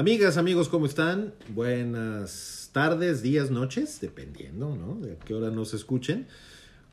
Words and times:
Amigas, 0.00 0.38
amigos, 0.38 0.70
¿cómo 0.70 0.86
están? 0.86 1.34
Buenas 1.54 2.70
tardes, 2.72 3.20
días, 3.20 3.50
noches, 3.50 4.00
dependiendo, 4.00 4.74
¿no? 4.74 4.94
De 4.94 5.12
a 5.12 5.16
qué 5.18 5.34
hora 5.34 5.50
nos 5.50 5.74
escuchen. 5.74 6.26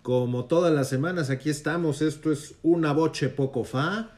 Como 0.02 0.44
todas 0.44 0.74
las 0.74 0.90
semanas, 0.90 1.30
aquí 1.30 1.50
estamos. 1.50 2.02
Esto 2.02 2.34
es 2.34 2.56
Una 2.64 2.92
Boche 2.92 3.30
Poco 3.30 3.64
Fa. 3.64 4.12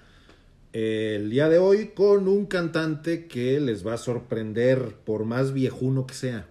El 0.73 1.29
día 1.29 1.49
de 1.49 1.59
hoy 1.59 1.89
con 1.89 2.27
un 2.27 2.47
cantante 2.47 3.27
que 3.27 3.59
les 3.59 3.85
va 3.85 3.93
a 3.93 3.97
sorprender 3.97 4.95
por 5.05 5.23
más 5.23 5.53
viejuno 5.53 6.07
que 6.07 6.15
sea. 6.15 6.47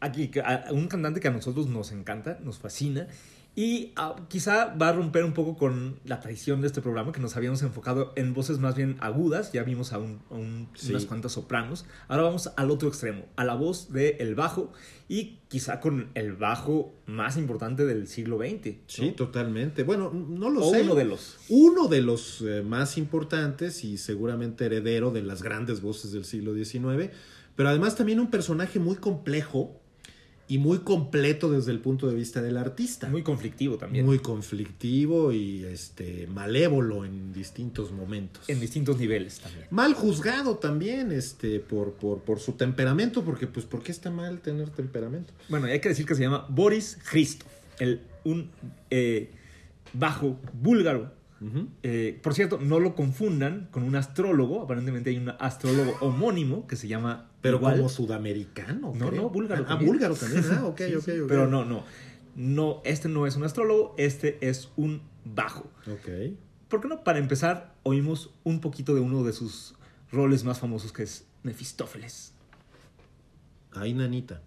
Aquí, 0.00 0.30
un 0.70 0.88
cantante 0.88 1.20
que 1.20 1.28
a 1.28 1.32
nosotros 1.32 1.68
nos 1.68 1.90
encanta, 1.90 2.38
nos 2.44 2.58
fascina. 2.58 3.08
Y 3.54 3.92
ah, 3.96 4.14
quizá 4.28 4.72
va 4.80 4.90
a 4.90 4.92
romper 4.92 5.24
un 5.24 5.32
poco 5.32 5.56
con 5.56 5.98
la 6.04 6.20
tradición 6.20 6.60
de 6.60 6.68
este 6.68 6.80
programa, 6.80 7.10
que 7.10 7.18
nos 7.18 7.36
habíamos 7.36 7.60
enfocado 7.62 8.12
en 8.14 8.32
voces 8.32 8.60
más 8.60 8.76
bien 8.76 8.96
agudas. 9.00 9.50
Ya 9.52 9.64
vimos 9.64 9.92
a, 9.92 9.98
un- 9.98 10.20
a 10.30 10.34
un- 10.34 10.68
Sí. 10.74 10.90
unas 10.90 11.06
cuantas 11.06 11.32
sopranos. 11.32 11.84
Ahora 12.06 12.22
vamos 12.22 12.52
al 12.56 12.70
otro 12.70 12.88
extremo, 12.88 13.24
a 13.34 13.44
la 13.44 13.54
voz 13.56 13.92
del 13.92 14.36
bajo. 14.36 14.72
Y 15.08 15.38
quizá 15.48 15.80
con 15.80 16.10
el 16.14 16.34
bajo 16.34 16.94
más 17.06 17.36
importante 17.36 17.84
del 17.84 18.06
siglo 18.06 18.38
XX. 18.38 18.66
¿no? 18.66 18.74
Sí, 18.86 19.10
totalmente. 19.12 19.82
Bueno, 19.82 20.12
no 20.12 20.50
lo 20.50 20.64
O 20.66 20.70
sé. 20.70 20.82
uno 20.82 20.94
de 20.94 21.04
los. 21.06 21.38
Uno 21.48 21.88
de 21.88 22.00
los 22.02 22.42
eh, 22.42 22.62
más 22.62 22.96
importantes 22.96 23.82
y 23.82 23.98
seguramente 23.98 24.66
heredero 24.66 25.10
de 25.10 25.22
las 25.22 25.42
grandes 25.42 25.80
voces 25.82 26.12
del 26.12 26.24
siglo 26.24 26.54
XIX, 26.54 27.10
pero 27.56 27.70
además 27.70 27.96
también 27.96 28.20
un 28.20 28.30
personaje 28.30 28.78
muy 28.78 28.94
complejo 28.96 29.80
y 30.48 30.58
muy 30.58 30.78
completo 30.78 31.50
desde 31.50 31.72
el 31.72 31.80
punto 31.80 32.08
de 32.08 32.14
vista 32.14 32.40
del 32.40 32.56
artista. 32.56 33.08
Muy 33.08 33.22
conflictivo 33.22 33.76
también. 33.76 34.06
Muy 34.06 34.18
conflictivo 34.18 35.30
y 35.30 35.64
este 35.64 36.26
malévolo 36.26 37.04
en 37.04 37.32
distintos 37.34 37.92
momentos. 37.92 38.48
En 38.48 38.58
distintos 38.58 38.98
niveles 38.98 39.40
también. 39.40 39.66
Mal 39.70 39.92
juzgado 39.92 40.56
también 40.56 41.12
este 41.12 41.60
por, 41.60 41.92
por, 41.92 42.22
por 42.22 42.40
su 42.40 42.52
temperamento, 42.52 43.22
porque 43.24 43.46
pues 43.46 43.66
¿por 43.66 43.82
qué 43.82 43.92
está 43.92 44.10
mal 44.10 44.40
tener 44.40 44.70
temperamento? 44.70 45.34
Bueno, 45.50 45.66
hay 45.66 45.80
que 45.80 45.90
decir 45.90 46.06
que 46.06 46.14
se 46.14 46.22
llama 46.22 46.46
Boris 46.48 46.98
Christoph, 47.10 47.52
el, 47.78 48.00
un 48.24 48.50
eh, 48.90 49.30
bajo 49.92 50.38
búlgaro. 50.52 51.16
Eh, 51.84 52.18
por 52.20 52.34
cierto, 52.34 52.58
no 52.58 52.80
lo 52.80 52.96
confundan 52.96 53.68
con 53.70 53.84
un 53.84 53.94
astrólogo. 53.94 54.62
Aparentemente 54.62 55.10
hay 55.10 55.18
un 55.18 55.28
astrólogo 55.38 55.94
homónimo 56.00 56.66
que 56.66 56.74
se 56.74 56.88
llama. 56.88 57.27
Pero 57.40 57.58
igual. 57.58 57.76
como 57.76 57.88
sudamericano. 57.88 58.92
No, 58.94 59.08
creo. 59.08 59.22
no, 59.22 59.30
búlgaro 59.30 59.62
Ah, 59.64 59.68
también. 59.68 59.90
búlgaro 59.92 60.14
también. 60.20 60.44
Ah, 60.52 60.64
ok, 60.66 60.78
Sí, 60.78 60.94
ok, 60.96 61.04
sí, 61.04 61.20
ok. 61.20 61.28
Pero 61.28 61.46
no, 61.46 61.64
no. 61.64 61.84
No, 62.36 62.82
este 62.84 63.08
no 63.08 63.26
es 63.26 63.36
un 63.36 63.44
astrólogo, 63.44 63.94
este 63.98 64.38
es 64.48 64.70
un 64.76 65.02
bajo. 65.24 65.70
Ok. 65.90 66.36
¿Por 66.68 66.80
qué 66.80 66.88
no? 66.88 67.02
Para 67.02 67.18
empezar, 67.18 67.74
oímos 67.82 68.30
un 68.44 68.60
poquito 68.60 68.94
de 68.94 69.00
uno 69.00 69.24
de 69.24 69.32
sus 69.32 69.74
roles 70.12 70.44
más 70.44 70.58
famosos 70.60 70.92
que 70.92 71.02
es 71.02 71.24
Mefistófeles. 71.42 72.32
Ay, 73.72 73.94
nanita. 73.94 74.40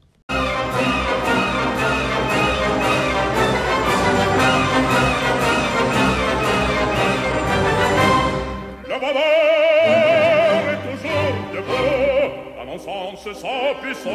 Sens 13.24 13.38
sa 13.38 13.74
puissance. 13.82 14.12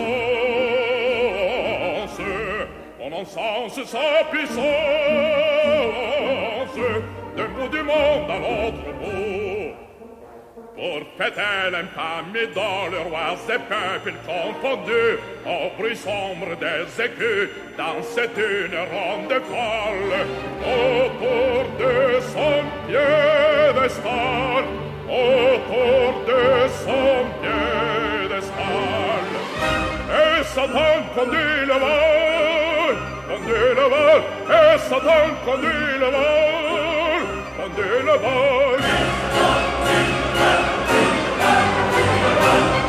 En 3.00 3.10
mon 3.10 3.24
sens 3.24 3.80
sa 3.84 4.24
puissance, 4.30 4.64
d'un 7.36 7.48
bout 7.48 7.68
du 7.68 7.82
monde 7.82 8.30
à 8.30 8.38
l'autre 8.38 8.90
bout. 9.00 9.74
Pour 10.74 11.00
fêter 11.16 11.70
l'infamie 11.72 12.48
dans 12.54 12.86
le 12.90 12.98
roi 13.08 13.36
des 13.46 13.58
peuples 13.58 14.14
confondus, 14.26 15.18
au 15.46 15.70
bruit 15.78 15.96
sombre 15.96 16.56
des 16.60 16.86
écus, 17.02 17.48
dansait 17.78 18.36
une 18.36 18.76
ronde 18.92 19.40
folle 19.48 20.16
autour 20.62 21.64
de 21.78 21.94
son 22.20 22.56
piédestal, 22.86 24.64
autour 25.08 26.08
de 26.26 26.68
son 26.84 27.35
Satan 30.56 31.04
conduit 31.14 31.66
le 31.66 31.74
vol, 31.74 32.96
conduit 33.28 33.74
le 33.76 33.86
vol, 33.92 34.20
et 34.48 34.78
Satan 34.78 35.24
conduit 35.44 35.98
le 36.00 36.06
vol, 36.06 37.22
conduit 37.58 38.00
le 38.06 38.16
vol. 38.24 38.80
Le 42.72 42.85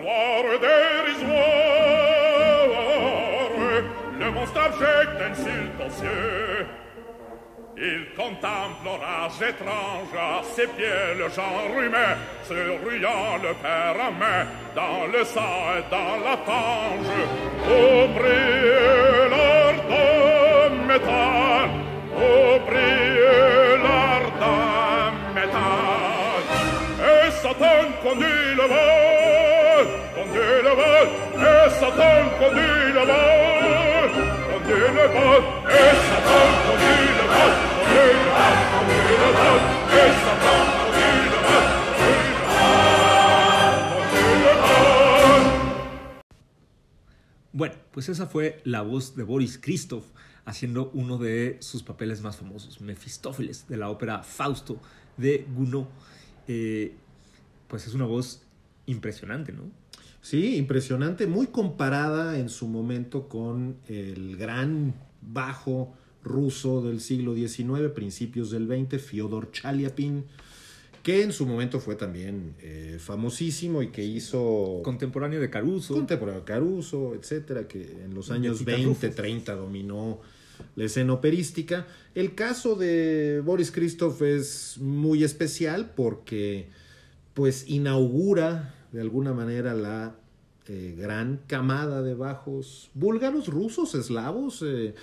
gloire 0.00 0.58
dérisoire. 0.60 1.90
Le 4.18 4.30
monstre 4.30 4.60
abject 4.60 5.20
insulte 5.30 5.80
aux. 5.86 6.66
Il 7.82 8.04
contemple 8.14 8.84
l'orage 8.84 9.40
étrange 9.40 10.14
à 10.14 10.42
ses 10.42 10.66
pieds, 10.66 11.14
le 11.16 11.30
genre 11.30 11.72
humain, 11.82 12.14
se 12.44 12.52
ruant 12.52 13.38
le 13.42 13.54
père 13.54 13.96
à 13.98 14.10
main, 14.10 14.44
dans 14.74 15.06
le 15.10 15.24
sang 15.24 15.78
et 15.78 15.84
dans 15.90 16.18
la 16.22 16.36
fange. 16.44 17.16
Au 17.64 18.08
brille 18.08 19.30
l'ardent 19.30 20.74
métal, 20.86 21.70
au 22.14 22.58
brille 22.66 23.20
l'ardent 23.82 25.12
métal. 25.34 26.44
Et 27.00 27.30
Satan 27.30 27.82
conduit 28.02 28.54
le 28.58 28.66
vol, 28.74 28.99
Bueno, 47.52 47.74
pues 47.90 48.08
esa 48.10 48.26
fue 48.26 48.60
la 48.64 48.82
voz 48.82 49.16
de 49.16 49.22
Boris 49.22 49.58
Christoph 49.58 50.04
haciendo 50.44 50.90
uno 50.92 51.16
de 51.16 51.56
sus 51.60 51.82
papeles 51.82 52.20
más 52.20 52.36
famosos, 52.36 52.82
Mefistófeles, 52.82 53.66
de 53.66 53.78
la 53.78 53.88
ópera 53.88 54.22
Fausto 54.22 54.78
de 55.16 55.46
Gounod. 55.54 55.86
Eh, 56.48 56.94
pues 57.66 57.86
es 57.86 57.94
una 57.94 58.04
voz 58.04 58.42
impresionante, 58.86 59.52
¿no? 59.52 59.79
Sí, 60.22 60.56
impresionante, 60.56 61.26
muy 61.26 61.46
comparada 61.46 62.38
en 62.38 62.48
su 62.48 62.68
momento 62.68 63.28
con 63.28 63.76
el 63.88 64.36
gran 64.36 64.94
bajo 65.22 65.94
ruso 66.22 66.82
del 66.82 67.00
siglo 67.00 67.34
XIX, 67.34 67.90
principios 67.94 68.50
del 68.50 68.66
XX, 68.66 69.00
Fyodor 69.00 69.50
Chaliapin, 69.50 70.24
que 71.02 71.22
en 71.22 71.32
su 71.32 71.46
momento 71.46 71.80
fue 71.80 71.94
también 71.94 72.54
eh, 72.60 72.98
famosísimo 73.00 73.82
y 73.82 73.88
que 73.88 74.04
hizo 74.04 74.80
Contemporáneo 74.84 75.40
de 75.40 75.48
Caruso. 75.48 75.94
contemporáneo 75.94 76.44
Caruso, 76.44 77.14
etcétera, 77.14 77.66
que 77.66 77.80
en 78.04 78.14
los 78.14 78.28
De 78.28 78.34
años 78.34 78.58
Tita 78.58 78.72
20, 78.72 78.86
Rufo. 78.86 79.16
30 79.16 79.54
dominó 79.54 80.20
la 80.76 80.84
escena 80.84 81.14
operística. 81.14 81.86
El 82.14 82.34
caso 82.34 82.74
de 82.74 83.40
Boris 83.42 83.70
Christoph 83.70 84.20
es 84.20 84.76
muy 84.78 85.24
especial 85.24 85.92
porque 85.96 86.68
pues 87.32 87.64
inaugura 87.66 88.74
de 88.92 89.00
alguna 89.00 89.32
manera 89.32 89.74
la 89.74 90.16
eh, 90.68 90.94
gran 90.96 91.40
camada 91.46 92.02
de 92.02 92.14
bajos 92.14 92.90
búlgaros, 92.94 93.48
rusos, 93.48 93.94
eslavos, 93.94 94.62
eh, 94.62 94.94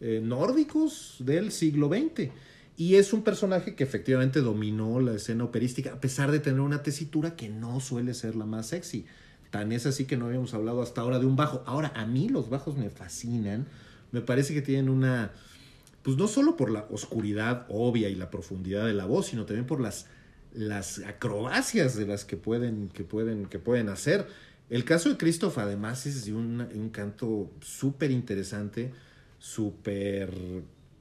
eh, 0.00 0.20
nórdicos 0.22 1.16
del 1.20 1.52
siglo 1.52 1.88
XX. 1.88 2.30
Y 2.76 2.96
es 2.96 3.12
un 3.12 3.22
personaje 3.22 3.74
que 3.74 3.84
efectivamente 3.84 4.40
dominó 4.40 5.00
la 5.00 5.14
escena 5.14 5.44
operística, 5.44 5.94
a 5.94 6.00
pesar 6.00 6.30
de 6.30 6.40
tener 6.40 6.60
una 6.60 6.82
tesitura 6.82 7.34
que 7.34 7.48
no 7.48 7.80
suele 7.80 8.12
ser 8.12 8.36
la 8.36 8.44
más 8.44 8.66
sexy. 8.66 9.06
Tan 9.50 9.72
es 9.72 9.86
así 9.86 10.04
que 10.04 10.16
no 10.16 10.26
habíamos 10.26 10.52
hablado 10.52 10.82
hasta 10.82 11.00
ahora 11.00 11.18
de 11.18 11.26
un 11.26 11.36
bajo. 11.36 11.62
Ahora, 11.66 11.92
a 11.94 12.04
mí 12.04 12.28
los 12.28 12.50
bajos 12.50 12.76
me 12.76 12.90
fascinan. 12.90 13.66
Me 14.12 14.20
parece 14.20 14.52
que 14.52 14.62
tienen 14.62 14.90
una. 14.90 15.32
Pues 16.02 16.16
no 16.16 16.28
solo 16.28 16.56
por 16.56 16.70
la 16.70 16.86
oscuridad 16.90 17.66
obvia 17.68 18.08
y 18.10 18.14
la 18.14 18.30
profundidad 18.30 18.84
de 18.86 18.92
la 18.92 19.06
voz, 19.06 19.26
sino 19.26 19.44
también 19.44 19.66
por 19.66 19.80
las, 19.80 20.06
las 20.56 21.00
acrobacias 21.00 21.96
de 21.96 22.06
las 22.06 22.24
que 22.24 22.36
pueden, 22.36 22.88
que 22.88 23.04
pueden, 23.04 23.46
que 23.46 23.58
pueden 23.58 23.88
hacer. 23.88 24.26
El 24.70 24.84
caso 24.84 25.10
de 25.10 25.16
Christoph 25.16 25.58
además 25.58 26.06
es 26.06 26.24
de 26.24 26.32
un, 26.32 26.60
un 26.60 26.88
canto 26.88 27.50
súper 27.60 28.10
interesante, 28.10 28.92
súper 29.38 30.32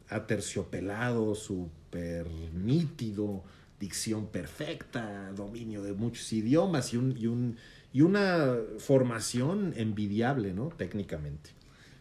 aterciopelado, 0.09 1.33
súper 1.33 2.27
nítido, 2.53 3.43
dicción 3.79 4.27
perfecta, 4.27 5.31
dominio 5.31 5.81
de 5.81 5.93
muchos 5.93 6.31
idiomas 6.33 6.93
y, 6.93 6.97
un, 6.97 7.17
y, 7.17 7.27
un, 7.27 7.57
y 7.93 8.01
una 8.01 8.57
formación 8.77 9.73
envidiable, 9.77 10.53
¿no? 10.53 10.67
Técnicamente. 10.67 11.51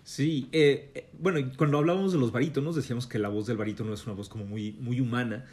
Sí, 0.02 0.48
eh, 0.52 0.90
eh, 0.94 1.08
bueno, 1.18 1.50
cuando 1.56 1.78
hablábamos 1.78 2.12
de 2.12 2.18
los 2.18 2.30
barítonos, 2.30 2.76
decíamos 2.76 3.06
que 3.06 3.18
la 3.18 3.28
voz 3.28 3.46
del 3.46 3.56
barítono 3.56 3.94
es 3.94 4.04
una 4.06 4.14
voz 4.14 4.28
como 4.28 4.44
muy, 4.44 4.72
muy 4.72 5.00
humana 5.00 5.46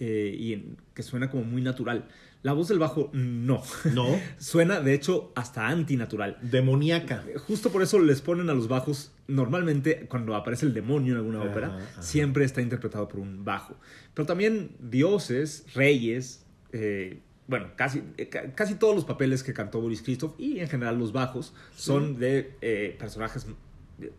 eh, 0.00 0.34
y 0.36 0.52
en, 0.54 0.76
que 0.94 1.02
suena 1.04 1.30
como 1.30 1.44
muy 1.44 1.62
natural. 1.62 2.08
La 2.42 2.54
voz 2.54 2.68
del 2.68 2.78
bajo, 2.78 3.10
no. 3.12 3.62
No. 3.92 4.06
suena, 4.38 4.80
de 4.80 4.94
hecho, 4.94 5.30
hasta 5.36 5.68
antinatural. 5.68 6.38
Demoníaca. 6.40 7.22
Justo 7.46 7.70
por 7.70 7.82
eso 7.82 7.98
les 8.00 8.22
ponen 8.22 8.48
a 8.48 8.54
los 8.54 8.66
bajos, 8.66 9.12
normalmente 9.28 10.06
cuando 10.08 10.34
aparece 10.34 10.64
el 10.66 10.72
demonio 10.72 11.12
en 11.12 11.18
alguna 11.18 11.40
Ajá, 11.42 11.50
ópera, 11.50 11.66
ajá. 11.76 12.02
siempre 12.02 12.44
está 12.46 12.62
interpretado 12.62 13.08
por 13.08 13.20
un 13.20 13.44
bajo. 13.44 13.76
Pero 14.14 14.24
también 14.26 14.70
dioses, 14.80 15.66
reyes, 15.74 16.46
eh, 16.72 17.20
bueno, 17.46 17.66
casi, 17.76 18.02
eh, 18.16 18.28
ca- 18.30 18.54
casi 18.54 18.76
todos 18.76 18.94
los 18.94 19.04
papeles 19.04 19.42
que 19.42 19.52
cantó 19.52 19.80
Boris 19.80 20.00
Christoph 20.02 20.34
y 20.38 20.60
en 20.60 20.68
general 20.68 20.98
los 20.98 21.12
bajos 21.12 21.52
son 21.76 22.18
de 22.18 22.54
eh, 22.62 22.96
personajes 22.98 23.46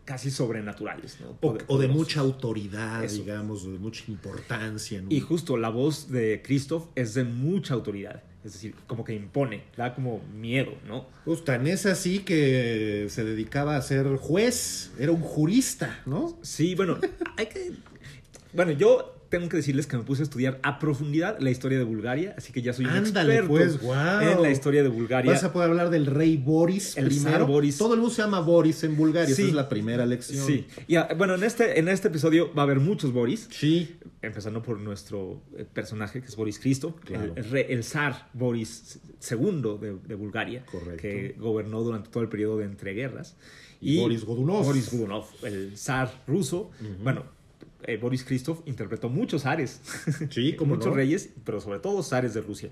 casi 0.04 0.30
sobrenaturales. 0.30 1.18
¿no? 1.20 1.38
O, 1.40 1.78
de 1.78 1.88
mucha 1.88 2.20
autoridad, 2.20 3.04
Eso. 3.04 3.16
digamos, 3.16 3.64
de 3.64 3.78
mucha 3.78 4.04
importancia. 4.08 5.02
¿no? 5.02 5.08
Y 5.10 5.20
justo 5.20 5.56
la 5.56 5.68
voz 5.68 6.10
de 6.10 6.42
Christoph 6.42 6.86
es 6.94 7.14
de 7.14 7.24
mucha 7.24 7.74
autoridad. 7.74 8.22
Es 8.44 8.54
decir, 8.54 8.74
como 8.88 9.04
que 9.04 9.14
impone, 9.14 9.62
da 9.76 9.94
como 9.94 10.20
miedo, 10.34 10.72
¿no? 10.88 11.06
Pues 11.24 11.44
tan 11.44 11.68
es 11.68 11.86
así 11.86 12.20
que 12.20 13.06
se 13.08 13.22
dedicaba 13.22 13.76
a 13.76 13.82
ser 13.82 14.16
juez, 14.16 14.90
era 14.98 15.12
un 15.12 15.20
jurista, 15.20 16.00
¿no? 16.06 16.36
Sí, 16.42 16.74
bueno, 16.74 16.98
hay 17.36 17.46
que. 17.46 17.72
Bueno, 18.52 18.72
yo 18.72 19.21
tengo 19.32 19.48
que 19.48 19.56
decirles 19.56 19.86
que 19.86 19.96
me 19.96 20.04
puse 20.04 20.20
a 20.22 20.24
estudiar 20.24 20.60
a 20.62 20.78
profundidad 20.78 21.38
la 21.40 21.50
historia 21.50 21.78
de 21.78 21.84
Bulgaria, 21.84 22.34
así 22.36 22.52
que 22.52 22.60
ya 22.62 22.72
soy 22.74 22.84
un 22.84 22.90
Ándale, 22.92 23.38
experto 23.38 23.48
pues, 23.80 23.80
en 24.36 24.42
la 24.42 24.50
historia 24.50 24.82
de 24.82 24.88
Bulgaria. 24.90 25.32
Vas 25.32 25.42
a 25.42 25.52
poder 25.54 25.70
hablar 25.70 25.88
del 25.88 26.04
rey 26.06 26.36
Boris 26.36 26.96
El 26.98 27.06
primero. 27.06 27.30
zar 27.30 27.46
Boris. 27.46 27.78
Todo 27.78 27.94
el 27.94 28.00
mundo 28.00 28.14
se 28.14 28.20
llama 28.22 28.40
Boris 28.40 28.84
en 28.84 28.94
Bulgaria, 28.96 29.34
Sí. 29.34 29.42
esa 29.42 29.48
es 29.48 29.54
la 29.56 29.68
primera 29.70 30.04
lección. 30.06 30.46
Sí, 30.46 30.66
y 30.86 30.96
ah, 30.96 31.08
bueno, 31.16 31.34
en 31.34 31.44
este, 31.44 31.78
en 31.80 31.88
este 31.88 32.08
episodio 32.08 32.52
va 32.54 32.62
a 32.62 32.64
haber 32.66 32.78
muchos 32.78 33.12
Boris, 33.12 33.48
Sí, 33.50 33.96
empezando 34.20 34.62
por 34.62 34.78
nuestro 34.78 35.42
eh, 35.56 35.64
personaje 35.64 36.20
que 36.20 36.26
es 36.26 36.36
Boris 36.36 36.58
Christoph, 36.58 37.00
Claro. 37.02 37.32
el, 37.34 37.44
el 37.44 37.50
re- 37.50 37.72
el 37.72 37.84
zar 37.84 38.28
Boris 38.34 39.00
II 39.30 39.78
de, 39.80 39.96
de 40.06 40.14
Bulgaria, 40.14 40.64
Correcto. 40.66 41.00
que 41.00 41.34
gobernó 41.38 41.80
durante 41.82 42.10
todo 42.10 42.22
el 42.22 42.28
periodo 42.28 42.58
de 42.58 42.66
entreguerras. 42.66 43.34
Y 43.80 43.98
Boris 43.98 44.24
Godunov. 44.24 44.62
Boris 44.64 44.92
Godunov, 44.92 45.24
el 45.42 45.76
zar 45.76 46.22
ruso. 46.28 46.70
Bueno, 47.02 47.24
eh, 47.86 47.96
Boris 47.96 48.24
Christoph 48.24 48.60
interpretó 48.66 49.08
muchos 49.08 49.42
zares. 49.42 49.80
Sí, 50.30 50.56
muchos 50.66 50.86
no. 50.86 50.94
reyes, 50.94 51.30
pero 51.44 51.60
sobre 51.60 51.78
todo 51.78 52.02
zares 52.02 52.34
de 52.34 52.40
Rusia. 52.40 52.70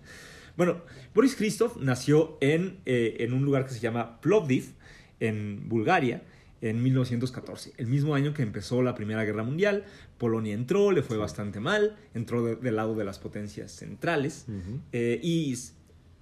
Bueno, 0.57 0.83
Boris 1.15 1.35
Christoph 1.37 1.77
nació 1.79 2.37
en, 2.41 2.81
eh, 2.87 3.17
en 3.21 3.33
un 3.33 3.45
lugar 3.45 3.65
que 3.67 3.73
se 3.73 3.81
llama 3.81 4.21
Plovdiv, 4.21 4.73
en 5.21 5.69
Bulgaria, 5.69 6.23
en 6.63 6.83
1914. 6.83 7.73
El 7.79 7.87
mismo 7.87 8.15
año 8.15 8.35
que 8.35 8.43
empezó 8.43 8.83
la 8.83 8.95
Primera 8.95 9.25
Guerra 9.25 9.43
Mundial, 9.43 9.85
Polonia 10.19 10.55
entró, 10.55 10.93
le 10.93 11.03
fue 11.03 11.17
bastante 11.17 11.61
mal, 11.61 11.97
entró 12.15 12.45
de- 12.45 12.57
del 12.57 12.77
lado 12.77 12.95
de 12.95 13.05
las 13.05 13.19
potencias 13.19 13.73
centrales. 13.73 14.47
Eh, 14.93 15.19
y 15.23 15.57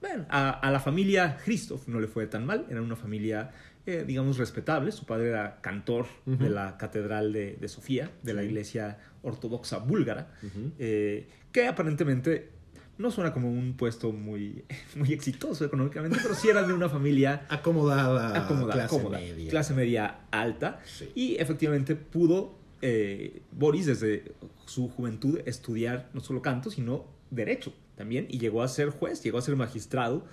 bueno, 0.00 0.26
a, 0.28 0.50
a 0.50 0.70
la 0.70 0.78
familia 0.78 1.38
Christoph 1.44 1.88
no 1.88 1.98
le 1.98 2.06
fue 2.06 2.26
tan 2.28 2.46
mal, 2.46 2.66
era 2.70 2.80
una 2.82 2.94
familia, 2.94 3.50
eh, 3.88 4.04
digamos, 4.06 4.36
respetable. 4.36 4.92
Su 4.92 5.06
padre 5.06 5.28
era 5.30 5.60
cantor 5.62 6.06
Ujú. 6.26 6.44
de 6.44 6.50
la 6.50 6.76
Catedral 6.76 7.32
de, 7.32 7.56
de 7.58 7.68
Sofía, 7.68 8.10
de 8.22 8.34
la 8.34 8.42
iglesia 8.42 8.98
ortodoxa 9.22 9.78
búlgara, 9.78 10.34
Ujú. 10.42 10.72
eh, 10.78 11.26
que 11.52 11.66
aparentemente 11.66 12.50
no 12.98 13.10
suena 13.10 13.32
como 13.32 13.50
un 13.50 13.76
puesto 13.78 14.12
muy, 14.12 14.64
muy 14.94 15.12
exitoso 15.14 15.64
económicamente, 15.64 16.18
pero 16.22 16.34
sí 16.34 16.48
era 16.50 16.62
de 16.64 16.74
una 16.74 16.90
familia 16.90 17.46
acomodada, 17.48 18.44
acomodada, 18.44 18.72
clase 18.86 18.96
cómoda, 18.96 19.18
media. 19.18 19.50
clase 19.50 19.72
media 19.74 20.18
alta, 20.30 20.80
Sí. 20.84 21.10
y 21.14 21.36
efectivamente 21.36 21.94
pudo 21.96 22.58
eh, 22.82 23.40
Boris 23.52 23.86
desde 23.86 24.32
su 24.66 24.88
juventud 24.90 25.40
estudiar 25.46 26.10
no 26.12 26.20
solo 26.20 26.42
canto, 26.42 26.70
sino 26.70 27.06
derecho 27.30 27.72
también, 27.96 28.26
y 28.28 28.38
llegó 28.38 28.62
a 28.62 28.68
ser 28.68 28.90
juez, 28.90 29.22
llegó 29.22 29.38
a 29.38 29.42
ser 29.42 29.56
magistrado, 29.56 30.26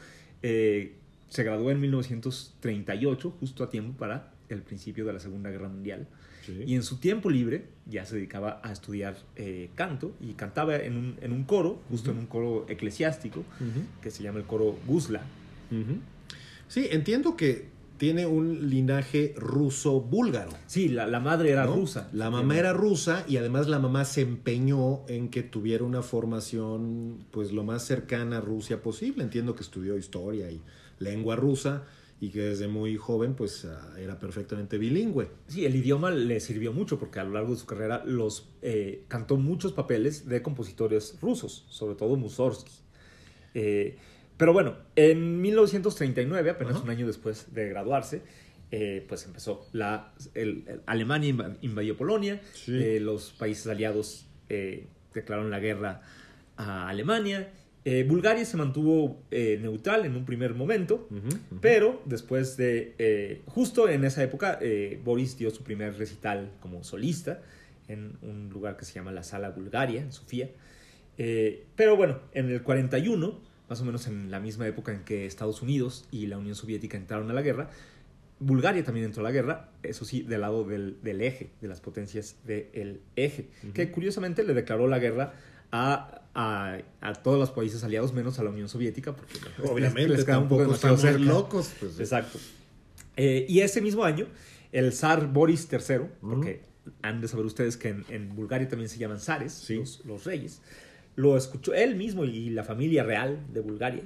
eh, 0.44 0.96
se 1.30 1.44
graduó 1.44 1.72
en 1.72 1.80
1938, 1.82 3.32
justo 3.40 3.64
a 3.64 3.70
tiempo 3.70 3.98
para 3.98 4.32
el 4.50 4.62
principio 4.62 5.06
de 5.06 5.14
la 5.14 5.20
Segunda 5.20 5.50
Guerra 5.50 5.70
Mundial. 5.70 6.08
Sí. 6.46 6.64
Y 6.68 6.76
en 6.76 6.84
su 6.84 6.98
tiempo 6.98 7.30
libre 7.32 7.66
ya 7.88 8.06
se 8.06 8.16
dedicaba 8.16 8.62
a 8.64 8.72
estudiar 8.72 9.18
eh, 9.36 9.70
canto 9.76 10.14
y 10.22 10.34
cantaba 10.34 10.76
en 10.78 10.96
un, 10.96 11.16
en 11.22 11.32
un 11.32 11.44
coro, 11.44 11.82
justo 11.90 12.12
en 12.12 12.20
un 12.20 12.28
coro 12.28 12.66
eclesiástico, 12.70 13.40
Ujú. 13.40 13.82
que 14.02 14.12
se 14.12 14.22
llama 14.22 14.38
el 14.40 14.46
coro 14.46 14.78
Guzla. 14.86 15.22
Ujú. 15.72 15.98
Sí, 16.68 16.88
entiendo 16.92 17.36
que 17.36 17.74
tiene 17.98 18.26
un 18.28 18.70
linaje 18.70 19.34
ruso-búlgaro. 19.38 20.52
Sí, 20.68 20.90
la, 20.90 21.08
la 21.08 21.20
madre 21.20 21.52
era 21.52 21.66
¿no? 21.66 21.76
rusa. 21.76 22.10
La 22.14 22.30
mamá 22.30 22.58
era 22.58 22.74
rusa 22.74 23.24
y 23.28 23.38
además 23.38 23.68
la 23.68 23.80
mamá 23.80 24.04
se 24.06 24.22
empeñó 24.22 25.08
en 25.08 25.30
que 25.30 25.44
tuviera 25.44 25.84
una 25.84 26.02
formación 26.02 27.26
pues 27.32 27.52
lo 27.54 27.64
más 27.64 27.84
cercana 27.86 28.38
a 28.38 28.42
Rusia 28.42 28.82
posible. 28.84 29.24
Entiendo 29.24 29.56
que 29.56 29.64
estudió 29.64 29.98
historia 29.98 30.52
y 30.52 30.62
lengua 31.00 31.36
rusa 31.36 31.84
y 32.22 32.30
que 32.30 32.40
desde 32.42 32.68
muy 32.70 32.96
joven 32.96 33.36
pues 33.36 33.66
ah, 33.66 33.94
era 34.00 34.18
perfectamente 34.20 34.78
bilingüe. 34.78 35.30
Sí, 35.48 35.66
el 35.66 35.76
idioma 35.76 36.12
le 36.12 36.40
sirvió 36.40 36.72
mucho 36.74 36.98
porque 36.98 37.20
a 37.20 37.24
lo 37.26 37.32
largo 37.34 37.52
de 37.54 37.60
su 37.60 37.66
carrera 37.66 38.04
los 38.06 38.50
eh, 38.62 39.04
cantó 39.10 39.38
muchos 39.38 39.74
papeles 39.74 40.28
de 40.28 40.42
compositores 40.42 41.18
rusos, 41.22 41.66
sobre 41.70 41.96
todo 41.96 42.16
Mussorgsky. 42.16 42.72
Eh, 43.54 43.98
pero 44.38 44.54
bueno, 44.54 44.76
en 44.96 45.42
1939, 45.42 46.50
apenas 46.50 46.76
Ajá. 46.76 46.84
un 46.84 46.90
año 46.90 47.08
después 47.08 47.54
de 47.54 47.70
graduarse, 47.70 48.22
eh, 48.72 49.06
pues 49.08 49.26
empezó 49.26 49.68
la 49.74 50.14
el- 50.34 50.64
el- 50.68 50.82
Alemania 50.86 51.34
inv- 51.34 51.58
invadió 51.62 51.96
Polonia, 51.96 52.42
Sí. 52.54 52.74
eh, 52.76 53.00
los 53.00 53.32
países 53.32 53.68
aliados 53.68 54.26
declararon 55.14 55.50
la 55.52 55.60
guerra 55.60 56.02
a 56.58 56.88
Alemania. 56.90 57.52
Eh, 57.88 58.04
Bulgaria 58.04 58.44
se 58.46 58.58
mantuvo 58.58 59.22
eh, 59.30 59.60
neutral 59.62 60.06
en 60.06 60.16
un 60.16 60.26
primer 60.26 60.56
momento, 60.56 61.08
pero 61.62 62.02
después 62.06 62.58
de, 62.58 62.96
eh, 62.98 63.44
justo 63.46 63.88
en 63.88 64.04
esa 64.06 64.24
época, 64.24 64.60
Boris 65.04 65.38
dio 65.38 65.52
su 65.52 65.64
primer 65.64 65.96
recital 65.96 66.52
como 66.62 66.84
solista 66.84 67.42
en 67.88 68.18
un 68.24 68.50
lugar 68.50 68.76
que 68.76 68.86
se 68.86 68.94
llama 68.94 69.12
la 69.12 69.22
Sala 69.22 69.52
Bulgaria, 69.52 70.02
en 70.02 70.12
Sofía. 70.12 70.50
Pero 71.16 71.96
bueno, 71.96 72.22
en 72.34 72.50
el 72.50 72.64
41, 72.64 73.40
más 73.70 73.82
o 73.82 73.86
menos 73.86 74.08
en 74.08 74.32
la 74.32 74.40
misma 74.40 74.68
época 74.68 74.92
en 74.92 75.04
que 75.04 75.28
Estados 75.28 75.62
Unidos 75.62 76.08
y 76.10 76.26
la 76.26 76.40
Unión 76.40 76.56
Soviética 76.56 76.98
entraron 76.98 77.30
a 77.30 77.36
la 77.36 77.44
guerra, 77.44 77.70
Bulgaria 78.40 78.84
también 78.84 79.06
entró 79.06 79.22
a 79.22 79.26
la 79.26 79.32
guerra, 79.32 79.70
eso 79.84 80.06
sí, 80.06 80.24
del 80.24 80.42
lado 80.42 80.64
del, 80.64 80.98
del 81.04 81.22
eje, 81.22 81.52
de 81.62 81.68
las 81.68 81.82
potencias 81.82 82.38
del 82.46 83.02
eje, 83.16 83.48
que 83.76 83.92
curiosamente 83.92 84.44
le 84.44 84.56
declaró 84.56 84.88
la 84.88 84.98
guerra 84.98 85.34
a, 85.72 86.25
a, 86.36 86.80
a 87.02 87.14
todos 87.14 87.40
los 87.40 87.50
países 87.52 87.84
aliados, 87.84 88.14
menos 88.14 88.38
a 88.40 88.44
la 88.44 88.50
Unión 88.52 88.70
Soviética, 88.70 89.16
porque 89.16 89.40
Obviamente 89.64 90.10
les 90.10 90.26
queda 90.26 90.38
un 90.40 90.50
poco 90.50 90.62
tampoco 90.64 90.76
estamos 90.76 91.02
cerca. 91.02 91.20
locos. 91.20 91.72
Pues, 91.80 92.00
Exacto. 92.00 92.38
Eh, 93.18 93.46
y 93.50 93.62
ese 93.62 93.82
mismo 93.82 94.04
año, 94.04 94.28
el 94.74 94.92
zar 94.94 95.32
Boris 95.32 95.68
III, 95.72 96.00
porque 96.22 96.62
han 97.02 97.22
de 97.22 97.28
saber 97.30 97.46
ustedes 97.46 97.78
que 97.78 97.88
en, 97.90 98.06
en 98.10 98.36
Bulgaria 98.36 98.68
también 98.68 98.90
se 98.90 98.98
llaman 99.00 99.20
zares, 99.20 99.54
Sí. 99.54 99.78
los, 99.78 100.06
los 100.06 100.24
reyes, 100.26 100.62
lo 101.16 101.38
escuchó 101.38 101.74
él 101.74 101.96
mismo 101.96 102.26
y 102.26 102.50
la 102.50 102.64
familia 102.66 103.04
real 103.04 103.40
de 103.54 103.62
Bulgaria, 103.62 104.04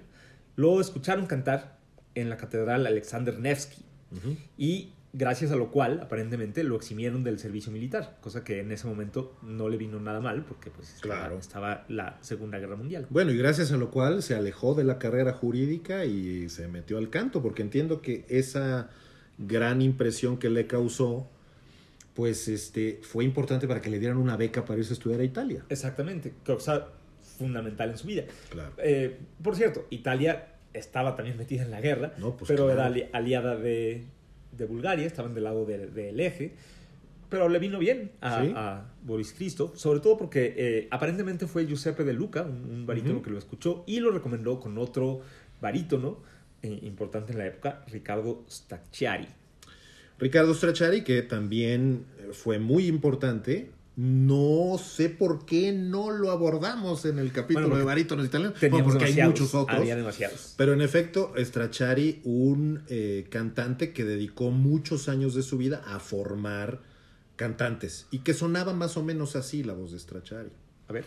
lo 0.55 0.79
escucharon 0.79 1.25
cantar 1.25 1.79
en 2.13 2.29
la 2.29 2.37
catedral 2.37 2.85
Alexander 2.85 3.37
Nevsky. 3.39 3.83
Y 4.57 4.93
gracias 5.13 5.51
a 5.51 5.55
lo 5.55 5.71
cual, 5.71 5.99
aparentemente, 6.01 6.63
lo 6.63 6.75
eximieron 6.75 7.23
del 7.23 7.39
servicio 7.39 7.71
militar, 7.71 8.17
cosa 8.21 8.43
que 8.43 8.59
en 8.59 8.71
ese 8.71 8.87
momento 8.87 9.35
no 9.41 9.67
le 9.69 9.77
vino 9.77 9.99
nada 9.99 10.19
mal, 10.19 10.43
porque 10.45 10.69
pues 10.69 10.93
estaba, 10.95 11.15
Claro. 11.21 11.37
estaba 11.39 11.85
la 11.87 12.17
Segunda 12.21 12.59
Guerra 12.59 12.75
Mundial. 12.75 13.07
Bueno, 13.09 13.31
y 13.31 13.37
gracias 13.37 13.71
a 13.71 13.77
lo 13.77 13.89
cual 13.91 14.21
se 14.21 14.35
alejó 14.35 14.75
de 14.75 14.83
la 14.83 14.99
carrera 14.99 15.33
jurídica 15.33 16.05
y 16.05 16.47
se 16.49 16.67
metió 16.67 16.97
al 16.97 17.09
canto, 17.09 17.41
porque 17.41 17.61
entiendo 17.63 18.01
que 18.01 18.25
esa 18.29 18.89
gran 19.37 19.81
impresión 19.81 20.37
que 20.37 20.49
le 20.49 20.67
causó, 20.67 21.27
pues 22.13 22.47
este, 22.47 22.99
fue 23.01 23.23
importante 23.23 23.67
para 23.67 23.81
que 23.81 23.89
le 23.89 23.97
dieran 23.99 24.17
una 24.17 24.35
beca 24.37 24.65
para 24.65 24.79
irse 24.79 24.91
a 24.93 24.95
estudiar 24.95 25.21
a 25.21 25.23
Italia. 25.23 25.63
Exactamente, 25.69 26.33
cosa 26.45 26.87
fundamental 27.37 27.89
en 27.91 27.97
su 27.97 28.05
vida. 28.07 28.23
Claro. 28.49 28.73
Eh, 28.79 29.17
por 29.41 29.55
cierto, 29.55 29.87
Italia 29.89 30.55
estaba 30.73 31.15
también 31.15 31.37
metida 31.37 31.63
en 31.63 31.71
la 31.71 31.79
guerra, 31.81 32.13
No, 32.19 32.35
pues 32.35 32.47
pero 32.49 32.65
claro. 32.65 32.79
era 32.79 32.85
ali- 32.87 33.09
aliada 33.13 33.55
de, 33.55 34.03
de 34.51 34.65
Bulgaria, 34.65 35.05
estaban 35.05 35.33
del 35.33 35.43
lado 35.45 35.65
de- 35.65 35.87
del 35.87 36.19
eje. 36.19 36.55
pero 37.29 37.47
le 37.47 37.59
vino 37.59 37.77
bien 37.77 38.09
a, 38.21 38.41
Sí. 38.43 38.53
a 38.55 38.85
Boris 39.03 39.33
Christoph, 39.33 39.75
sobre 39.75 39.99
todo 39.99 40.17
porque 40.17 40.55
eh, 40.57 40.87
aparentemente 40.89 41.45
fue 41.45 41.67
Giuseppe 41.67 42.03
De 42.03 42.11
Luca, 42.11 42.41
un, 42.41 42.65
un 42.71 42.85
barítono 42.87 43.21
que 43.21 43.29
lo 43.29 43.37
escuchó 43.37 43.83
y 43.85 43.99
lo 43.99 44.09
recomendó 44.09 44.59
con 44.59 44.79
otro 44.79 45.21
barítono 45.61 46.23
eh, 46.63 46.79
importante 46.81 47.31
en 47.33 47.37
la 47.37 47.45
época, 47.45 47.85
Ricardo 47.91 48.43
Stacciari. 48.49 49.27
Ricardo 50.17 50.55
Stracciari, 50.55 51.03
que 51.03 51.21
también 51.21 52.05
fue 52.31 52.57
muy 52.57 52.87
importante. 52.87 53.69
No 54.01 54.77
sé 54.77 55.09
por 55.09 55.45
qué 55.45 55.73
no 55.73 56.09
lo 56.09 56.31
abordamos 56.31 57.03
en 57.03 57.19
el 57.19 57.33
capítulo 57.33 57.67
Bueno, 57.67 57.79
de 57.79 57.83
barítonos 57.83 58.25
italianos. 58.25 58.57
Bueno, 58.57 58.85
porque 58.85 59.03
hay 59.03 59.11
demasiados, 59.11 59.41
muchos 59.41 59.53
otros. 59.53 59.77
Había 59.77 59.97
demasiados. 59.97 60.53
Pero 60.55 60.71
en 60.71 60.79
efecto, 60.79 61.33
Stracciari, 61.37 62.21
un 62.23 62.81
eh, 62.87 63.27
cantante 63.29 63.91
que 63.91 64.05
dedicó 64.05 64.51
muchos 64.51 65.09
años 65.09 65.35
de 65.35 65.43
su 65.43 65.57
vida 65.57 65.83
a 65.85 65.99
formar 65.99 66.79
cantantes 67.35 68.07
y 68.09 68.19
que 68.19 68.33
sonaba 68.33 68.71
más 68.71 68.95
o 68.95 69.03
menos 69.03 69.35
así 69.35 69.63
la 69.63 69.73
voz 69.73 69.91
de 69.91 69.99
Stracciari. 69.99 70.51
A 70.87 70.93
ver. 70.93 71.03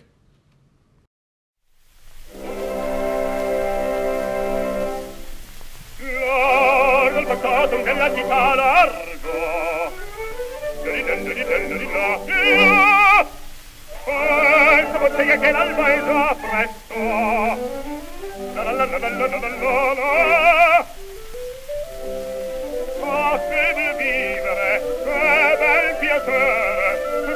qualche 14.13 14.99
bottega 14.99 15.39
che 15.39 15.51
l'alba 15.51 15.93
è 15.93 15.99
già 16.05 16.37
presto 16.41 16.95
la 18.55 18.63
la 18.63 18.73
la 18.73 18.85
la 18.85 18.99
la 18.99 19.09
la 19.09 19.27
la 19.27 19.39
la 19.39 19.49
la 19.95 20.87
fatevi 23.01 23.87
vivere 23.99 24.71
che 25.05 25.57
bel 25.59 25.97
piacere 26.01 26.89
che 27.27 27.35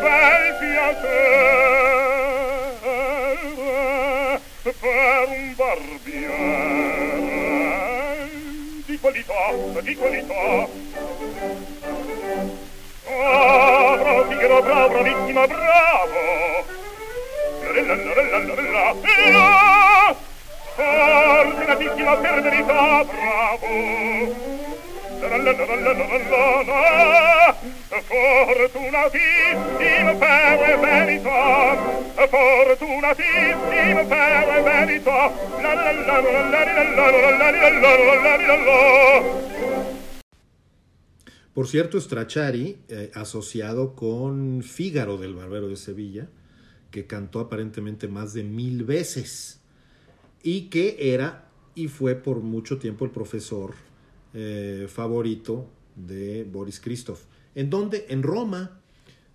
bel 0.00 0.44
piacere 0.58 1.26
per 4.62 5.28
un 5.28 5.54
barbiere 5.54 6.36
di 8.86 8.98
qualità 8.98 9.42
di 9.82 9.94
qualità 9.96 10.68
Bravo, 13.18 14.28
figaro, 14.28 14.62
bravo, 14.62 14.88
bravissima, 14.90 15.44
bravo! 15.48 16.62
Lorella, 17.64 17.94
lorella, 17.96 18.38
lorella, 18.38 18.94
ella! 19.02 20.14
Fortunatissima 20.76 22.14
per 22.14 22.42
verità, 22.42 23.02
bravo! 23.02 23.66
Lorella, 25.18 25.50
lorella, 25.50 25.92
lorella, 25.94 27.56
Fortunatissima 28.06 30.14
per 30.14 30.78
verità, 30.78 31.76
fortunatissima 32.30 34.04
per 34.04 34.62
verità, 34.62 35.32
la 35.60 35.74
la 35.74 35.90
la 35.90 35.90
la 35.90 36.20
la 36.20 36.30
la 36.30 36.48
la 36.48 36.64
la 36.78 37.10
la 37.10 37.30
la 37.30 37.50
la 37.50 37.70
la 38.14 38.36
la 38.36 38.54
la 38.54 38.78
Por 41.58 41.66
cierto, 41.66 42.00
Stracciari, 42.00 42.78
eh, 42.88 43.10
asociado 43.14 43.96
con 43.96 44.62
Fígaro 44.62 45.18
del 45.18 45.34
Barbero 45.34 45.66
de 45.66 45.74
Sevilla, 45.74 46.28
que 46.92 47.08
cantó 47.08 47.40
aparentemente 47.40 48.06
más 48.06 48.32
de 48.32 48.44
mil 48.44 48.84
veces 48.84 49.58
y 50.40 50.68
que 50.68 51.12
era 51.12 51.48
y 51.74 51.88
fue 51.88 52.14
por 52.14 52.42
mucho 52.42 52.78
tiempo 52.78 53.04
el 53.04 53.10
profesor 53.10 53.74
eh, 54.34 54.86
favorito 54.88 55.68
de 55.96 56.44
Boris 56.44 56.78
Christoph. 56.78 57.22
¿En 57.56 57.70
dónde? 57.70 58.06
En 58.08 58.22
Roma, 58.22 58.78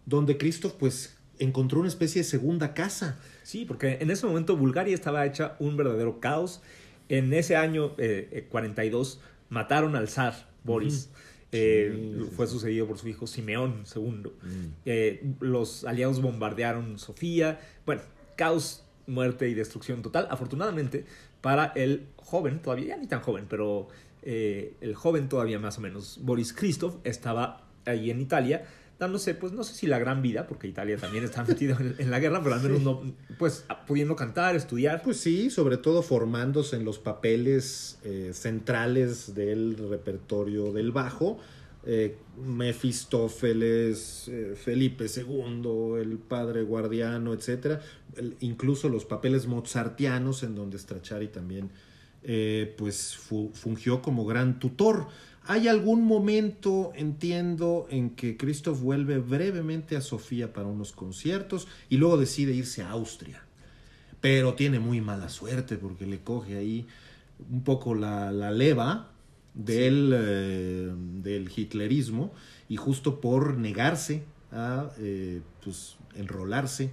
donde 0.05 0.37
Christoph 0.37 0.75
pues 0.79 1.17
encontró 1.39 1.81
una 1.81 1.89
especie 1.89 2.21
de 2.21 2.25
segunda 2.25 2.73
casa. 2.73 3.19
Sí, 3.43 3.65
porque 3.65 3.97
en 3.99 4.09
ese 4.09 4.25
momento 4.25 4.55
Bulgaria 4.55 4.95
estaba 4.95 5.25
hecha 5.25 5.57
un 5.59 5.75
verdadero 5.75 6.21
caos. 6.21 6.61
En 7.09 7.33
ese 7.33 7.57
año 7.57 7.95
eh, 7.97 8.29
eh, 8.31 8.47
42 8.49 9.19
mataron 9.49 9.97
al 9.97 10.07
zar 10.07 10.47
Boris. 10.63 11.09
Eh, 11.53 11.91
Sí, 11.93 12.13
sí, 12.19 12.29
fue 12.35 12.47
sucedido 12.47 12.87
por 12.87 12.97
su 12.97 13.07
hijo 13.07 13.27
Simeón 13.27 13.83
II. 13.95 14.31
Mm. 14.41 14.73
Eh, 14.85 15.33
los 15.39 15.85
aliados 15.85 16.21
bombardearon 16.21 16.99
Sofía. 16.99 17.59
Bueno, 17.85 18.01
caos, 18.35 18.83
muerte 19.07 19.47
y 19.49 19.53
destrucción 19.53 20.01
total. 20.01 20.27
Afortunadamente, 20.29 21.05
para 21.41 21.67
el 21.75 22.07
joven, 22.17 22.61
todavía 22.61 22.87
ya 22.87 22.97
ni 22.97 23.07
tan 23.07 23.21
joven, 23.21 23.45
pero 23.49 23.87
eh, 24.21 24.75
el 24.81 24.95
joven 24.95 25.29
todavía 25.29 25.59
más 25.59 25.77
o 25.77 25.81
menos, 25.81 26.19
Boris 26.21 26.53
Christoph, 26.53 26.95
estaba 27.03 27.67
ahí 27.85 28.09
en 28.09 28.21
Italia 28.21 28.65
dándose, 28.99 29.33
pues 29.33 29.51
no 29.53 29.63
sé 29.63 29.73
si 29.73 29.87
la 29.87 29.99
gran 29.99 30.21
vida, 30.21 30.47
porque 30.47 30.67
Italia 30.67 30.97
también 30.97 31.23
está 31.23 31.43
metido 31.47 31.75
en, 31.79 31.95
en 31.97 32.09
la 32.11 32.19
guerra, 32.19 32.41
pero 32.43 32.55
al 32.55 32.61
menos 32.61 32.81
no, 32.81 33.01
pues 33.37 33.65
pudiendo 33.87 34.15
cantar, 34.15 34.55
estudiar. 34.55 35.01
Pues 35.01 35.17
sí, 35.17 35.49
sobre 35.49 35.77
todo 35.77 36.01
formándose 36.01 36.75
en 36.77 36.85
los 36.85 36.99
papeles 36.99 37.99
eh, 38.03 38.31
centrales 38.33 39.35
del 39.35 39.77
repertorio 39.89 40.71
del 40.71 40.91
bajo. 40.91 41.39
Eh, 41.85 42.15
Mefistófeles, 43.07 44.27
eh, 44.29 44.53
Felipe 44.55 45.05
II, 45.13 45.99
el 46.01 46.17
padre 46.17 46.63
guardiano, 46.63 47.33
etc. 47.33 47.79
incluso 48.39 48.89
los 48.89 49.05
papeles 49.05 49.47
mozartianos, 49.47 50.43
en 50.43 50.55
donde 50.55 50.77
Stracciari 50.79 51.27
también 51.27 51.69
eh, 52.23 52.73
pues 52.77 53.17
fu- 53.17 53.51
fungió 53.53 54.01
como 54.01 54.25
gran 54.25 54.59
tutor. 54.59 55.07
Hay 55.45 55.67
algún 55.67 56.05
momento, 56.05 56.91
entiendo, 56.95 57.87
en 57.89 58.11
que 58.11 58.37
Christoph 58.37 58.79
vuelve 58.79 59.19
brevemente 59.19 59.97
a 59.97 60.01
Sofía 60.01 60.53
para 60.53 60.67
unos 60.67 60.93
conciertos 60.93 61.67
y 61.89 61.97
luego 61.97 62.17
decide 62.17 62.53
irse 62.53 62.81
a 62.81 62.91
Austria 62.91 63.43
pero 64.23 64.53
tiene 64.53 64.79
muy 64.79 65.01
mala 65.01 65.27
suerte 65.27 65.75
porque 65.75 66.05
le 66.05 66.21
coge 66.21 66.55
ahí 66.57 66.87
un 67.51 67.61
poco 67.65 67.93
la, 67.93 68.31
la 68.31 68.51
leva 68.51 69.09
del, 69.53 70.13
eh, 70.15 70.93
del 71.21 71.51
hitlerismo 71.53 72.31
y 72.69 72.77
justo 72.77 73.19
por 73.19 73.57
negarse 73.57 74.23
a 74.53 74.91
eh, 74.99 75.41
pues, 75.61 75.97
enrolarse 76.15 76.91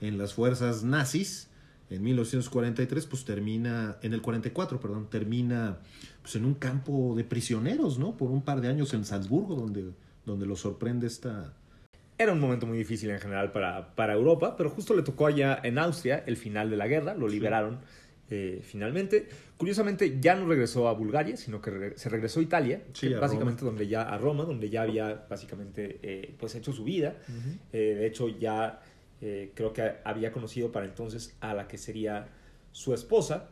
en 0.00 0.16
las 0.16 0.32
fuerzas 0.32 0.82
nazis 0.82 1.49
en 1.90 2.02
1943 2.02 3.06
pues 3.06 3.24
termina 3.24 3.96
en 4.02 4.12
el 4.12 4.22
44 4.22 4.80
perdón 4.80 5.08
termina 5.10 5.78
pues 6.22 6.36
en 6.36 6.44
un 6.44 6.54
campo 6.54 7.14
de 7.16 7.24
prisioneros 7.24 7.98
no 7.98 8.16
por 8.16 8.30
un 8.30 8.42
par 8.42 8.60
de 8.60 8.68
años 8.68 8.94
en 8.94 9.04
Salzburgo 9.04 9.54
donde 9.56 9.90
donde 10.24 10.46
lo 10.46 10.54
sorprende 10.56 11.06
esta 11.06 11.52
Era 12.18 12.32
un 12.32 12.40
momento 12.40 12.66
muy 12.66 12.76
difícil 12.78 13.10
en 13.10 13.18
general 13.18 13.50
para, 13.52 13.94
para 13.96 14.12
Europa, 14.12 14.54
pero 14.56 14.68
justo 14.70 14.94
le 14.94 15.02
tocó 15.02 15.26
allá 15.26 15.58
en 15.64 15.78
Austria 15.78 16.22
el 16.26 16.36
final 16.36 16.68
de 16.70 16.76
la 16.76 16.86
guerra, 16.86 17.14
lo 17.14 17.26
liberaron 17.26 17.78
eh, 18.28 18.60
finalmente. 18.62 19.26
Curiosamente 19.56 20.18
ya 20.20 20.34
no 20.36 20.46
regresó 20.46 20.86
a 20.88 20.92
Bulgaria, 20.92 21.36
sino 21.38 21.60
que 21.62 21.70
re- 21.70 21.98
se 21.98 22.08
regresó 22.10 22.40
a 22.40 22.42
Italia, 22.42 22.82
Sí, 22.92 23.08
que 23.08 23.16
a 23.16 23.20
básicamente 23.20 23.64
donde 23.64 23.88
ya 23.88 24.02
a 24.02 24.18
Roma, 24.18 24.44
donde 24.44 24.68
ya 24.70 24.82
había 24.82 25.26
básicamente 25.28 25.98
eh, 26.02 26.34
pues 26.38 26.54
hecho 26.54 26.72
su 26.72 26.84
vida. 26.84 27.16
Eh, 27.72 27.94
de 27.98 28.06
hecho 28.06 28.28
ya 28.28 28.80
eh, 29.20 29.52
creo 29.54 29.72
que 29.72 29.82
había 30.04 30.32
conocido 30.32 30.72
para 30.72 30.86
entonces 30.86 31.36
a 31.40 31.54
la 31.54 31.68
que 31.68 31.78
sería 31.78 32.28
su 32.72 32.94
esposa, 32.94 33.50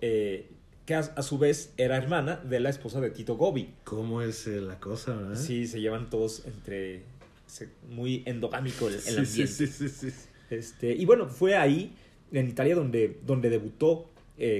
eh, 0.00 0.50
que 0.86 0.94
a, 0.94 1.00
a 1.00 1.22
su 1.22 1.38
vez 1.38 1.72
era 1.76 1.96
hermana 1.96 2.36
de 2.36 2.60
la 2.60 2.70
esposa 2.70 3.00
de 3.00 3.10
Tito 3.10 3.36
Gobi. 3.36 3.74
cómo 3.84 4.22
es 4.22 4.46
eh, 4.46 4.60
la 4.60 4.80
cosa 4.80 5.14
¿verdad? 5.16 5.36
Sí, 5.36 5.66
se 5.66 5.80
llevan 5.80 6.08
todos 6.10 6.46
entre 6.46 7.02
se- 7.46 7.68
muy 7.90 8.22
endogámico 8.26 8.88
el, 8.88 8.94
el 8.94 9.00
Sí, 9.00 9.12
sí, 9.12 9.20
ambiente. 9.42 9.52
sí, 9.66 9.66
sí, 9.66 9.88
sí. 10.10 10.12
Este, 10.50 10.92
y 10.94 11.04
bueno, 11.04 11.28
fue 11.28 11.56
ahí, 11.56 11.94
en 12.32 12.48
Italia, 12.48 12.74
donde, 12.74 13.18
donde 13.26 13.50
debutó 13.50 14.10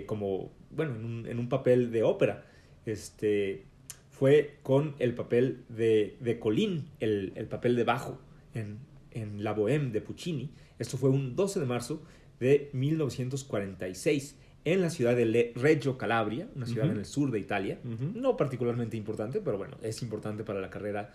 como, 0.07 0.51
bueno, 0.71 0.95
en 0.97 1.05
un, 1.05 1.27
en 1.27 1.39
un 1.39 1.49
papel 1.49 1.91
de 1.91 2.03
ópera. 2.03 2.45
Este, 2.85 3.65
fue 4.11 4.57
con 4.63 4.95
el 4.99 5.15
papel 5.15 5.65
de, 5.69 6.17
de 6.21 6.39
Colín, 6.39 6.89
el, 7.01 7.33
el 7.37 7.47
papel 7.47 7.75
de 7.77 7.85
bajo 7.85 8.19
en, 8.55 8.79
en 9.13 9.43
La 9.45 9.55
Bohème 9.55 9.91
de 9.93 10.01
Puccini. 10.01 10.51
Esto 10.79 10.97
fue 10.97 11.11
un 11.11 11.35
12 11.37 11.61
de 11.61 11.67
marzo 11.67 12.03
de 12.41 12.71
1946 12.73 14.37
en 14.65 14.81
la 14.83 14.91
ciudad 14.91 15.17
de 15.17 15.53
Reggio 15.57 15.97
Calabria, 15.97 16.49
una 16.55 16.67
ciudad 16.67 16.91
en 16.91 16.99
el 16.99 17.07
sur 17.07 17.31
de 17.31 17.39
Italia. 17.39 17.79
No 18.15 18.37
particularmente 18.37 18.97
importante, 18.97 19.41
pero 19.41 19.57
bueno, 19.57 19.77
es 19.83 20.03
importante 20.03 20.45
para 20.45 20.61
la 20.61 20.69
carrera 20.71 21.11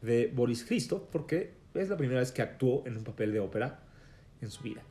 de 0.00 0.30
Boris 0.34 0.64
Christoph 0.64 1.02
porque 1.10 1.52
es 1.74 1.88
la 1.88 1.96
primera 1.96 2.20
vez 2.20 2.32
que 2.32 2.42
actuó 2.42 2.82
en 2.86 2.96
un 2.96 3.04
papel 3.04 3.32
de 3.32 3.40
ópera 3.40 3.80
en 4.40 4.50
su 4.50 4.62
vida. 4.62 4.82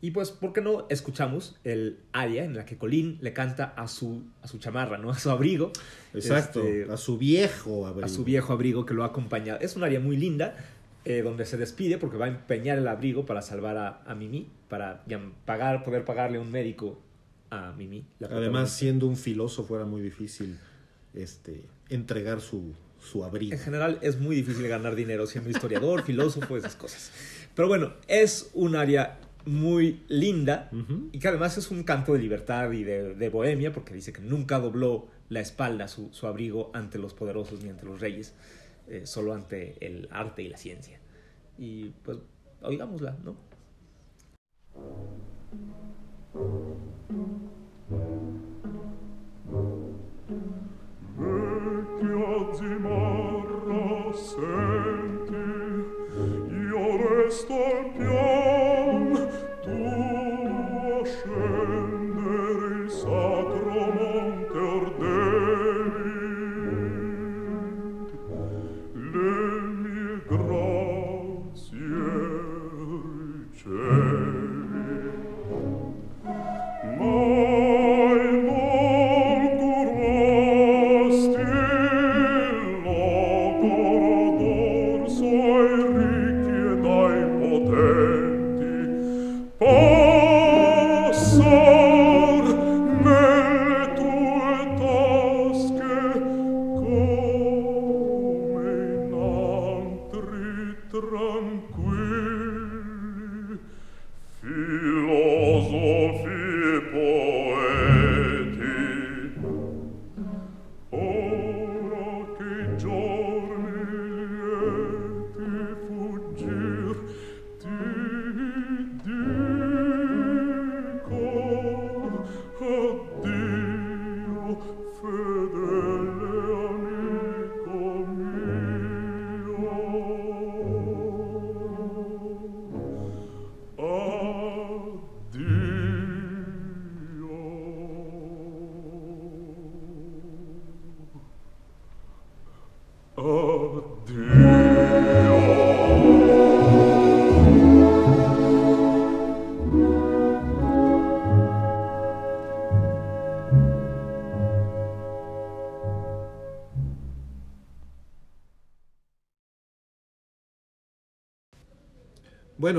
Y 0.00 0.10
pues, 0.10 0.32
¿por 0.32 0.52
qué 0.52 0.60
no 0.60 0.86
escuchamos 0.90 1.56
el 1.62 2.00
aria 2.12 2.44
en 2.44 2.56
la 2.56 2.64
que 2.66 2.76
Colín 2.76 3.18
le 3.20 3.32
canta 3.32 3.66
a 3.76 3.86
su, 3.86 4.24
a 4.42 4.48
su 4.48 4.58
chamarra, 4.58 4.98
¿no? 4.98 5.10
A 5.10 5.18
su 5.18 5.30
abrigo. 5.30 5.70
Exacto, 6.12 6.60
Este, 6.60 6.92
a 6.92 6.96
su 6.96 7.18
viejo 7.18 7.86
abrigo. 7.86 8.04
a 8.04 8.08
su 8.08 8.24
viejo 8.24 8.52
abrigo 8.52 8.84
que 8.84 8.94
lo 8.94 9.04
ha 9.04 9.06
acompañado. 9.06 9.60
Es 9.60 9.76
un 9.76 9.84
área 9.84 10.00
muy 10.00 10.16
linda 10.16 10.56
eh, 11.04 11.22
donde 11.22 11.44
se 11.44 11.56
despide 11.56 11.98
porque 11.98 12.16
va 12.16 12.26
a 12.26 12.28
empeñar 12.28 12.78
el 12.78 12.88
abrigo 12.88 13.26
para 13.26 13.42
salvar 13.42 13.76
a, 13.76 14.02
a 14.04 14.14
Mimi, 14.14 14.48
para 14.68 15.02
ya, 15.06 15.20
pagar, 15.44 15.82
poder 15.84 16.04
pagarle 16.04 16.38
un 16.38 16.50
médico 16.50 17.00
a 17.50 17.72
Mimi. 17.72 18.04
la 18.18 18.28
Además, 18.28 18.72
siendo 18.72 19.06
un 19.06 19.16
filósofo 19.16 19.76
era 19.76 19.84
muy 19.84 20.00
difícil 20.00 20.58
este, 21.14 21.64
entregar 21.88 22.40
su, 22.40 22.74
su 23.00 23.24
abrigo. 23.24 23.52
En 23.52 23.58
general 23.58 23.98
es 24.02 24.18
muy 24.18 24.36
difícil 24.36 24.66
ganar 24.68 24.94
dinero 24.94 25.26
siendo 25.26 25.50
historiador, 25.50 26.02
filósofo, 26.06 26.56
esas 26.56 26.76
cosas. 26.76 27.10
Pero 27.54 27.68
bueno, 27.68 27.94
es 28.06 28.50
un 28.54 28.76
área 28.76 29.18
muy 29.44 30.02
linda 30.08 30.70
y 31.10 31.18
que 31.18 31.26
además 31.26 31.58
es 31.58 31.72
un 31.72 31.82
canto 31.82 32.12
de 32.12 32.20
libertad 32.20 32.70
y 32.70 32.84
de, 32.84 33.14
de 33.14 33.28
bohemia 33.28 33.72
porque 33.72 33.92
dice 33.92 34.12
que 34.12 34.22
nunca 34.22 34.60
dobló 34.60 35.08
la 35.28 35.40
espalda 35.40 35.88
su, 35.88 36.10
su 36.12 36.26
abrigo 36.26 36.70
ante 36.74 36.98
los 36.98 37.12
poderosos 37.14 37.62
ni 37.62 37.70
ante 37.70 37.84
los 37.84 38.00
reyes, 38.00 38.34
eh, 38.88 39.06
solo 39.06 39.34
ante 39.34 39.76
el 39.86 40.08
arte 40.10 40.42
y 40.42 40.48
la 40.48 40.56
ciencia. 40.56 41.00
Y 41.58 41.90
pues 42.04 42.18
oigámosla, 42.62 43.16
¿no? 43.22 43.36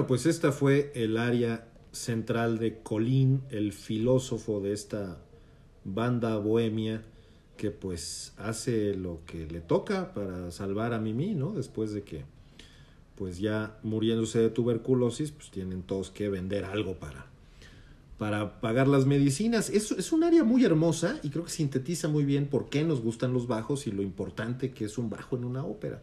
Pues 0.07 0.25
esta 0.25 0.51
fue 0.51 0.91
el 0.95 1.17
área 1.17 1.67
central 1.91 2.57
de 2.57 2.79
Colín, 2.79 3.41
el 3.49 3.73
filósofo 3.73 4.59
de 4.61 4.73
esta 4.73 5.19
banda 5.83 6.37
bohemia 6.37 7.03
que 7.57 7.71
pues 7.71 8.33
hace 8.37 8.95
lo 8.95 9.21
que 9.25 9.45
le 9.45 9.61
toca 9.61 10.13
para 10.13 10.51
salvar 10.51 10.93
a 10.93 10.99
Mimi, 10.99 11.35
¿no? 11.35 11.51
Después 11.53 11.93
de 11.93 12.03
que 12.03 12.25
pues 13.15 13.37
ya 13.37 13.77
muriéndose 13.83 14.39
de 14.39 14.49
tuberculosis, 14.49 15.31
pues 15.31 15.51
tienen 15.51 15.83
todos 15.83 16.09
que 16.09 16.29
vender 16.29 16.65
algo 16.65 16.95
para 16.95 17.27
para 18.17 18.61
pagar 18.61 18.87
las 18.87 19.05
medicinas. 19.05 19.69
Es, 19.69 19.91
es 19.91 20.11
un 20.11 20.23
área 20.23 20.43
muy 20.43 20.63
hermosa 20.63 21.19
y 21.23 21.29
creo 21.29 21.43
que 21.43 21.51
sintetiza 21.51 22.07
muy 22.07 22.23
bien 22.23 22.47
por 22.47 22.69
qué 22.69 22.83
nos 22.83 23.01
gustan 23.01 23.33
los 23.33 23.47
bajos 23.47 23.85
y 23.87 23.91
lo 23.91 24.01
importante 24.01 24.71
que 24.71 24.85
es 24.85 24.97
un 24.97 25.09
bajo 25.09 25.35
en 25.35 25.43
una 25.43 25.65
ópera. 25.65 26.01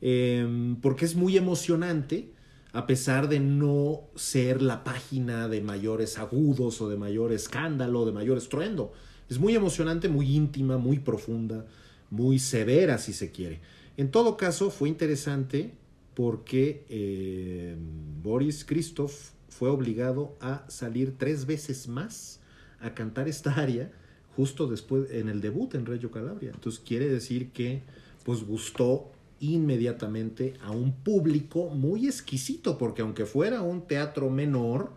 Eh, 0.00 0.74
porque 0.82 1.04
es 1.04 1.14
muy 1.14 1.36
emocionante, 1.36 2.30
a 2.74 2.88
pesar 2.88 3.28
de 3.28 3.38
no 3.38 4.02
ser 4.16 4.60
la 4.60 4.82
página 4.82 5.48
de 5.48 5.60
mayores 5.60 6.18
agudos 6.18 6.80
o 6.80 6.88
de 6.88 6.96
mayor 6.96 7.32
escándalo, 7.32 8.04
de 8.04 8.10
mayor 8.10 8.36
estruendo. 8.36 8.92
Es 9.30 9.38
muy 9.38 9.54
emocionante, 9.54 10.08
muy 10.08 10.34
íntima, 10.34 10.76
muy 10.76 10.98
profunda, 10.98 11.64
muy 12.10 12.40
severa 12.40 12.98
si 12.98 13.12
se 13.12 13.30
quiere. 13.30 13.60
En 13.96 14.10
todo 14.10 14.36
caso, 14.36 14.70
fue 14.70 14.88
interesante 14.88 15.72
porque 16.14 16.84
eh, 16.88 17.76
Boris 18.24 18.64
Christoph 18.64 19.14
fue 19.48 19.70
obligado 19.70 20.36
a 20.40 20.64
salir 20.68 21.14
tres 21.16 21.46
veces 21.46 21.86
más 21.86 22.40
a 22.80 22.92
cantar 22.92 23.28
esta 23.28 23.54
área 23.54 23.92
justo 24.34 24.66
después 24.66 25.12
en 25.12 25.28
el 25.28 25.40
debut 25.40 25.76
en 25.76 25.86
Reggio 25.86 26.10
Calabria. 26.10 26.50
Entonces 26.52 26.82
quiere 26.84 27.08
decir 27.08 27.50
que 27.52 27.82
pues 28.24 28.42
gustó 28.42 29.12
inmediatamente 29.40 30.54
a 30.62 30.70
un 30.70 30.92
público 30.92 31.68
muy 31.68 32.06
exquisito, 32.06 32.78
porque 32.78 33.02
aunque 33.02 33.26
fuera 33.26 33.62
un 33.62 33.86
teatro 33.86 34.30
menor, 34.30 34.92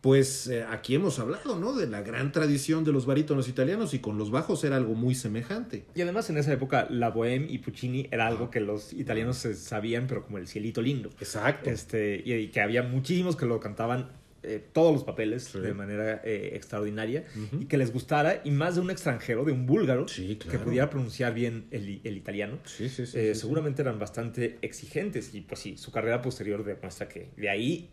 pues 0.00 0.46
eh, 0.46 0.64
aquí 0.70 0.94
hemos 0.94 1.18
hablado, 1.18 1.58
¿no? 1.58 1.72
De 1.72 1.88
la 1.88 2.02
gran 2.02 2.30
tradición 2.30 2.84
de 2.84 2.92
los 2.92 3.06
barítonos 3.06 3.48
italianos 3.48 3.92
y 3.92 3.98
con 3.98 4.18
los 4.18 4.30
bajos 4.30 4.62
era 4.62 4.76
algo 4.76 4.94
muy 4.94 5.14
semejante. 5.14 5.84
Y 5.94 6.02
además 6.02 6.30
en 6.30 6.38
esa 6.38 6.52
época 6.52 6.86
la 6.90 7.12
bohème 7.12 7.50
y 7.50 7.58
Puccini 7.58 8.06
era 8.12 8.28
algo 8.28 8.50
que 8.50 8.60
los 8.60 8.92
italianos 8.92 9.38
se 9.38 9.54
sabían, 9.54 10.06
pero 10.06 10.24
como 10.24 10.38
el 10.38 10.46
cielito 10.46 10.80
lindo. 10.80 11.10
Exacto. 11.18 11.70
Este, 11.70 12.22
y, 12.24 12.34
y 12.34 12.48
que 12.48 12.60
había 12.60 12.84
muchísimos 12.84 13.34
que 13.34 13.46
lo 13.46 13.58
cantaban 13.58 14.10
eh, 14.46 14.62
todos 14.72 14.92
los 14.92 15.04
papeles 15.04 15.44
Sí. 15.44 15.58
de 15.58 15.74
manera 15.74 16.20
eh, 16.24 16.50
extraordinaria 16.54 17.24
y 17.60 17.66
que 17.66 17.76
les 17.76 17.92
gustara, 17.92 18.40
y 18.44 18.50
más 18.50 18.76
de 18.76 18.80
un 18.80 18.90
extranjero, 18.90 19.44
de 19.44 19.52
un 19.52 19.66
búlgaro, 19.66 20.06
Sí, 20.08 20.36
que 20.36 20.58
pudiera 20.58 20.88
pronunciar 20.88 21.34
bien 21.34 21.66
el, 21.70 22.00
el 22.04 22.16
italiano. 22.16 22.58
Sí. 22.64 22.86
Eh, 23.14 23.34
seguramente 23.34 23.82
eran 23.82 23.98
bastante 23.98 24.58
exigentes 24.62 25.34
y 25.34 25.40
pues 25.42 25.60
sí, 25.60 25.76
su 25.76 25.90
carrera 25.92 26.22
posterior 26.22 26.64
demuestra 26.64 27.08
que 27.08 27.28
de 27.36 27.48
ahí 27.48 27.90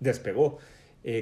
despegó, 0.00 0.58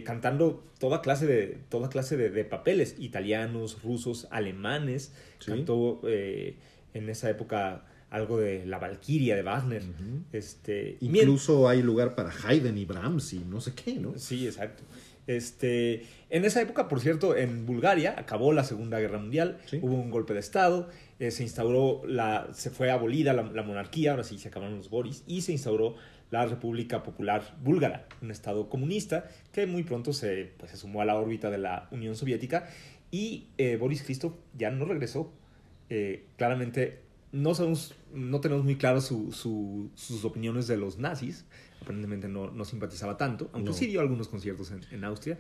cantando 0.05 0.65
toda 0.79 1.03
clase 1.03 1.27
de, 1.27 1.59
toda 1.69 1.89
clase 1.89 2.17
de, 2.17 2.31
de 2.31 2.45
papeles, 2.45 2.95
italianos, 2.99 3.83
rusos, 3.83 4.29
alemanes, 4.31 5.13
cantó 5.45 6.01
en 6.07 7.09
esa 7.09 7.31
época 7.31 7.85
algo 8.13 8.39
de 8.39 8.65
La 8.67 8.79
Valquiria 8.79 9.35
de 9.35 9.43
Wagner. 9.43 9.83
Este, 10.33 10.99
Incluso 11.01 11.69
hay 11.69 11.83
lugar 11.83 12.15
para 12.15 12.31
Haydn 12.31 12.77
y 12.79 12.85
Brahms 12.85 13.33
y 13.33 13.41
no 13.41 13.61
sé 13.61 13.73
qué, 13.75 13.95
¿no? 13.95 14.13
Sí, 14.19 14.47
exacto. 14.47 14.83
Este, 15.27 16.03
en 16.31 16.45
esa 16.45 16.61
época, 16.61 16.89
por 16.89 17.01
cierto, 17.01 17.37
en 17.37 17.65
Bulgaria 17.65 18.15
acabó 18.19 18.53
la 18.53 18.65
Segunda 18.65 18.99
Guerra 19.01 19.19
Mundial, 19.19 19.59
Sí. 19.67 19.79
hubo 19.81 19.95
un 19.95 20.11
golpe 20.11 20.35
de 20.35 20.41
Estado, 20.41 20.89
eh, 21.21 21.31
se 21.31 21.43
instauró, 21.43 22.03
la, 22.07 22.49
se 22.53 22.71
fue 22.71 22.91
abolida 22.91 23.33
la, 23.33 23.43
la 23.45 23.63
monarquía, 23.63 24.11
ahora 24.11 24.25
sí 24.25 24.39
se 24.39 24.49
acabaron 24.49 24.77
los 24.77 24.91
Boris, 24.91 25.23
y 25.27 25.41
se 25.43 25.53
instauró 25.53 25.95
la 26.31 26.45
República 26.47 27.03
Popular 27.03 27.57
Búlgara, 27.63 28.07
un 28.21 28.31
estado 28.31 28.69
comunista 28.69 29.29
que 29.53 29.67
muy 29.67 29.83
pronto 29.85 30.13
se, 30.13 30.53
pues, 30.59 30.71
se 30.71 30.77
sumó 30.77 31.03
a 31.03 31.05
la 31.05 31.15
órbita 31.15 31.51
de 31.51 31.59
la 31.59 31.89
Unión 31.93 32.17
Soviética 32.17 32.69
y 33.11 33.47
eh, 33.59 33.77
Boris 33.77 34.03
Christoph 34.03 34.33
ya 34.57 34.71
no 34.71 34.85
regresó. 34.87 35.31
Eh, 35.91 36.25
claramente 36.39 37.01
no, 37.33 37.55
sabemos, 37.55 37.95
no 38.15 38.41
tenemos 38.41 38.65
muy 38.65 38.77
claras 38.77 39.05
su- 39.07 39.33
su- 39.33 39.91
sus 39.95 40.25
opiniones 40.25 40.67
de 40.67 40.77
los 40.77 40.99
nazis, 40.99 41.45
aparentemente 41.81 42.29
no, 42.29 42.51
no 42.51 42.65
simpatizaba 42.65 43.17
tanto, 43.17 43.49
aunque 43.53 43.71
No. 43.71 43.77
sí 43.77 43.87
dio 43.87 44.01
algunos 44.01 44.29
conciertos 44.29 44.71
en, 44.71 44.81
en 44.91 45.05
Austria, 45.05 45.39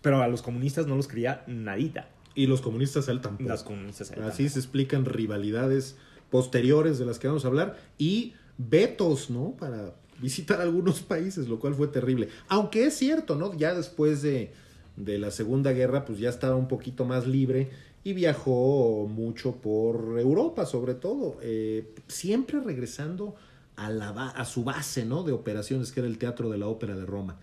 pero 0.00 0.22
a 0.22 0.28
los 0.28 0.40
comunistas 0.42 0.86
no 0.86 0.96
los 0.96 1.08
quería 1.08 1.44
nadita. 1.46 2.08
Y 2.34 2.46
los 2.46 2.60
comunistas 2.62 3.08
a 3.08 3.12
él 3.12 3.20
tampoco. 3.20 3.48
Las 3.48 3.62
comunistas 3.62 4.10
a 4.10 4.14
él 4.14 4.22
Así 4.22 4.48
se 4.48 4.58
explican 4.58 5.04
rivalidades 5.04 5.96
posteriores 6.30 6.98
de 6.98 7.04
las 7.04 7.18
que 7.18 7.28
vamos 7.28 7.44
a 7.44 7.48
hablar 7.48 7.78
y 7.98 8.32
vetos, 8.56 9.28
¿no? 9.30 9.52
Para 9.58 9.94
visitar 10.20 10.60
algunos 10.60 11.00
países, 11.02 11.48
lo 11.48 11.58
cual 11.58 11.74
fue 11.74 11.88
terrible. 11.88 12.28
Aunque 12.48 12.86
es 12.86 12.94
cierto, 12.96 13.36
¿no? 13.36 13.54
Ya 13.56 13.74
después 13.74 14.22
de 14.22 14.52
de 14.94 15.16
la 15.16 15.30
Segunda 15.30 15.72
Guerra, 15.72 16.04
pues 16.04 16.18
ya 16.18 16.28
estaba 16.28 16.54
un 16.54 16.68
poquito 16.68 17.06
más 17.06 17.26
libre 17.26 17.70
y 18.04 18.12
viajó 18.14 19.06
mucho 19.08 19.52
por 19.56 20.18
Europa, 20.18 20.66
sobre 20.66 20.94
todo, 20.94 21.36
eh, 21.42 21.94
siempre 22.08 22.60
regresando 22.60 23.34
a, 23.76 23.90
la, 23.90 24.10
a 24.10 24.44
su 24.44 24.64
base 24.64 25.04
¿no? 25.04 25.22
de 25.22 25.32
operaciones, 25.32 25.92
que 25.92 26.00
era 26.00 26.08
el 26.08 26.18
Teatro 26.18 26.50
de 26.50 26.58
la 26.58 26.66
Ópera 26.66 26.96
de 26.96 27.06
Roma. 27.06 27.38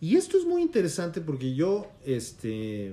Y 0.00 0.16
esto 0.16 0.36
es 0.36 0.44
muy 0.44 0.62
interesante 0.62 1.20
porque 1.20 1.54
yo, 1.54 1.86
este, 2.04 2.92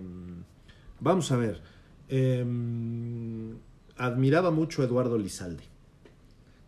vamos 1.00 1.32
a 1.32 1.38
ver, 1.38 1.60
em, 2.08 3.58
admiraba 3.98 4.52
mucho 4.52 4.82
a 4.82 4.86
Eduardo 4.86 5.18
Lizalde. 5.18 5.64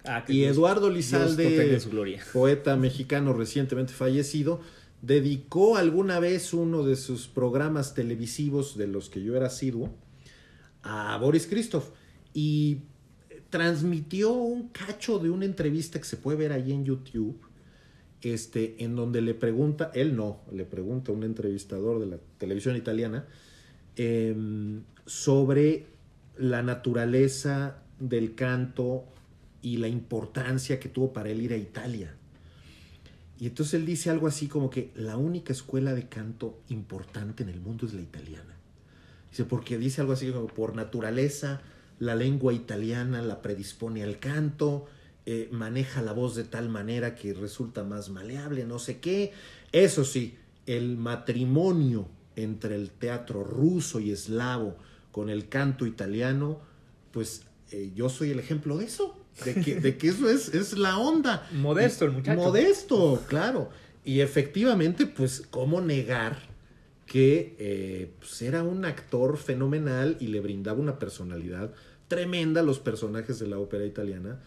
Ah, 0.04 0.26
Y 0.28 0.40
Dios- 0.40 0.52
Eduardo 0.58 0.90
Lizalde, 0.90 1.80
poeta 2.34 2.76
mexicano 2.76 3.34
recientemente 3.34 3.94
fallecido, 3.94 4.60
dedicó 5.02 5.78
alguna 5.78 6.20
vez 6.20 6.54
uno 6.54 6.84
de 6.84 6.96
sus 6.96 7.28
programas 7.28 7.94
televisivos 7.94 8.78
de 8.78 8.88
los 8.88 9.10
que 9.10 9.24
yo 9.24 9.36
era 9.36 9.48
asiduo 9.48 9.90
a 10.84 11.18
Boris 11.18 11.48
Christoph 11.48 11.90
y 12.34 12.80
transmitió 13.50 14.32
un 14.32 14.70
cacho 14.70 15.20
de 15.20 15.30
una 15.30 15.46
entrevista 15.46 16.00
que 16.00 16.06
se 16.06 16.18
puede 16.18 16.38
ver 16.38 16.54
ahí 16.54 16.72
en 16.72 16.86
YouTube, 16.86 17.40
este, 18.22 18.84
en 18.84 18.96
donde 18.96 19.22
le 19.22 19.34
pregunta, 19.34 19.92
él 19.94 20.16
no, 20.16 20.40
le 20.52 20.66
pregunta 20.66 21.12
a 21.12 21.16
un 21.16 21.24
entrevistador 21.24 22.00
de 22.00 22.06
la 22.06 22.18
televisión 22.38 22.76
italiana 22.76 23.26
em, 23.96 24.84
sobre 25.06 25.86
la 26.38 26.64
naturaleza 26.64 27.84
del 28.00 28.36
canto 28.36 29.06
y 29.62 29.78
la 29.78 29.88
importancia 29.88 30.80
que 30.80 30.90
tuvo 30.90 31.12
para 31.12 31.30
él 31.30 31.42
ir 31.42 31.54
a 31.54 31.58
Italia. 31.58 32.16
Y 33.40 33.48
entonces 33.48 33.74
él 33.74 33.86
dice 33.86 34.10
algo 34.10 34.28
así 34.28 34.48
como 34.48 34.70
que 34.70 34.92
la 34.96 35.18
única 35.18 35.52
escuela 35.52 35.94
de 35.94 36.08
canto 36.08 36.62
importante 36.70 37.44
en 37.44 37.50
el 37.50 37.60
mundo 37.60 37.86
es 37.86 37.94
la 37.94 38.02
italiana. 38.02 38.56
Dice, 39.32 39.46
porque 39.46 39.78
dice 39.78 40.02
algo 40.02 40.14
así 40.14 40.30
como 40.32 40.48
por 40.48 40.76
naturaleza 40.76 41.62
la 42.02 42.16
lengua 42.16 42.52
italiana 42.52 43.22
la 43.22 43.42
predispone 43.42 44.04
al 44.04 44.20
canto, 44.20 44.88
eh, 45.28 45.48
maneja 45.52 46.02
la 46.02 46.14
voz 46.14 46.36
de 46.36 46.44
tal 46.44 46.68
manera 46.68 47.14
que 47.14 47.34
resulta 47.34 47.84
más 47.84 48.10
maleable, 48.10 48.66
no 48.66 48.80
sé 48.80 49.00
qué. 49.00 49.34
Eso 49.72 50.04
sí, 50.04 50.36
el 50.66 50.98
matrimonio 50.98 52.08
entre 52.36 52.76
el 52.76 52.90
teatro 52.90 53.44
ruso 53.44 54.00
y 54.00 54.12
eslavo 54.12 54.78
con 55.12 55.30
el 55.30 55.48
canto 55.48 55.86
italiano, 55.86 56.60
pues 57.12 57.44
eh, 57.72 57.92
yo 57.94 58.10
soy 58.10 58.32
el 58.32 58.40
ejemplo 58.40 58.78
de 58.80 58.86
eso, 58.86 59.16
de 59.46 59.62
que, 59.62 59.76
de 59.80 59.98
que 59.98 60.08
eso 60.08 60.28
es, 60.28 60.56
es 60.56 60.74
la 60.74 60.98
onda. 60.98 61.48
Modesto 61.54 62.06
el 62.06 62.12
muchacho. 62.14 62.42
Modesto, 62.42 63.24
claro. 63.28 63.70
Y 64.04 64.22
efectivamente, 64.22 65.06
pues, 65.06 65.44
¿cómo 65.52 65.82
negar 65.82 66.51
que 67.12 67.56
eh, 67.60 68.10
pues, 68.20 68.42
era 68.42 68.64
un 68.64 68.86
actor 68.86 69.36
fenomenal 69.38 70.16
y 70.22 70.28
le 70.28 70.40
brindaba 70.40 70.80
una 70.80 70.98
personalidad 70.98 71.74
tremenda 72.08 72.62
a 72.62 72.64
los 72.64 72.80
personajes 72.80 73.38
de 73.38 73.48
la 73.48 73.60
ópera 73.60 73.86
italiana, 73.86 74.40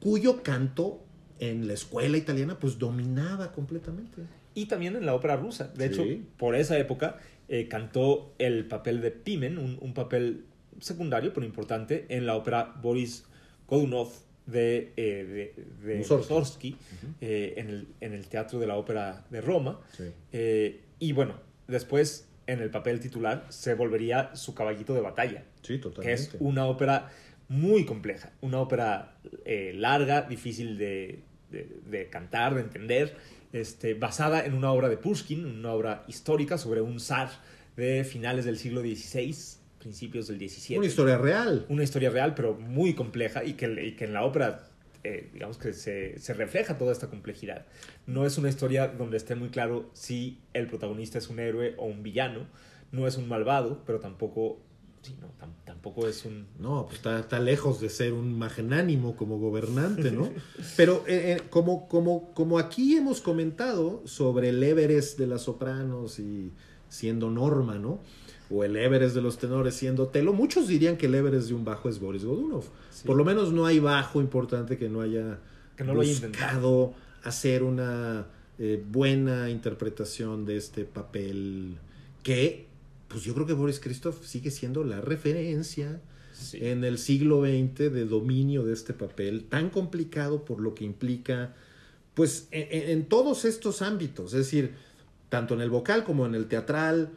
cuyo 0.00 0.42
canto 0.42 1.02
en 1.40 1.66
la 1.68 1.74
escuela 1.74 2.16
italiana 2.16 2.58
pues 2.58 2.78
dominaba 2.78 3.52
completamente. 3.52 4.22
Y 4.54 4.64
también 4.64 4.96
en 4.96 5.04
la 5.04 5.14
ópera 5.14 5.36
rusa. 5.36 5.68
De 5.76 5.92
Sí. 5.92 6.00
hecho, 6.00 6.22
por 6.38 6.54
esa 6.54 6.78
época 6.78 7.18
eh, 7.48 7.68
cantó 7.68 8.32
el 8.38 8.64
papel 8.66 9.02
de 9.02 9.10
Pimen, 9.10 9.58
un, 9.58 9.76
un 9.82 9.92
papel 9.92 10.44
secundario 10.78 11.34
pero 11.34 11.44
importante, 11.44 12.06
en 12.08 12.24
la 12.24 12.34
ópera 12.34 12.74
Boris 12.80 13.24
Godunov 13.68 14.08
de, 14.46 14.92
eh, 14.96 15.52
de, 15.84 15.86
de 15.86 15.98
Mussorgsky. 15.98 16.76
Eh, 17.20 17.54
en, 17.58 17.68
el, 17.68 17.88
en 18.00 18.14
el 18.14 18.26
Teatro 18.26 18.58
de 18.58 18.66
la 18.66 18.76
Ópera 18.76 19.26
de 19.30 19.40
Roma. 19.42 19.80
Sí. 19.96 20.04
Y 20.98 21.12
bueno, 21.12 21.34
después 21.70 22.28
en 22.46 22.60
el 22.60 22.70
papel 22.70 23.00
titular 23.00 23.46
se 23.48 23.74
volvería 23.74 24.34
su 24.34 24.54
caballito 24.54 24.92
de 24.94 25.00
batalla, 25.00 25.44
Sí, 25.62 25.74
que 25.74 25.78
totalmente. 25.78 26.22
es 26.22 26.36
una 26.40 26.66
ópera 26.66 27.10
muy 27.48 27.84
compleja, 27.84 28.32
una 28.40 28.58
ópera 28.60 29.16
eh, 29.44 29.72
larga, 29.74 30.22
difícil 30.22 30.76
de, 30.78 31.20
de- 31.50 31.68
de 31.86 32.08
cantar, 32.08 32.54
de 32.54 32.60
entender, 32.62 33.16
este, 33.52 33.94
basada 33.94 34.44
en 34.44 34.54
una 34.54 34.70
obra 34.72 34.88
de 34.88 34.96
Pushkin, 34.96 35.44
una 35.44 35.72
obra 35.72 36.04
histórica 36.08 36.58
sobre 36.58 36.80
un 36.80 37.00
zar 37.00 37.30
de 37.76 38.04
finales 38.04 38.44
del 38.44 38.56
siglo 38.58 38.80
XVI, 38.82 39.34
principios 39.80 40.28
del 40.28 40.38
XVII. 40.38 40.76
Una 40.78 40.86
historia 40.86 41.18
real. 41.18 41.66
Una 41.68 41.82
historia 41.82 42.10
real, 42.10 42.34
pero 42.34 42.54
muy 42.54 42.94
compleja 42.94 43.42
y 43.44 43.54
que, 43.54 43.66
y 43.84 43.92
que 43.96 44.04
en 44.04 44.12
la 44.12 44.24
ópera, 44.24 44.68
eh, 45.04 45.30
digamos 45.32 45.56
que 45.58 45.72
se, 45.72 46.18
se 46.18 46.34
refleja 46.34 46.76
toda 46.78 46.92
esta 46.92 47.08
complejidad. 47.08 47.66
No 48.06 48.26
es 48.26 48.38
una 48.38 48.48
historia 48.48 48.88
donde 48.88 49.16
esté 49.16 49.34
muy 49.34 49.48
claro 49.50 49.90
si 49.92 50.38
el 50.52 50.66
protagonista 50.66 51.18
es 51.18 51.28
un 51.28 51.38
héroe 51.38 51.74
o 51.78 51.86
un 51.86 52.02
villano. 52.02 52.46
No 52.92 53.06
es 53.06 53.16
un 53.16 53.28
malvado, 53.28 53.82
pero 53.86 54.00
tampoco, 54.00 54.58
sí, 55.02 55.16
no, 55.20 55.28
tam- 55.40 55.54
tampoco 55.64 56.08
es 56.08 56.24
un... 56.24 56.46
No, 56.58 56.86
pues 56.86 56.96
está, 56.96 57.20
está 57.20 57.38
lejos 57.38 57.80
de 57.80 57.88
ser 57.88 58.12
un 58.12 58.36
magnánimo 58.36 59.14
como 59.16 59.38
gobernante, 59.38 60.10
¿no? 60.10 60.28
Pero 60.76 61.04
eh, 61.06 61.36
eh, 61.38 61.42
como, 61.50 61.86
como, 61.88 62.34
como 62.34 62.58
aquí 62.58 62.96
hemos 62.96 63.20
comentado 63.20 64.02
sobre 64.06 64.48
el 64.48 64.62
Everest 64.62 65.18
de 65.18 65.28
las 65.28 65.42
sopranos 65.42 66.18
y 66.18 66.50
siendo 66.88 67.30
Norma, 67.30 67.78
¿no? 67.78 68.00
O 68.50 68.64
el 68.64 68.76
Everest 68.76 69.14
de 69.14 69.22
los 69.22 69.38
tenores 69.38 69.74
siendo 69.74 70.08
Telo, 70.08 70.32
muchos 70.32 70.66
dirían 70.68 70.96
que 70.96 71.06
el 71.06 71.14
Everest 71.14 71.48
de 71.48 71.54
un 71.54 71.64
bajo 71.64 71.88
es 71.88 72.00
Boris 72.00 72.24
Godunov. 72.24 72.64
Sí. 72.90 73.06
Por 73.06 73.16
lo 73.16 73.24
menos 73.24 73.52
no 73.52 73.64
hay 73.66 73.78
bajo 73.78 74.20
importante 74.20 74.76
que 74.76 74.88
no 74.88 75.00
haya 75.00 75.38
Que 75.76 75.84
no 75.84 75.94
buscado 75.94 76.92
hacer 77.22 77.62
una 77.62 78.26
eh, 78.58 78.82
buena 78.90 79.48
interpretación 79.50 80.44
de 80.44 80.56
este 80.56 80.84
papel 80.84 81.76
que, 82.22 82.66
pues 83.08 83.22
yo 83.22 83.34
creo 83.34 83.46
que 83.46 83.52
Boris 83.54 83.78
Christoph 83.80 84.22
sigue 84.24 84.50
siendo 84.50 84.84
la 84.84 85.00
referencia 85.00 86.00
Sí. 86.32 86.58
en 86.62 86.84
el 86.84 86.96
siglo 86.96 87.42
XX 87.42 87.92
de 87.92 88.06
dominio 88.06 88.64
de 88.64 88.72
este 88.72 88.94
papel 88.94 89.44
tan 89.44 89.68
complicado 89.68 90.44
por 90.46 90.60
lo 90.60 90.74
que 90.74 90.84
implica, 90.84 91.54
pues 92.14 92.48
en, 92.50 92.66
en- 92.70 92.90
en 92.90 93.04
todos 93.06 93.44
estos 93.44 93.82
ámbitos, 93.82 94.32
es 94.32 94.38
decir, 94.46 94.72
tanto 95.28 95.52
en 95.54 95.60
el 95.60 95.68
vocal 95.68 96.02
como 96.02 96.24
en 96.24 96.34
el 96.34 96.46
teatral, 96.46 97.10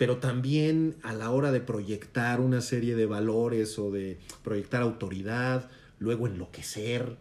pero 0.00 0.16
también 0.16 0.96
a 1.02 1.12
la 1.12 1.30
hora 1.30 1.52
de 1.52 1.60
proyectar 1.60 2.40
una 2.40 2.62
serie 2.62 2.96
de 2.96 3.04
valores 3.04 3.78
o 3.78 3.90
de 3.90 4.16
proyectar 4.42 4.80
autoridad, 4.80 5.68
luego 5.98 6.26
enloquecer 6.26 7.16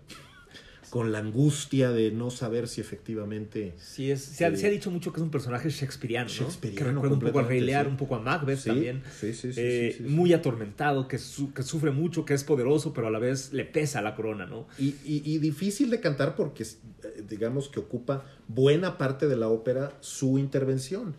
con 0.90 1.12
la 1.12 1.20
angustia 1.20 1.92
de 1.92 2.12
no 2.12 2.30
saber 2.32 2.70
si 2.70 2.80
efectivamente... 2.80 3.74
Sí, 3.78 4.10
es, 4.10 4.24
se, 4.24 4.46
ha, 4.46 4.52
Sí. 4.52 4.62
se 4.62 4.68
ha 4.68 4.70
dicho 4.70 4.90
mucho 4.92 5.12
que 5.12 5.20
es 5.20 5.24
un 5.24 5.30
personaje 5.30 5.70
shakespeariano, 5.70 6.30
¿no? 6.30 6.34
Shakespeariano 6.34 7.02
que 7.02 7.08
recuerda 7.10 7.14
un 7.16 7.20
poco 7.20 7.40
a 7.40 7.42
Rey 7.44 7.60
completamente, 7.60 7.66
Lear, 7.66 7.86
sí. 7.86 7.92
un 7.92 7.98
poco 7.98 8.16
a 8.16 8.20
Macbeth 8.22 8.60
Sí, 8.60 8.70
también. 8.70 9.04
sí, 9.20 9.34
sí, 9.34 9.52
sí, 9.52 9.60
Eh, 9.62 9.96
sí. 9.98 10.04
Muy 10.06 10.32
atormentado, 10.32 11.06
que, 11.10 11.18
su- 11.18 11.54
que 11.54 11.64
sufre 11.64 11.92
mucho, 11.92 12.24
que 12.24 12.34
es 12.34 12.46
poderoso, 12.46 12.94
pero 12.94 13.08
a 13.08 13.12
la 13.12 13.20
vez 13.20 13.52
le 13.52 13.66
pesa 13.66 14.02
la 14.02 14.16
corona, 14.16 14.46
¿no? 14.46 14.68
Y, 14.80 14.96
y- 15.04 15.22
y 15.26 15.38
difícil 15.40 15.90
de 15.90 16.00
cantar 16.00 16.34
porque, 16.38 16.64
eh, 16.64 17.24
digamos, 17.28 17.68
que 17.68 17.82
ocupa 17.82 18.24
buena 18.48 18.98
parte 18.98 19.28
de 19.28 19.36
la 19.36 19.50
ópera 19.50 19.92
su 20.00 20.40
intervención. 20.40 21.14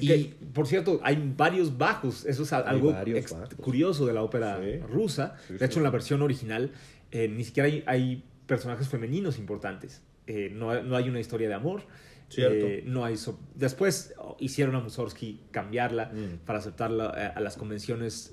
Y 0.00 0.06
Que, 0.06 0.34
por 0.52 0.66
cierto, 0.66 1.00
hay 1.02 1.32
varios 1.36 1.76
bajos. 1.78 2.24
Eso 2.26 2.42
es 2.44 2.52
algo 2.52 2.94
ex- 3.06 3.34
curioso 3.60 4.06
de 4.06 4.12
la 4.12 4.22
ópera 4.22 4.60
Sí. 4.62 4.78
rusa. 4.88 5.36
Sí, 5.46 5.52
de 5.54 5.58
sí. 5.58 5.64
hecho, 5.64 5.78
en 5.80 5.84
la 5.84 5.90
versión 5.90 6.22
original 6.22 6.70
eh, 7.12 7.26
ni 7.28 7.42
siquiera 7.44 7.66
hay, 7.68 7.82
hay 7.86 8.24
personajes 8.46 8.88
femeninos 8.88 9.38
importantes. 9.38 10.02
Eh, 10.26 10.50
no, 10.54 10.70
hay- 10.70 10.82
no 10.84 10.96
hay 10.96 11.08
una 11.08 11.18
historia 11.20 11.48
de 11.48 11.54
amor. 11.54 11.82
Cierto. 12.28 12.66
Eh, 12.66 12.84
no 12.86 13.04
hay 13.04 13.16
so- 13.16 13.40
Después 13.56 14.14
oh, 14.18 14.36
hicieron 14.38 14.76
a 14.76 14.80
Mussorgsky 14.80 15.40
cambiarla 15.50 16.12
Mm. 16.14 16.46
para 16.46 16.60
aceptarla 16.60 17.06
a 17.08 17.40
las 17.40 17.56
convenciones 17.56 18.32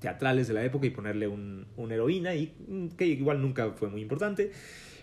teatrales 0.00 0.48
de 0.48 0.54
la 0.54 0.64
época 0.64 0.86
y 0.86 0.90
ponerle 0.90 1.28
un, 1.28 1.66
una 1.76 1.94
heroína, 1.94 2.34
y 2.34 2.52
mm, 2.66 2.88
que 2.96 3.06
igual 3.06 3.40
nunca 3.40 3.70
fue 3.70 3.88
muy 3.88 4.02
importante. 4.02 4.50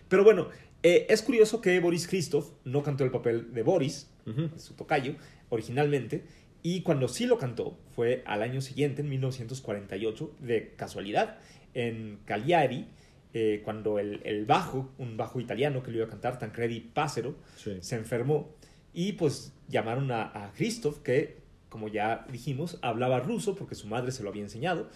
Pero 0.10 0.24
bueno, 0.26 0.50
es 0.84 1.22
curioso 1.22 1.62
que 1.62 1.80
Boris 1.80 2.08
Christoph 2.08 2.52
no 2.66 2.84
cantó 2.84 3.06
el 3.06 3.12
papel 3.12 3.54
de 3.54 3.64
Boris, 3.64 4.10
su 4.58 4.74
tocayo, 4.76 5.16
originalmente, 5.54 6.24
y 6.62 6.82
cuando 6.82 7.08
sí 7.08 7.26
lo 7.26 7.38
cantó 7.38 7.78
fue 7.96 8.24
al 8.26 8.42
año 8.42 8.62
siguiente, 8.62 9.02
en 9.02 9.10
1948, 9.10 10.36
de 10.40 10.74
casualidad, 10.76 11.38
en 11.74 12.20
Cagliari, 12.26 12.88
eh, 13.34 13.62
cuando 13.64 14.00
el, 14.00 14.22
el 14.26 14.46
bajo, 14.46 14.92
un 14.98 15.18
bajo 15.18 15.40
italiano 15.40 15.84
que 15.84 15.92
lo 15.92 15.98
iba 15.98 16.06
a 16.06 16.10
cantar, 16.10 16.38
Tancredi 16.40 16.80
Passero, 16.80 17.36
Sí. 17.56 17.78
se 17.82 17.96
enfermó 17.96 18.50
y 18.94 19.14
pues 19.14 19.54
llamaron 19.68 20.12
a, 20.12 20.24
a 20.46 20.52
Christoph, 20.54 21.00
que 21.00 21.38
como 21.70 21.88
ya 21.88 22.26
dijimos, 22.32 22.78
hablaba 22.84 23.20
ruso 23.20 23.56
porque 23.56 23.74
su 23.76 23.88
madre 23.88 24.12
se 24.12 24.22
lo 24.22 24.30
había 24.30 24.44
enseñado 24.44 24.90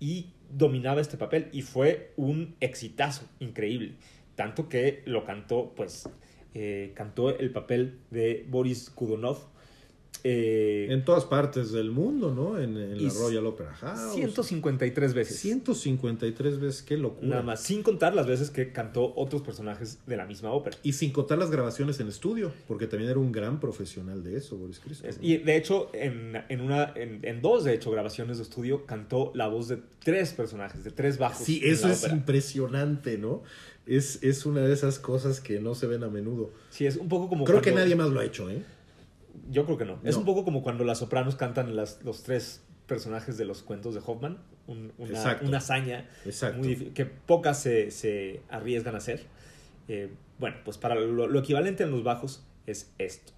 y 0.00 0.32
dominaba 0.50 1.00
este 1.02 1.18
papel 1.18 1.48
y 1.52 1.60
fue 1.62 2.12
un 2.16 2.56
exitazo 2.60 3.26
increíble, 3.38 3.96
tanto 4.34 4.68
que 4.70 5.02
lo 5.04 5.24
cantó, 5.24 5.74
pues, 5.76 6.08
eh, 6.54 6.92
cantó 6.94 7.36
el 7.38 7.50
papel 7.52 7.98
de 8.10 8.46
Boris 8.48 8.88
Kudonov 8.90 9.51
eh, 10.24 10.86
En 10.90 11.04
todas 11.04 11.24
partes 11.24 11.72
del 11.72 11.90
mundo, 11.90 12.32
¿no? 12.34 12.60
En, 12.60 12.74
la 13.04 13.12
Royal 13.12 13.46
Opera 13.46 13.72
House. 13.74 14.14
153 14.14 15.14
veces. 15.14 15.38
153 15.38 16.60
veces, 16.60 16.82
qué 16.82 16.96
locura. 16.96 17.28
Nada 17.28 17.42
más, 17.42 17.62
sin 17.62 17.82
contar 17.82 18.14
las 18.14 18.26
veces 18.26 18.50
que 18.50 18.72
cantó 18.72 19.12
otros 19.16 19.42
personajes 19.42 19.98
de 20.06 20.16
la 20.16 20.26
misma 20.26 20.52
ópera. 20.52 20.76
Y 20.82 20.92
sin 20.92 21.12
contar 21.12 21.38
las 21.38 21.50
grabaciones 21.50 21.98
en 22.00 22.08
estudio, 22.08 22.52
porque 22.68 22.86
también 22.86 23.10
era 23.10 23.18
un 23.18 23.32
gran 23.32 23.60
profesional 23.60 24.22
de 24.22 24.36
eso, 24.36 24.56
Boris 24.56 24.78
Christoph. 24.78 25.16
Y 25.20 25.38
de 25.38 25.56
hecho, 25.56 25.90
en, 25.92 26.42
en 26.48 26.60
una, 26.60 26.92
en, 26.94 27.20
en 27.22 27.42
dos, 27.42 27.64
de 27.64 27.74
hecho, 27.74 27.90
grabaciones 27.90 28.36
de 28.38 28.44
estudio, 28.44 28.86
cantó 28.86 29.32
la 29.34 29.48
voz 29.48 29.68
de 29.68 29.78
tres 30.04 30.32
personajes, 30.32 30.84
de 30.84 30.90
tres 30.90 31.18
bajos. 31.18 31.44
Sí, 31.44 31.60
eso 31.64 31.88
es 31.88 32.00
ópera. 32.00 32.14
impresionante, 32.14 33.18
¿no? 33.18 33.42
Es, 33.86 34.22
es 34.22 34.46
una 34.46 34.60
de 34.60 34.72
esas 34.72 34.98
cosas 35.00 35.40
que 35.40 35.58
no 35.58 35.74
se 35.74 35.86
ven 35.88 36.04
a 36.04 36.08
menudo. 36.08 36.50
Sí, 36.70 36.86
es 36.86 36.96
un 36.96 37.08
poco 37.08 37.28
como. 37.28 37.44
Creo 37.44 37.60
que 37.60 37.72
nadie 37.72 37.96
más 37.96 38.10
lo 38.10 38.20
ha 38.20 38.24
hecho, 38.24 38.48
¿eh? 38.48 38.62
Yo 39.50 39.64
creo 39.64 39.78
que 39.78 39.84
no. 39.84 39.98
Es 40.04 40.16
un 40.16 40.24
poco 40.24 40.44
como 40.44 40.62
cuando 40.62 40.84
las 40.84 40.98
sopranos 40.98 41.36
cantan 41.36 41.74
las, 41.76 42.02
los 42.04 42.22
tres 42.22 42.62
personajes 42.86 43.36
de 43.38 43.44
los 43.44 43.62
cuentos 43.62 43.94
de 43.94 44.00
Hoffman. 44.04 44.38
Un- 44.66 44.92
una, 44.98 45.10
Exacto. 45.10 45.46
una 45.46 45.58
hazaña 45.58 46.08
Exacto. 46.24 46.58
muy 46.58 46.68
difí- 46.76 46.92
que 46.92 47.04
pocas 47.06 47.58
se, 47.60 47.90
se 47.90 48.42
arriesgan 48.48 48.94
a 48.94 48.98
hacer. 48.98 49.26
Eh, 49.88 50.12
bueno, 50.38 50.56
pues 50.64 50.78
para 50.78 50.94
lo, 50.94 51.26
lo 51.26 51.38
equivalente 51.40 51.82
en 51.82 51.90
los 51.90 52.04
bajos 52.04 52.44
es 52.66 52.92
esto. 52.98 53.32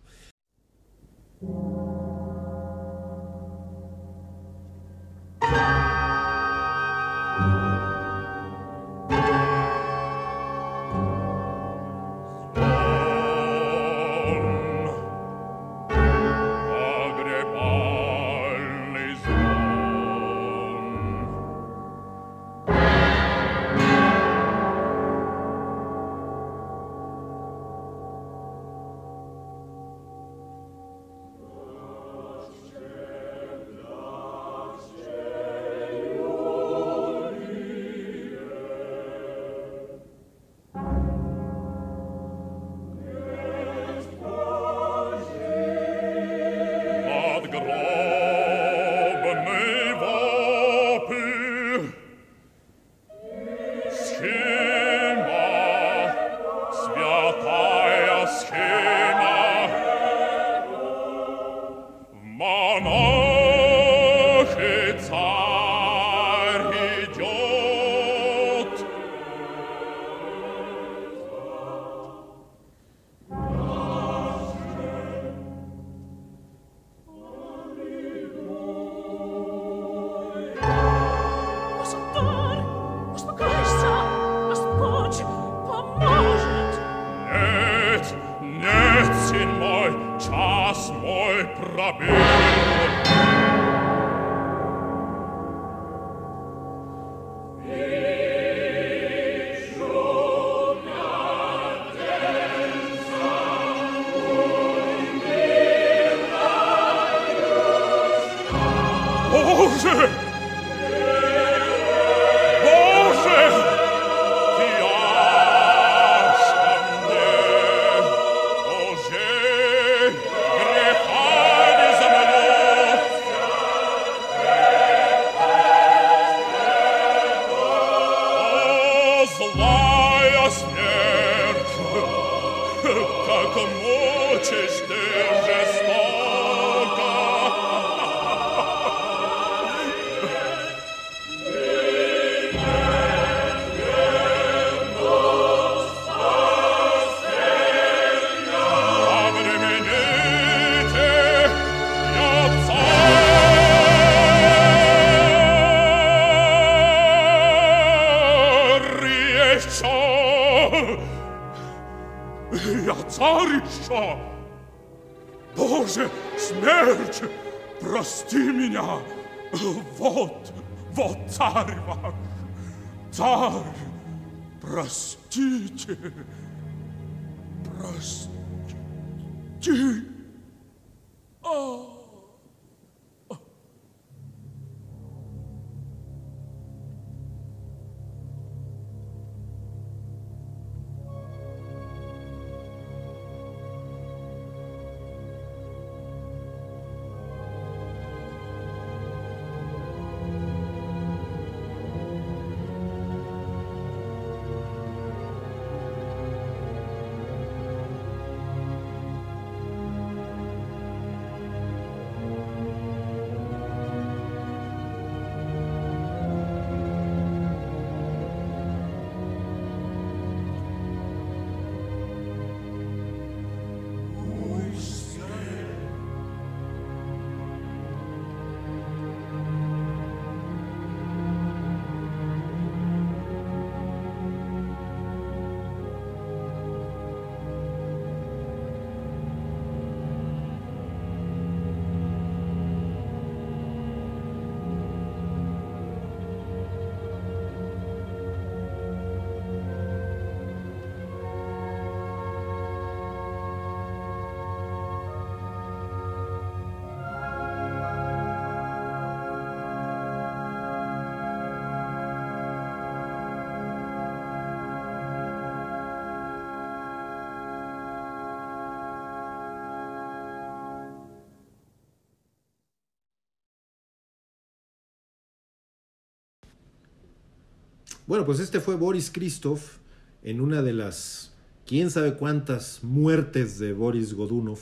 Bueno, 278.14 278.26
pues 278.26 278.38
este 278.38 278.60
fue 278.60 278.76
Boris 278.76 279.10
Christoph 279.10 279.78
en 280.22 280.40
una 280.40 280.62
de 280.62 280.72
las 280.72 281.32
quién 281.66 281.90
sabe 281.90 282.14
cuántas 282.14 282.84
muertes 282.84 283.58
de 283.58 283.72
Boris 283.72 284.14
Godunov 284.14 284.60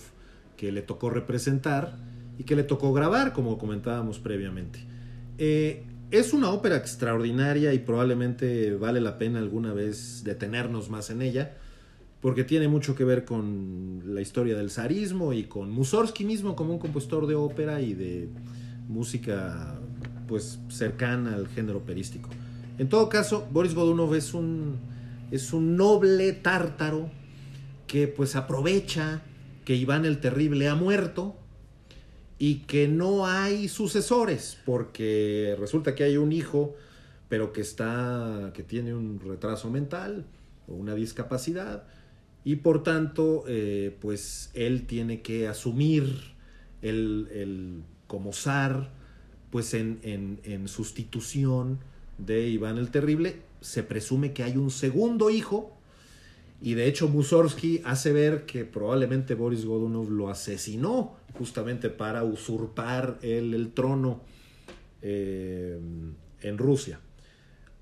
que 0.57 0.73
le 0.73 0.81
tocó 0.81 1.11
representar 1.11 1.99
y 2.39 2.45
que 2.45 2.57
le 2.57 2.63
tocó 2.63 2.95
grabar, 2.95 3.35
como 3.35 3.59
comentábamos 3.59 4.19
previamente. 4.21 4.79
Eh, 5.37 5.85
es 6.11 6.33
una 6.33 6.49
ópera 6.49 6.77
extraordinaria 6.79 7.75
y 7.75 7.81
probablemente 7.81 8.75
vale 8.75 9.03
la 9.03 9.19
pena 9.19 9.39
alguna 9.39 9.75
vez 9.75 10.25
detenernos 10.25 10.89
más 10.89 11.11
en 11.11 11.21
ella, 11.21 11.55
porque 12.23 12.45
tiene 12.45 12.69
mucho 12.69 12.95
que 12.95 13.05
ver 13.05 13.27
con 13.27 14.15
la 14.15 14.23
historia 14.23 14.57
del 14.57 14.71
zarismo 14.71 15.35
y 15.35 15.45
con 15.45 15.71
Mussorgsky 15.71 16.25
mismo 16.25 16.57
como 16.57 16.73
un 16.73 16.79
compositor 16.79 17.27
de 17.27 17.35
ópera 17.35 17.83
y 17.83 17.93
de 17.93 18.31
música 18.89 19.79
pues 20.27 20.59
cercana 20.71 21.35
al 21.35 21.49
género 21.49 21.81
operístico. 21.81 22.31
En 22.79 22.89
todo 22.89 23.09
caso, 23.09 23.47
Boris 23.51 23.75
Godunov 23.75 24.15
es 24.15 24.35
un, 24.35 24.79
es 25.31 25.53
un 25.53 25.77
noble 25.77 26.33
tártaro 26.33 27.11
que 27.87 28.09
pues 28.09 28.37
aprovecha 28.37 29.23
que 29.65 29.77
Iván 29.77 30.05
el 30.05 30.21
Terrible 30.21 30.69
ha 30.69 30.75
muerto 30.75 31.37
y 32.39 32.61
que 32.61 32.89
no 32.89 33.27
hay 33.27 33.69
sucesores, 33.69 34.59
porque 34.65 35.55
resulta 35.59 35.95
que 35.95 36.03
hay 36.05 36.17
un 36.17 36.33
hijo, 36.33 36.75
pero 37.29 37.53
que 37.53 37.61
está, 37.61 38.51
que 38.55 38.63
tiene 38.63 38.95
un 38.95 39.21
retraso 39.21 39.71
mental 39.71 40.25
o 40.67 40.75
una 40.75 40.95
discapacidad, 40.95 41.85
y 42.45 42.57
por 42.57 42.83
tanto, 42.83 43.45
eh, 43.47 43.97
pues 44.01 44.51
él 44.55 44.87
tiene 44.87 45.23
que 45.23 45.47
asumir 45.47 46.35
el, 46.81 47.29
el 47.33 47.83
como 48.09 48.33
zar, 48.33 48.91
pues 49.51 49.75
en, 49.75 50.01
en, 50.03 50.41
en 50.43 50.67
sustitución 50.67 51.79
de 52.19 52.47
Iván 52.49 52.79
el 52.79 52.91
Terrible, 52.91 53.37
se 53.61 53.83
presume 53.83 54.33
que 54.33 54.43
hay 54.43 54.57
un 54.57 54.71
segundo 54.71 55.31
hijo, 55.31 55.77
y 56.61 56.75
de 56.75 56.87
hecho 56.87 57.09
Mussorgsky 57.09 57.83
hace 57.85 58.13
ver 58.13 58.47
que 58.47 58.65
probablemente 58.65 59.35
Boris 59.35 59.65
Godunov 59.65 60.11
lo 60.11 60.29
asesinó 60.29 61.17
justamente 61.35 61.91
para 61.91 62.23
usurpar 62.25 63.19
el, 63.23 63.55
el 63.55 63.73
trono 63.73 64.21
eh, 65.03 65.79
en 66.43 66.59
Rusia. 66.59 67.01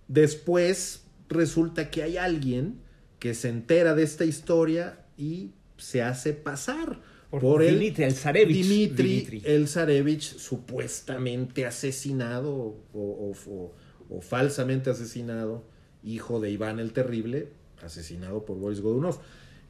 Después 0.09 1.05
resulta 1.29 1.91
que 1.91 2.03
hay 2.03 2.17
alguien 2.17 2.81
que 3.19 3.35
se 3.35 3.49
entera 3.49 3.95
de 3.95 4.03
esta 4.03 4.25
historia 4.25 5.05
y 5.19 5.51
se 5.77 6.03
hace 6.03 6.33
pasar 6.33 7.01
Por 7.31 7.41
por, 7.43 7.63
el 7.63 7.79
Dimitri, 7.79 8.05
el 8.05 8.15
zarevich. 8.15 8.67
Dimitri, 8.67 9.09
Dimitri. 9.09 9.43
el 9.45 9.69
zarevich 9.69 10.37
supuestamente 10.39 11.67
asesinado 11.67 12.51
o, 12.55 12.77
o- 12.95 13.33
o- 13.51 13.75
o 14.11 14.21
falsamente 14.21 14.91
asesinado, 14.91 15.63
hijo 16.05 16.41
de 16.41 16.51
Iván 16.51 16.81
el 16.81 16.93
Terrible, 16.93 17.49
asesinado 17.83 18.45
por 18.45 18.59
Boris 18.59 18.81
Godunov. 18.81 19.19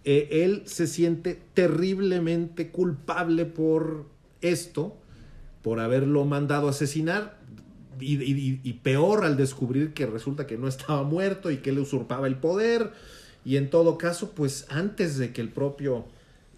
Eh, 0.05 0.29
él 0.44 0.62
se 0.64 0.87
siente 0.87 1.38
terriblemente 1.55 2.70
culpable 2.70 3.44
por 3.44 4.07
esto, 4.40 4.96
por 5.62 5.79
haberlo 5.79 6.24
mandado 6.24 6.68
a 6.68 6.70
asesinar, 6.70 7.38
y, 8.00 8.72
peor 8.83 9.26
al 9.26 9.37
descubrir 9.37 9.92
que 9.92 10.07
resulta 10.07 10.46
que 10.46 10.57
no 10.57 10.68
estaba 10.68 11.03
muerto 11.03 11.50
y 11.50 11.59
que 11.59 11.72
le 11.72 11.81
usurpaba 11.81 12.26
el 12.26 12.37
poder. 12.37 12.92
Y 13.44 13.57
en 13.57 13.68
todo 13.68 13.98
caso, 13.98 14.31
pues 14.35 14.66
antes 14.70 15.18
de 15.18 15.35
que 15.35 15.42
el 15.42 15.50
propio 15.50 16.07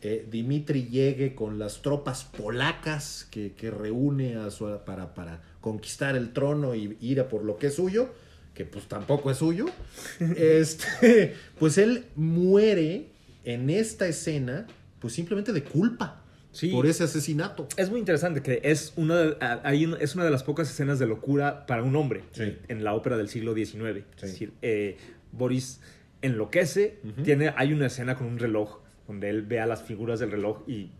eh, 0.02 0.26
Dimitri 0.30 0.86
llegue 0.86 1.34
con 1.34 1.58
las 1.58 1.82
tropas 1.82 2.24
polacas 2.24 3.26
que, 3.30 3.54
que 3.54 3.72
reúne 3.72 4.36
a 4.36 4.50
su- 4.52 4.78
para, 4.86 5.14
para 5.14 5.42
conquistar 5.62 6.14
el 6.16 6.34
trono 6.34 6.74
y 6.74 6.98
ir 7.00 7.20
a 7.20 7.28
por 7.30 7.42
lo 7.44 7.56
que 7.56 7.68
es 7.68 7.74
suyo, 7.76 8.10
que 8.52 8.66
pues 8.66 8.84
tampoco 8.86 9.30
es 9.30 9.38
suyo, 9.38 9.64
este, 10.36 11.34
pues 11.58 11.78
él 11.78 12.04
muere 12.16 13.06
en 13.44 13.70
esta 13.70 14.06
escena, 14.06 14.66
pues 15.00 15.14
simplemente 15.14 15.52
de 15.52 15.62
culpa 15.64 16.18
Sí. 16.52 16.68
por 16.68 16.84
ese 16.84 17.04
asesinato. 17.04 17.66
Es 17.78 17.88
muy 17.88 17.98
interesante 17.98 18.42
que 18.42 18.60
es 18.62 18.92
una, 18.96 19.16
de, 19.16 19.36
hay 19.64 19.90
es 20.00 20.14
una 20.14 20.24
de 20.26 20.30
las 20.30 20.42
pocas 20.42 20.68
escenas 20.70 20.98
de 20.98 21.06
locura 21.06 21.64
para 21.64 21.82
un 21.82 21.96
hombre 21.96 22.24
Sí. 22.32 22.58
en 22.68 22.84
la 22.84 22.92
ópera 22.92 23.16
del 23.16 23.30
siglo 23.30 23.54
XIX. 23.54 24.04
Sí. 24.16 24.26
Es 24.26 24.32
decir, 24.32 24.52
eh, 24.60 24.98
Boris 25.32 25.80
enloquece, 26.20 26.98
tiene, 27.24 27.54
hay 27.56 27.72
una 27.72 27.86
escena 27.86 28.16
con 28.16 28.26
un 28.26 28.38
reloj 28.38 28.80
donde 29.08 29.30
él 29.30 29.42
ve 29.42 29.60
a 29.60 29.66
las 29.66 29.82
figuras 29.82 30.20
del 30.20 30.30
reloj 30.30 30.62
y 30.68 30.90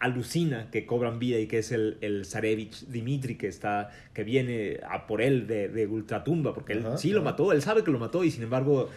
alucina 0.00 0.70
que 0.70 0.86
cobran 0.86 1.18
vida 1.18 1.38
y 1.38 1.46
que 1.46 1.58
es 1.58 1.72
el, 1.72 1.98
el 2.02 2.24
Zarevich 2.24 2.86
Dimitri 2.86 3.34
que 3.36 3.48
está 3.48 3.90
que 4.14 4.22
viene 4.24 4.78
a 4.88 5.06
por 5.06 5.20
él 5.20 5.46
de, 5.46 5.68
de 5.68 5.86
ultratumba 5.86 6.54
porque 6.54 6.72
él 6.74 6.86
Ajá, 6.86 6.98
sí 6.98 7.10
lo 7.10 7.22
mató 7.22 7.52
él 7.52 7.62
sabe 7.62 7.82
que 7.82 7.90
lo 7.90 7.98
mató 7.98 8.22
y 8.24 8.30
sin 8.30 8.42
embargo 8.44 8.88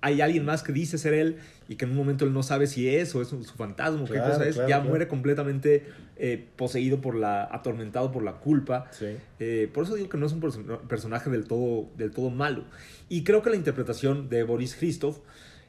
hay 0.00 0.20
alguien 0.20 0.44
más 0.44 0.64
que 0.64 0.72
dice 0.72 0.98
ser 0.98 1.14
él 1.14 1.36
y 1.68 1.76
que 1.76 1.84
en 1.84 1.92
un 1.92 1.96
momento 1.98 2.24
él 2.24 2.32
no 2.32 2.42
sabe 2.42 2.66
si 2.66 2.88
es 2.88 3.14
o 3.14 3.22
es 3.22 3.28
su, 3.28 3.44
fantasma 3.44 4.02
o 4.02 4.06
qué 4.06 4.14
Claro, 4.14 4.32
cosa 4.32 4.48
es 4.48 4.54
claro, 4.56 4.68
ya 4.68 4.76
claro. 4.78 4.88
muere 4.90 5.06
completamente 5.06 5.84
eh, 6.16 6.44
poseído 6.56 7.00
por 7.00 7.14
la 7.14 7.44
atormentado 7.44 8.10
por 8.10 8.24
la 8.24 8.32
culpa 8.40 8.86
Sí. 8.90 9.06
eh, 9.38 9.70
por 9.72 9.84
eso 9.84 9.94
digo 9.94 10.08
que 10.08 10.18
no 10.18 10.26
es 10.26 10.32
un 10.32 10.40
perso- 10.40 10.80
personaje 10.88 11.30
del 11.30 11.46
todo, 11.46 11.90
del 11.96 12.10
todo 12.10 12.30
malo. 12.30 12.64
Y 13.08 13.22
creo 13.22 13.40
que 13.42 13.50
la 13.50 13.56
interpretación 13.56 14.28
de 14.28 14.42
Boris 14.42 14.74
Christoph 14.74 15.18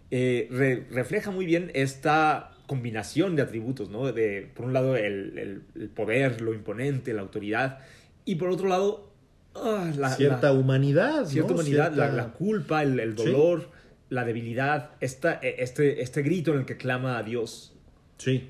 eh, 0.10 0.48
re- 0.50 0.88
refleja 0.90 1.30
muy 1.30 1.46
bien 1.46 1.70
esta 1.76 2.50
combinación 2.70 3.36
de 3.36 3.42
atributos, 3.42 3.90
¿no? 3.90 4.12
De, 4.14 4.48
por 4.56 4.66
un 4.68 4.74
lado, 4.74 4.96
el, 4.96 5.38
el- 5.38 5.64
el 5.82 5.90
poder, 5.90 6.40
lo 6.42 6.54
imponente, 6.54 7.14
la 7.14 7.22
autoridad, 7.22 7.80
y 8.26 8.36
por 8.36 8.50
otro 8.50 8.68
lado, 8.70 9.10
ah, 9.56 9.92
la, 9.98 10.10
cierta 10.12 10.54
la- 10.54 10.60
humanidad. 10.60 11.22
¿no? 11.22 11.26
cierta 11.26 11.54
humanidad, 11.54 11.90
la, 11.96 12.06
Cierta- 12.10 12.16
la 12.28 12.34
culpa, 12.34 12.84
el, 12.84 13.00
el 13.00 13.18
Sí. 13.18 13.26
dolor, 13.26 13.70
la 14.10 14.24
debilidad, 14.24 14.92
esta, 15.02 15.34
este, 15.34 16.02
este 16.04 16.22
grito 16.22 16.54
en 16.54 16.60
el 16.60 16.66
que 16.66 16.78
clama 16.78 17.18
a 17.18 17.24
Dios. 17.24 17.74
Sí. 18.18 18.50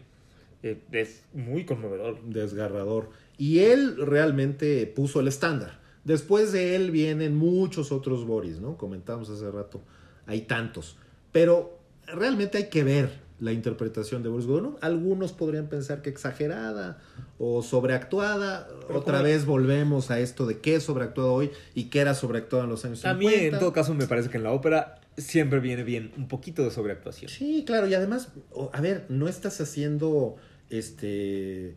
eh, 0.63 0.77
es 0.91 1.23
muy 1.34 1.63
conmovedor. 1.65 2.21
desgarrador. 2.25 3.12
Y 3.38 3.60
él 3.60 3.95
realmente 4.05 4.86
puso 4.88 5.21
el 5.21 5.29
estándar. 5.29 5.79
Después 6.03 6.51
de 6.51 6.75
él 6.75 6.91
vienen 6.91 7.36
muchos 7.38 7.93
otros 7.93 8.25
Boris, 8.25 8.60
¿no? 8.60 8.75
Comentábamos 8.77 9.29
hace 9.29 9.49
rato. 9.49 9.82
Hay 10.25 10.41
tantos. 10.41 10.97
Pero 11.32 11.79
realmente 12.08 12.58
hay 12.58 12.67
que 12.69 12.84
ver 12.84 13.10
la 13.39 13.52
interpretación 13.52 14.23
de 14.23 14.30
Boris 14.30 14.45
Godunov. 14.45 14.78
Algunos 14.82 15.32
podrían 15.32 15.67
pensar 15.67 16.02
que 16.02 16.10
exagerada 16.10 16.99
o 17.38 17.63
sobreactuada. 17.63 18.67
Pero 18.88 18.99
Otra 18.99 19.21
vez 19.21 19.45
volvemos 19.45 20.12
a 20.12 20.19
esto 20.19 20.45
de 20.45 20.60
qué 20.60 20.75
es 20.75 20.84
sobreactuado 20.84 21.34
hoy 21.34 21.52
y 21.73 21.86
qué 21.86 21.99
era 22.02 22.13
sobreactuado 22.13 22.65
en 22.65 22.69
los 22.71 22.84
años 22.86 23.06
A 23.06 23.13
mí, 23.13 23.28
50. 23.28 23.56
en 23.56 23.60
todo 23.60 23.73
caso, 23.73 23.93
me 23.93 24.08
parece 24.08 24.30
que 24.30 24.38
en 24.38 24.43
la 24.43 24.52
ópera 24.52 24.99
siempre 25.17 25.60
viene 25.60 25.84
bien 25.84 26.12
un 26.17 26.28
poquito 26.28 26.63
de 26.63 26.71
sobreactuación. 26.71 27.30
Sí, 27.30 27.63
claro, 27.65 27.88
y 27.88 27.93
además, 27.93 28.30
a 28.73 28.82
ver, 28.82 29.06
no 29.10 29.28
estás 29.28 29.60
haciendo 29.62 30.36
este 30.69 31.75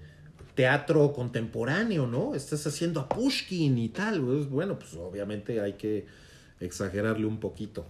teatro 0.55 1.13
contemporáneo, 1.13 2.07
¿no? 2.07 2.35
Estás 2.35 2.67
haciendo 2.67 3.01
a 3.01 3.09
Pushkin 3.09 3.79
y 3.79 3.89
tal. 3.89 4.21
pues, 4.21 4.49
Bueno, 4.49 4.79
pues 4.79 4.95
obviamente 4.95 5.61
hay 5.61 5.75
que 5.75 6.07
exagerarle 6.61 7.27
un 7.27 7.41
poquito. 7.41 7.87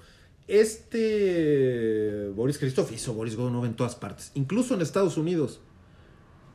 Este 0.49 2.29
Boris 2.35 2.59
Christoph 2.59 2.93
hizo 2.93 3.15
Boris 3.15 3.37
Godunov 3.37 3.65
en 3.67 3.75
todas 3.75 3.95
partes, 3.95 4.31
incluso 4.35 4.75
en 4.75 4.81
Estados 4.83 5.17
Unidos, 5.17 5.61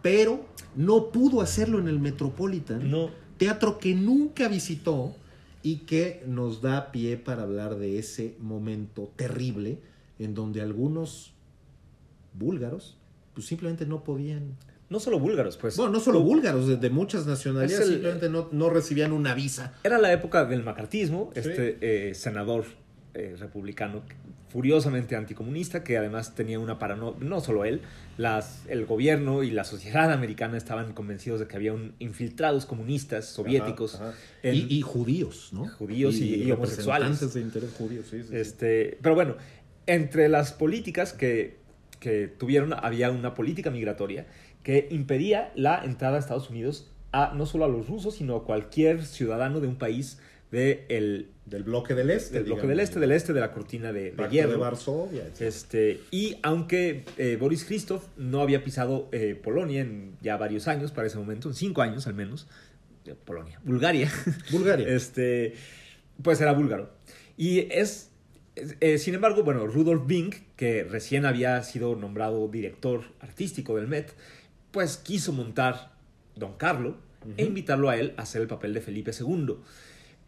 pero 0.01 0.45
no 0.75 1.11
pudo 1.11 1.41
hacerlo 1.41 1.79
en 1.79 1.87
el 1.87 1.99
Metropolitan 1.99 2.89
No. 2.91 3.09
teatro 3.37 3.79
que 3.79 3.95
nunca 3.95 4.47
visitó 4.47 5.15
y 5.63 5.77
que 5.79 6.23
nos 6.27 6.61
da 6.61 6.91
pie 6.91 7.17
para 7.17 7.43
hablar 7.43 7.75
de 7.77 7.97
ese 7.99 8.35
momento 8.39 9.11
terrible 9.15 9.79
en 10.19 10.33
donde 10.33 10.61
algunos 10.61 11.33
búlgaros 12.33 12.97
pues 13.33 13.45
simplemente 13.47 13.85
no 13.85 14.03
podían 14.03 14.55
No 14.89 14.99
solo 14.99 15.19
búlgaros, 15.19 15.57
pues. 15.57 15.75
bueno 15.77 15.91
no 15.93 15.99
solo 15.99 16.21
búlgaros 16.21 16.67
de, 16.67 16.77
de 16.77 16.89
muchas 16.89 17.25
nacionalidades 17.27 17.85
el- 17.87 17.93
simplemente 17.93 18.29
no, 18.29 18.47
no 18.51 18.69
recibían 18.69 19.11
una 19.11 19.33
visa 19.33 19.73
Era 19.83 19.97
la 19.97 20.11
época 20.13 20.45
del 20.45 20.63
macartismo, 20.63 21.31
Sí. 21.33 21.39
este 21.41 21.77
eh, 22.09 22.13
senador 22.15 22.65
eh, 23.17 23.35
republicano 23.37 24.03
furiosamente 24.49 25.15
anticomunista, 25.15 25.83
que 25.83 25.97
además 25.97 26.33
tenía 26.35 26.57
una 26.59 26.79
paranoia, 26.79 27.17
no 27.19 27.41
solo 27.41 27.65
él, 27.65 27.81
las, 28.17 28.65
el 28.69 28.85
gobierno 28.85 29.43
y 29.43 29.51
la 29.51 29.65
sociedad 29.65 30.11
americana 30.11 30.57
estaban 30.57 30.93
convencidos 30.93 31.39
de 31.41 31.47
que 31.47 31.55
había 31.57 31.73
un, 31.73 31.93
infiltrados 31.99 32.65
comunistas 32.65 33.25
soviéticos 33.25 33.95
Ajá, 33.95 34.09
ajá. 34.09 34.17
en- 34.43 34.55
y, 34.55 34.67
y 34.69 34.81
judíos 34.81 35.49
no 35.51 35.67
Judíos 35.67 36.15
y- 36.15 36.43
y 36.43 36.51
homosexuales. 36.51 37.09
representantes 37.09 37.33
de 37.33 37.41
interés 37.41 37.73
judíos 37.77 38.05
sí, 38.09 38.21
sí, 38.23 38.29
sí. 38.29 38.35
Este, 38.37 38.97
pero 39.01 39.15
bueno, 39.15 39.35
entre 39.85 40.29
las 40.29 40.53
políticas 40.53 41.11
que, 41.13 41.57
que 41.99 42.27
tuvieron 42.27 42.73
había 42.73 43.11
una 43.11 43.33
política 43.33 43.69
migratoria 43.69 44.27
que 44.63 44.87
impedía 44.91 45.51
la 45.55 45.83
entrada 45.83 46.15
a 46.15 46.19
Estados 46.19 46.49
Unidos 46.49 46.89
a 47.11 47.33
no 47.35 47.45
solo 47.45 47.65
a 47.65 47.67
los 47.67 47.87
rusos, 47.87 48.15
sino 48.15 48.35
a 48.37 48.43
cualquier 48.45 49.05
ciudadano 49.05 49.59
de 49.59 49.67
un 49.67 49.75
país 49.77 50.19
de 50.51 50.85
el- 50.89 51.31
del 51.49 51.63
bloque 51.63 51.95
del 51.95 52.09
este 52.11 52.35
del 52.35 52.43
bloque 52.43 52.61
digamos, 52.61 52.77
del 52.77 52.79
este, 52.83 52.99
del 52.99 53.11
este 53.11 53.33
de 53.33 53.39
la 53.39 53.51
cortina 53.51 53.93
de, 53.93 54.11
de 54.11 54.29
hierro. 54.29 54.51
de 54.51 54.57
Varsovia 54.57 55.25
etc. 55.27 55.41
Este, 55.41 56.01
y 56.11 56.37
aunque 56.43 57.05
eh, 57.17 57.37
Boris 57.39 57.63
Christoph 57.63 58.03
no 58.17 58.41
había 58.41 58.63
pisado 58.63 59.07
eh, 59.11 59.39
Polonia 59.41 59.81
en 59.81 60.17
ya 60.21 60.37
varios 60.37 60.67
años, 60.67 60.91
para 60.91 61.07
ese 61.07 61.17
momento, 61.17 61.47
en 61.47 61.55
cinco 61.55 61.81
años 61.81 62.05
al 62.07 62.15
menos, 62.15 62.47
eh, 63.05 63.15
Polonia, 63.23 63.59
Bulgaria, 63.63 64.11
Bulgaria 64.51 64.87
este, 64.89 65.53
pues 66.21 66.41
era 66.41 66.51
búlgaro. 66.51 66.91
Y 67.37 67.71
es, 67.71 68.09
sin 68.97 69.13
embargo, 69.13 69.43
bueno, 69.43 69.67
Rudolf 69.67 70.07
Bing, 70.07 70.33
que 70.55 70.83
recién 70.83 71.25
había 71.25 71.61
sido 71.63 71.95
nombrado 71.95 72.47
director 72.47 73.03
artístico 73.19 73.75
del 73.75 73.87
Met, 73.87 74.11
pues 74.71 74.97
quiso 74.97 75.33
montar 75.33 75.91
Don 76.35 76.57
Carlo 76.57 76.97
e 77.37 77.45
invitarlo 77.45 77.89
a 77.89 77.97
él 77.97 78.13
a 78.17 78.23
hacer 78.23 78.41
el 78.41 78.47
papel 78.47 78.73
de 78.73 78.81
Felipe 78.81 79.11
II. 79.17 79.57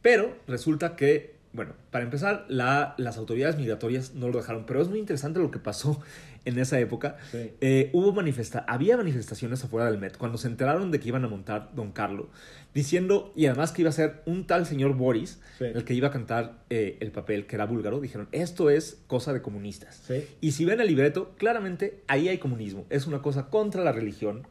Pero 0.01 0.35
resulta 0.47 0.95
que, 0.95 1.35
bueno, 1.53 1.73
para 1.91 2.03
empezar, 2.05 2.45
la- 2.47 2.93
las 2.97 3.17
autoridades 3.17 3.57
migratorias 3.57 4.13
no 4.13 4.29
lo 4.29 4.37
dejaron, 4.37 4.65
pero 4.65 4.81
es 4.81 4.87
muy 4.87 4.99
interesante 4.99 5.39
lo 5.39 5.51
que 5.51 5.59
pasó 5.59 5.99
en 6.45 6.57
esa 6.59 6.79
época. 6.79 7.17
Sí. 7.31 7.51
Eh, 7.59 7.89
hubo 7.93 8.13
manifesta 8.13 8.63
había 8.67 8.95
manifestaciones 8.97 9.63
afuera 9.63 9.89
del 9.91 9.99
Met 9.99 10.17
cuando 10.17 10.37
se 10.37 10.47
enteraron 10.47 10.89
de 10.91 10.99
que 10.99 11.09
iban 11.09 11.25
a 11.25 11.27
montar 11.27 11.71
Don 11.75 11.91
Carlo, 11.91 12.29
diciendo, 12.73 13.33
y 13.35 13.47
además 13.47 13.71
que 13.71 13.81
iba 13.81 13.89
a 13.89 13.93
ser 13.93 14.21
un 14.27 14.45
tal 14.45 14.65
señor 14.65 14.93
Boris, 14.95 15.39
Sí. 15.57 15.65
el 15.65 15.83
que 15.83 15.93
iba 15.95 16.07
a 16.09 16.11
cantar 16.11 16.59
eh, 16.69 16.97
el 17.01 17.11
papel, 17.11 17.45
que 17.47 17.55
era 17.55 17.65
búlgaro, 17.65 17.99
dijeron, 17.99 18.29
esto 18.31 18.69
es 18.69 19.01
cosa 19.07 19.33
de 19.33 19.41
comunistas. 19.41 20.01
Sí. 20.07 20.23
Y 20.39 20.51
si 20.51 20.63
ven 20.65 20.79
el 20.79 20.87
libreto, 20.87 21.33
claramente 21.37 22.03
ahí 22.07 22.29
hay 22.29 22.37
comunismo. 22.37 22.85
Es 22.91 23.07
una 23.07 23.21
cosa 23.21 23.47
contra 23.49 23.83
la 23.83 23.91
religión. 23.91 24.47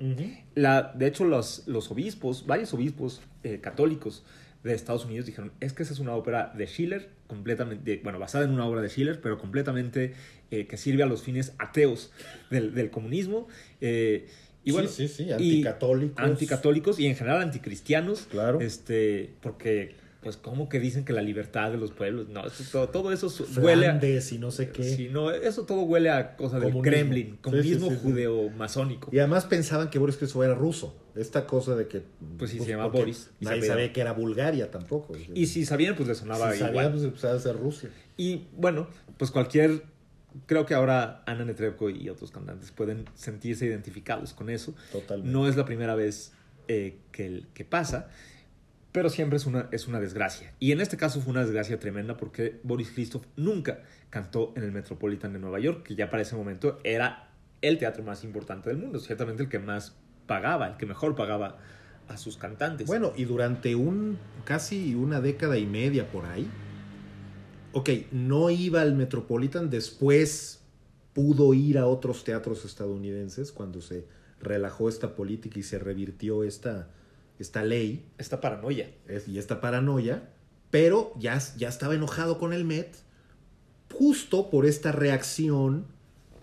La, 0.54 0.92
de 0.94 1.06
hecho, 1.06 1.24
los, 1.24 1.62
los 1.68 1.90
obispos, 1.92 2.44
varios 2.46 2.74
obispos 2.74 3.22
eh, 3.44 3.60
católicos 3.62 4.24
de 4.62 4.74
Estados 4.74 5.04
Unidos 5.04 5.26
dijeron, 5.26 5.52
es 5.60 5.72
que 5.72 5.82
esa 5.82 5.92
es 5.92 5.98
una 5.98 6.14
ópera 6.14 6.52
de 6.56 6.66
Schiller, 6.66 7.10
completamente, 7.26 8.00
bueno, 8.02 8.18
basada 8.18 8.44
en 8.44 8.50
una 8.50 8.66
obra 8.66 8.80
de 8.80 8.88
Schiller, 8.88 9.20
pero 9.20 9.38
completamente 9.38 10.14
eh, 10.50 10.66
que 10.66 10.76
sirve 10.76 11.02
a 11.02 11.06
los 11.06 11.22
fines 11.22 11.54
ateos 11.58 12.12
del, 12.50 12.74
del 12.74 12.90
comunismo. 12.90 13.48
eh, 13.80 14.26
y 14.64 14.70
Sí, 14.70 14.72
bueno, 14.72 14.88
sí, 14.88 15.08
sí, 15.08 15.24
y 15.24 15.32
anticatólicos. 15.32 16.18
Anticatólicos 16.18 16.98
y 16.98 17.06
en 17.06 17.16
general 17.16 17.40
anticristianos. 17.40 18.26
Claro. 18.30 18.60
Este, 18.60 19.30
porque, 19.40 19.94
pues, 20.20 20.36
como 20.36 20.68
que 20.68 20.80
dicen 20.80 21.04
que 21.04 21.12
la 21.12 21.22
libertad 21.22 21.70
de 21.70 21.78
los 21.78 21.92
pueblos, 21.92 22.28
no, 22.28 22.44
eso, 22.44 22.64
todo, 22.72 22.88
todo 22.88 23.12
eso 23.12 23.28
huele 23.60 23.86
a... 23.86 24.00
Y 24.02 24.38
no 24.38 24.50
sé 24.50 24.70
qué. 24.70 24.82
Sí, 24.82 25.08
no, 25.10 25.30
eso 25.30 25.64
todo 25.64 25.82
huele 25.82 26.10
a 26.10 26.36
cosa 26.36 26.58
del. 26.58 26.74
Kremlin, 26.82 27.38
comunismo 27.40 27.88
sí, 27.88 27.94
sí, 27.94 28.00
judeo-masónico. 28.02 29.10
Y 29.12 29.20
además 29.20 29.46
pensaban 29.46 29.90
que 29.90 29.98
Boris 29.98 30.16
Christoph 30.16 30.42
era 30.42 30.54
ruso. 30.54 30.96
Esta 31.14 31.46
cosa 31.46 31.76
de 31.76 31.86
que. 31.86 32.02
Pues 32.36 32.50
sí, 32.50 32.58
se 32.58 32.66
llama 32.66 32.86
Boris, 32.86 33.30
y 33.40 33.44
Nadie 33.44 33.62
sabía 33.62 33.92
que 33.92 34.00
era 34.00 34.12
Bulgaria 34.12 34.70
tampoco. 34.70 35.16
Y 35.34 35.46
si 35.46 35.64
sabían, 35.64 35.94
pues 35.94 36.08
les 36.08 36.18
sonaba 36.18 36.52
si 36.52 36.64
igual. 36.64 36.92
pues 36.92 37.42
ser 37.42 37.56
Rusia. 37.56 37.90
Y 38.16 38.46
bueno, 38.56 38.88
pues 39.16 39.30
cualquier. 39.30 39.84
Creo 40.46 40.66
que 40.66 40.74
ahora 40.74 41.22
Ana 41.26 41.44
Netrebko 41.44 41.90
y 41.90 42.08
otros 42.10 42.30
cantantes 42.30 42.70
pueden 42.70 43.06
sentirse 43.14 43.66
identificados 43.66 44.34
con 44.34 44.50
eso. 44.50 44.74
Totalmente. 44.92 45.32
No 45.32 45.48
es 45.48 45.56
la 45.56 45.64
primera 45.64 45.94
vez 45.94 46.32
eh, 46.68 46.98
que, 47.12 47.44
que 47.54 47.64
pasa, 47.64 48.08
pero 48.92 49.10
siempre 49.10 49.36
es 49.36 49.46
una, 49.46 49.68
es 49.70 49.86
una 49.86 50.00
desgracia. 50.00 50.52
Y 50.58 50.72
en 50.72 50.80
este 50.80 50.96
caso 50.96 51.20
fue 51.20 51.30
una 51.30 51.42
desgracia 51.42 51.78
tremenda 51.78 52.16
porque 52.16 52.60
Boris 52.62 52.90
Christoph 52.90 53.24
nunca 53.36 53.80
cantó 54.10 54.52
en 54.56 54.64
el 54.64 54.72
Metropolitan 54.72 55.32
de 55.32 55.38
Nueva 55.38 55.60
York, 55.60 55.82
que 55.82 55.94
ya 55.94 56.10
para 56.10 56.22
ese 56.22 56.36
momento 56.36 56.80
era 56.84 57.30
el 57.60 57.78
teatro 57.78 58.02
más 58.02 58.24
importante 58.24 58.70
del 58.70 58.78
mundo, 58.78 58.98
ciertamente 58.98 59.42
el 59.42 59.48
que 59.48 59.58
más 59.58 59.96
pagaba, 60.26 60.68
el 60.68 60.76
que 60.76 60.86
mejor 60.86 61.14
pagaba 61.14 61.58
a 62.08 62.16
sus 62.16 62.36
cantantes. 62.36 62.86
Bueno, 62.86 63.12
y 63.16 63.24
durante 63.24 63.74
un 63.74 64.18
casi 64.44 64.94
una 64.94 65.20
década 65.20 65.58
y 65.58 65.66
media 65.66 66.10
por 66.10 66.24
ahí, 66.26 66.48
ok, 67.72 67.90
no 68.12 68.50
iba 68.50 68.80
al 68.80 68.94
Metropolitan, 68.94 69.70
después 69.70 70.62
pudo 71.12 71.52
ir 71.52 71.78
a 71.78 71.86
otros 71.86 72.24
teatros 72.24 72.64
estadounidenses 72.64 73.52
cuando 73.52 73.80
se 73.80 74.06
relajó 74.40 74.88
esta 74.88 75.14
política 75.14 75.58
y 75.58 75.62
se 75.62 75.78
revirtió 75.78 76.44
esta, 76.44 76.90
esta 77.38 77.62
ley 77.64 78.04
esta 78.18 78.40
paranoia. 78.40 78.90
es- 79.08 79.28
y 79.28 79.38
esta 79.38 79.60
paranoia, 79.60 80.28
pero 80.70 81.12
ya, 81.18 81.38
ya 81.56 81.68
estaba 81.68 81.94
enojado 81.94 82.38
con 82.38 82.52
el 82.52 82.64
Met 82.64 82.94
justo 83.92 84.50
por 84.50 84.66
esta 84.66 84.92
reacción 84.92 85.86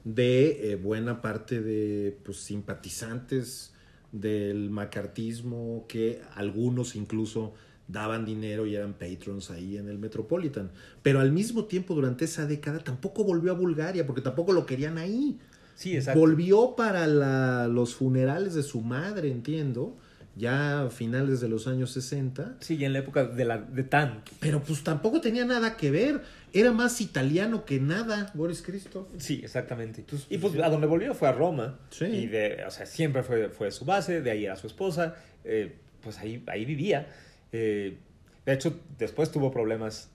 de 0.03 0.71
eh, 0.71 0.75
buena 0.75 1.21
parte 1.21 1.61
de 1.61 2.17
pues, 2.23 2.37
simpatizantes 2.37 3.71
del 4.11 4.69
macartismo, 4.69 5.85
que 5.87 6.21
algunos 6.35 6.95
incluso 6.95 7.53
daban 7.87 8.25
dinero 8.25 8.65
y 8.65 8.75
eran 8.75 8.93
patrons 8.93 9.51
ahí 9.51 9.77
en 9.77 9.89
el 9.89 9.97
Metropolitan. 9.99 10.71
Pero 11.03 11.19
al 11.19 11.31
mismo 11.31 11.65
tiempo, 11.65 11.93
durante 11.93 12.25
esa 12.25 12.45
década, 12.47 12.79
tampoco 12.79 13.23
volvió 13.23 13.51
a 13.51 13.55
Bulgaria, 13.55 14.05
porque 14.07 14.21
tampoco 14.21 14.53
lo 14.53 14.65
querían 14.65 14.97
ahí. 14.97 15.37
Sí, 15.75 15.95
exacto. 15.95 16.19
Volvió 16.19 16.75
para 16.75 17.05
la- 17.07 17.67
los 17.67 17.93
funerales 17.95 18.53
de 18.55 18.63
su 18.63 18.81
madre, 18.81 19.29
entiendo, 19.29 19.97
ya 20.35 20.81
a 20.81 20.89
finales 20.89 21.39
de 21.39 21.47
los 21.47 21.67
años 21.67 21.91
60. 21.91 22.57
Sí, 22.59 22.75
y 22.75 22.85
en 22.85 22.93
la 22.93 22.99
época 22.99 23.25
de, 23.25 23.45
la, 23.45 23.57
de 23.57 23.83
Tan. 23.83 24.21
Pero 24.39 24.61
pues 24.61 24.83
tampoco 24.83 25.21
tenía 25.21 25.45
nada 25.45 25.77
que 25.77 25.91
ver. 25.91 26.21
Era 26.51 26.71
más 26.71 26.99
italiano 27.01 27.65
que 27.65 27.79
nada, 27.79 28.31
Boris 28.33 28.61
Cristo. 28.61 29.07
Sí, 29.17 29.41
exactamente. 29.43 30.01
Entonces, 30.01 30.27
y 30.29 30.37
pues 30.37 30.53
pues, 30.53 30.65
a 30.65 30.69
donde 30.69 30.87
volvió 30.87 31.13
fue 31.13 31.27
a 31.27 31.31
Roma. 31.31 31.79
Sí. 31.89 32.05
Y 32.05 32.27
de, 32.27 32.63
o 32.67 32.71
sea, 32.71 32.85
siempre 32.85 33.23
fue, 33.23 33.49
fue 33.49 33.71
su 33.71 33.85
base, 33.85 34.21
de 34.21 34.31
ahí 34.31 34.45
era 34.45 34.55
su 34.55 34.67
esposa, 34.67 35.15
eh, 35.43 35.75
pues 36.01 36.17
ahí, 36.19 36.43
ahí 36.47 36.65
vivía. 36.65 37.07
Eh, 37.51 37.97
de 38.45 38.53
hecho, 38.53 38.79
después 38.97 39.31
tuvo 39.31 39.51
problemas 39.51 40.09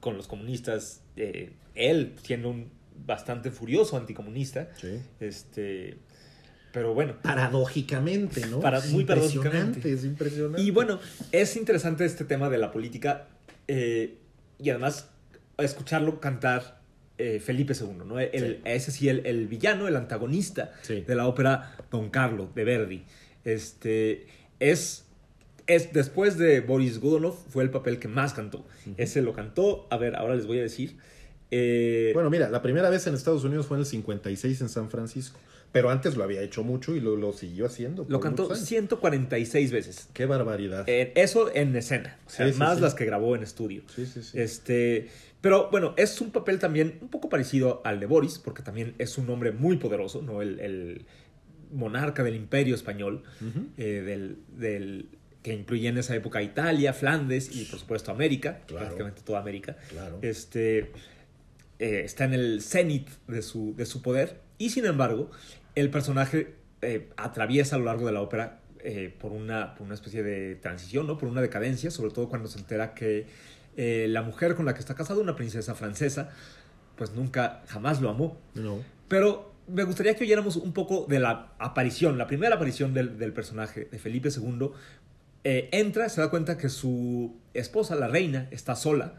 con 0.00 0.16
los 0.16 0.26
comunistas, 0.26 1.02
eh, 1.16 1.52
él 1.74 2.14
siendo 2.22 2.50
un 2.50 2.70
bastante 3.04 3.50
furioso 3.50 3.96
anticomunista. 3.96 4.68
Sí. 4.76 5.00
Este, 5.20 5.98
pero 6.72 6.94
bueno, 6.94 7.14
Paradójicamente, 7.22 8.46
¿no? 8.46 8.60
Para- 8.60 8.80
muy 8.80 9.02
impresionante, 9.02 9.38
paradójicamente. 9.50 9.92
Es 9.92 10.04
impresionante. 10.04 10.62
Y 10.62 10.70
bueno, 10.70 10.98
es 11.30 11.56
interesante 11.56 12.04
este 12.04 12.24
tema 12.24 12.48
de 12.50 12.58
la 12.58 12.72
política 12.72 13.26
eh, 13.68 14.16
y 14.58 14.70
además 14.70 15.08
escucharlo 15.58 16.18
cantar 16.20 16.80
eh, 17.18 17.40
Felipe 17.40 17.74
II, 17.78 18.04
¿no? 18.06 18.18
El, 18.18 18.30
Sí. 18.56 18.60
Ese 18.64 18.90
sí, 18.90 19.08
el, 19.08 19.24
el 19.26 19.46
villano, 19.46 19.86
el 19.86 19.96
antagonista 19.96 20.72
Sí. 20.82 21.02
de 21.02 21.14
la 21.14 21.26
ópera 21.28 21.76
Don 21.90 22.10
Carlo 22.10 22.50
de 22.54 22.64
Verdi. 22.64 23.04
Este, 23.44 24.26
es, 24.60 25.04
es, 25.66 25.92
después 25.92 26.38
de 26.38 26.60
Boris 26.60 26.98
Godunov, 27.00 27.34
fue 27.50 27.62
el 27.64 27.70
papel 27.70 27.98
que 27.98 28.08
más 28.08 28.32
cantó. 28.32 28.64
Ese 28.96 29.20
lo 29.22 29.32
cantó, 29.34 29.86
a 29.90 29.98
ver, 29.98 30.16
ahora 30.16 30.34
les 30.34 30.46
voy 30.46 30.58
a 30.58 30.62
decir. 30.62 30.96
Eh, 31.50 32.12
Bueno, 32.14 32.30
mira, 32.30 32.48
la 32.48 32.62
primera 32.62 32.88
vez 32.88 33.06
en 33.06 33.14
Estados 33.14 33.44
Unidos 33.44 33.66
fue 33.66 33.76
en 33.76 33.80
el 33.80 33.86
56 33.86 34.60
en 34.62 34.68
San 34.68 34.90
Francisco. 34.90 35.38
Pero 35.72 35.88
antes 35.90 36.16
lo 36.16 36.24
había 36.24 36.42
hecho 36.42 36.62
mucho 36.62 36.94
y 36.94 37.00
lo, 37.00 37.16
lo 37.16 37.32
siguió 37.32 37.64
haciendo. 37.66 38.04
lo 38.08 38.20
cantó 38.20 38.42
muchos 38.42 38.58
años. 38.58 38.68
146 38.68 39.72
veces. 39.72 40.08
Qué 40.12 40.26
barbaridad. 40.26 40.84
Eh, 40.86 41.12
eso 41.16 41.50
en 41.54 41.74
escena, 41.74 42.18
o 42.26 42.30
sea, 42.30 42.52
Sí, 42.52 42.58
más 42.58 42.76
sí. 42.76 42.82
las 42.82 42.94
que 42.94 43.04
grabó 43.06 43.34
en 43.36 43.42
estudio. 43.42 43.82
sí, 43.94 44.04
sí, 44.06 44.22
sí. 44.22 44.38
Este, 44.38 45.08
pero 45.40 45.70
bueno, 45.70 45.94
es 45.96 46.20
un 46.20 46.30
papel 46.30 46.58
también 46.58 46.98
un 47.00 47.08
poco 47.08 47.28
parecido 47.30 47.80
al 47.84 48.00
de 48.00 48.06
Boris, 48.06 48.38
porque 48.38 48.62
también 48.62 48.94
es 48.98 49.16
un 49.18 49.28
hombre 49.30 49.50
muy 49.52 49.78
poderoso, 49.78 50.20
¿no? 50.22 50.42
El, 50.42 50.60
el 50.60 51.06
monarca 51.72 52.22
del 52.22 52.34
imperio 52.36 52.74
español, 52.74 53.22
eh, 53.78 54.02
del, 54.04 54.36
del- 54.56 55.08
que 55.42 55.54
incluía 55.54 55.88
en 55.88 55.96
esa 55.98 56.14
época 56.14 56.42
Italia, 56.42 56.92
Flandes 56.92 57.56
y 57.56 57.64
por 57.64 57.78
supuesto 57.80 58.12
América, 58.12 58.60
Claro. 58.66 58.84
prácticamente 58.84 59.22
toda 59.22 59.40
América. 59.40 59.76
Claro. 59.88 60.18
Este, 60.22 60.92
eh, 61.80 62.02
está 62.04 62.26
en 62.26 62.34
el 62.34 62.60
cenit 62.62 63.08
de 63.26 63.42
su, 63.42 63.74
de 63.74 63.86
su 63.86 64.02
poder 64.02 64.38
y 64.62 64.70
sin 64.70 64.86
embargo 64.86 65.30
el 65.74 65.90
personaje 65.90 66.54
eh, 66.82 67.10
atraviesa 67.16 67.76
a 67.76 67.78
lo 67.80 67.86
largo 67.86 68.06
de 68.06 68.12
la 68.12 68.20
ópera 68.20 68.60
eh, 68.84 69.12
por, 69.18 69.32
una, 69.32 69.74
por 69.74 69.86
una 69.86 69.94
especie 69.94 70.22
de 70.22 70.54
transición, 70.54 71.06
¿no? 71.06 71.18
por 71.18 71.28
una 71.28 71.40
decadencia, 71.40 71.90
sobre 71.90 72.12
todo 72.12 72.28
cuando 72.28 72.48
se 72.48 72.60
entera 72.60 72.94
que 72.94 73.26
eh, 73.76 74.06
la 74.08 74.22
mujer 74.22 74.54
con 74.54 74.64
la 74.64 74.74
que 74.74 74.80
está 74.80 74.94
casado, 74.94 75.20
una 75.20 75.34
princesa 75.34 75.74
francesa, 75.74 76.30
pues 76.96 77.10
nunca, 77.12 77.62
jamás 77.66 78.00
lo 78.00 78.08
amó. 78.08 78.38
No. 78.54 78.78
Pero 79.08 79.52
me 79.66 79.82
gustaría 79.82 80.14
que 80.14 80.22
oyéramos 80.22 80.56
un 80.56 80.72
poco 80.72 81.06
de 81.08 81.18
la 81.18 81.52
aparición, 81.58 82.16
la 82.16 82.28
primera 82.28 82.54
aparición 82.54 82.94
del, 82.94 83.18
del 83.18 83.32
personaje 83.32 83.88
de 83.90 83.98
Felipe 83.98 84.28
II. 84.28 84.70
Eh, 85.42 85.70
entra, 85.72 86.08
se 86.08 86.20
da 86.20 86.30
cuenta 86.30 86.56
que 86.56 86.68
su 86.68 87.34
esposa, 87.52 87.96
la 87.96 88.06
reina, 88.06 88.46
está 88.52 88.76
sola 88.76 89.14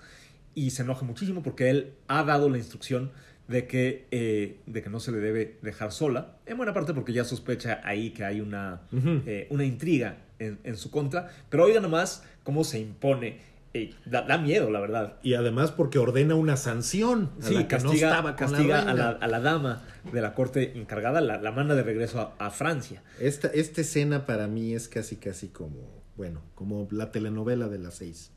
y 0.56 0.70
se 0.70 0.84
enoja 0.84 1.04
muchísimo 1.06 1.44
porque 1.44 1.70
él 1.70 1.94
ha 2.08 2.24
dado 2.24 2.50
la 2.50 2.58
instrucción 2.58 3.12
de 3.48 3.68
que, 3.68 4.08
eh, 4.12 4.60
de 4.66 4.82
que 4.82 4.90
no 4.90 5.00
se 5.00 5.12
le 5.12 5.18
debe 5.20 5.58
dejar 5.62 5.92
sola, 5.92 6.38
en 6.46 6.58
buena 6.58 6.74
parte 6.74 6.94
porque 6.94 7.14
ya 7.14 7.24
sospecha 7.24 7.82
ahí 7.84 8.12
que 8.12 8.24
hay 8.24 8.42
una, 8.42 8.82
eh, 9.26 9.48
una 9.50 9.66
intriga 9.66 10.18
en, 10.40 10.60
en 10.64 10.78
su 10.78 10.92
contra, 10.92 11.30
pero 11.50 11.66
oiga 11.66 11.80
nomás 11.80 12.24
cómo 12.44 12.64
se 12.64 12.80
impone, 12.80 13.40
eh, 13.74 13.94
da, 14.06 14.22
da 14.22 14.38
miedo, 14.38 14.70
la 14.70 14.80
verdad. 14.80 15.18
Y 15.24 15.34
además 15.34 15.72
porque 15.72 15.98
ordena 16.00 16.36
una 16.36 16.58
sanción. 16.58 17.32
A 17.42 17.46
Sí, 17.48 17.54
la 17.56 17.68
que 17.68 17.78
no 17.78 17.84
castiga, 17.84 18.10
estaba 18.10 18.36
con 18.36 18.52
la 18.52 18.58
castiga 18.58 18.82
a, 18.82 18.94
la, 18.94 19.10
a 19.10 19.28
la 19.28 19.40
dama 19.40 19.84
de 20.12 20.22
la 20.22 20.34
corte 20.36 20.78
encargada, 20.78 21.22
la, 21.22 21.42
la 21.42 21.52
manda 21.52 21.74
de 21.76 21.84
regreso 21.84 22.36
a, 22.38 22.46
a 22.46 22.50
Francia. 22.52 23.02
Esta, 23.20 23.48
esta 23.48 23.82
escena 23.82 24.26
para 24.26 24.48
mí 24.48 24.74
es 24.74 24.88
casi, 24.88 25.16
casi 25.16 25.50
como, 25.50 26.04
bueno, 26.16 26.42
como 26.56 26.88
la 26.92 27.12
telenovela 27.12 27.68
de 27.68 27.80
las 27.80 27.96
seis. 27.96 28.32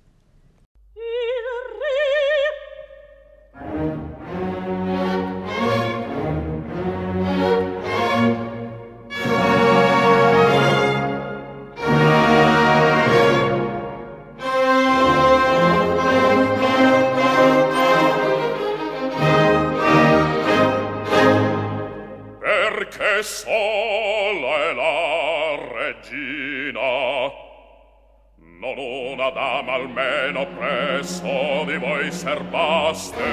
la 29.27 29.31
dama 29.31 29.73
almeno 29.73 30.47
presso 30.57 31.65
di 31.65 31.77
voi 31.79 32.13
serbaste. 32.13 33.25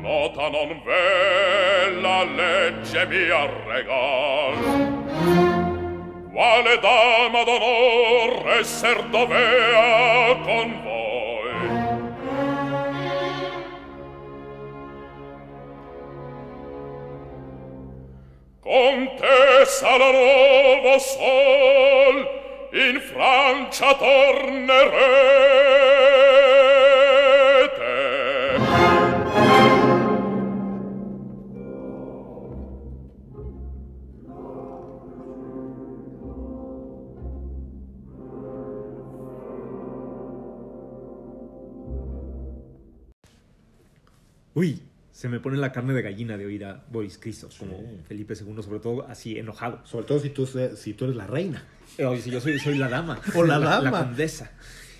Nota 0.00 0.48
non 0.48 0.80
ve 0.84 2.00
la 2.00 2.24
legge 2.24 3.06
mia 3.06 3.48
regal. 3.66 4.56
Quale 6.32 6.78
dama 6.78 7.44
d'onor 7.44 8.58
esser 8.60 9.02
dovea 9.10 10.36
con 10.44 10.82
voi? 10.84 11.56
Contessa 18.60 19.96
la 19.96 20.10
nuovo 20.12 20.98
sol 20.98 22.37
in 22.72 23.00
Francia 23.00 23.94
tornerete. 23.98 25.18
Uy, 44.54 44.82
se 45.12 45.28
me 45.28 45.40
pone 45.40 45.56
la 45.56 45.72
carne 45.72 45.94
de 45.94 46.02
gallina 46.02 46.36
de 46.36 46.46
oír 46.46 46.64
a 46.64 46.84
Boris 46.90 47.18
Christoph 47.18 47.56
como 47.58 47.78
Sí. 47.78 47.84
Felipe 48.06 48.34
II, 48.34 48.62
sobre 48.62 48.80
todo 48.80 49.06
así 49.08 49.38
enojado. 49.38 49.80
Sobre 49.84 50.06
todo 50.06 50.18
si 50.20 50.30
tú, 50.30 50.46
se- 50.46 50.76
si 50.76 50.94
tú 50.94 51.04
eres 51.04 51.16
la 51.16 51.26
reina. 51.26 51.64
Oye, 51.98 52.20
si 52.22 52.30
yo 52.30 52.40
soy, 52.40 52.58
soy 52.58 52.76
la 52.78 52.88
dama. 52.88 53.20
O 53.34 53.44
la 53.44 53.58
La 53.58 53.80
dama. 53.80 54.04
condesa. 54.04 54.50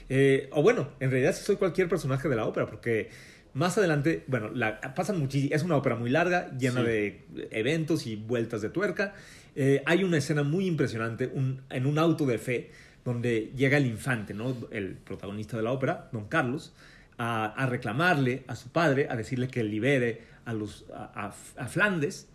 Eh, 0.08 0.48
o 0.52 0.62
bueno, 0.62 0.90
en 1.00 1.10
realidad 1.10 1.34
sí 1.34 1.44
soy 1.44 1.56
cualquier 1.56 1.88
personaje 1.88 2.28
de 2.28 2.36
la 2.36 2.46
ópera, 2.46 2.66
porque 2.66 3.10
más 3.54 3.76
adelante, 3.78 4.24
bueno, 4.26 4.50
la, 4.54 4.80
pasan 4.94 5.18
muchísimo. 5.18 5.54
Es 5.54 5.62
una 5.62 5.76
ópera 5.76 5.96
muy 5.96 6.10
larga, 6.10 6.50
llena 6.58 6.80
Sí. 6.80 6.86
de 6.86 7.26
eventos 7.50 8.06
y 8.06 8.16
vueltas 8.16 8.62
de 8.62 8.70
tuerca. 8.70 9.14
Eh, 9.54 9.82
hay 9.86 10.04
una 10.04 10.18
escena 10.18 10.42
muy 10.42 10.66
impresionante 10.66 11.26
un- 11.32 11.62
en 11.70 11.86
un 11.86 11.98
auto 11.98 12.24
de 12.26 12.38
fe 12.38 12.70
donde 13.04 13.52
llega 13.56 13.76
el 13.78 13.86
infante, 13.86 14.34
¿no? 14.34 14.56
El 14.70 14.94
protagonista 14.94 15.56
de 15.56 15.62
la 15.62 15.72
ópera, 15.72 16.08
don 16.12 16.28
Carlos, 16.28 16.74
a, 17.16 17.46
a 17.46 17.66
reclamarle 17.66 18.44
a 18.46 18.54
su 18.54 18.68
padre, 18.70 19.08
a 19.10 19.16
decirle 19.16 19.48
que 19.48 19.64
libere 19.64 20.22
a, 20.44 20.52
los, 20.52 20.84
a, 20.94 21.26
a- 21.26 21.62
a 21.64 21.68
Flandes. 21.68 22.28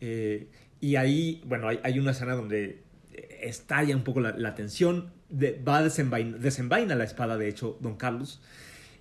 Eh, 0.00 0.46
y 0.80 0.96
ahí, 0.96 1.42
bueno, 1.46 1.68
hay, 1.68 1.80
hay 1.82 1.98
una 1.98 2.12
escena 2.12 2.34
donde 2.34 2.82
estalla 3.40 3.94
un 3.96 4.02
poco 4.04 4.20
la, 4.20 4.32
la 4.36 4.54
tensión, 4.54 5.10
va 5.66 5.78
a 5.78 5.84
desenvain- 5.84 6.38
desenvaina 6.38 6.94
la 6.94 7.04
espada, 7.04 7.36
de 7.36 7.48
hecho, 7.48 7.76
don 7.80 7.96
Carlos. 7.96 8.40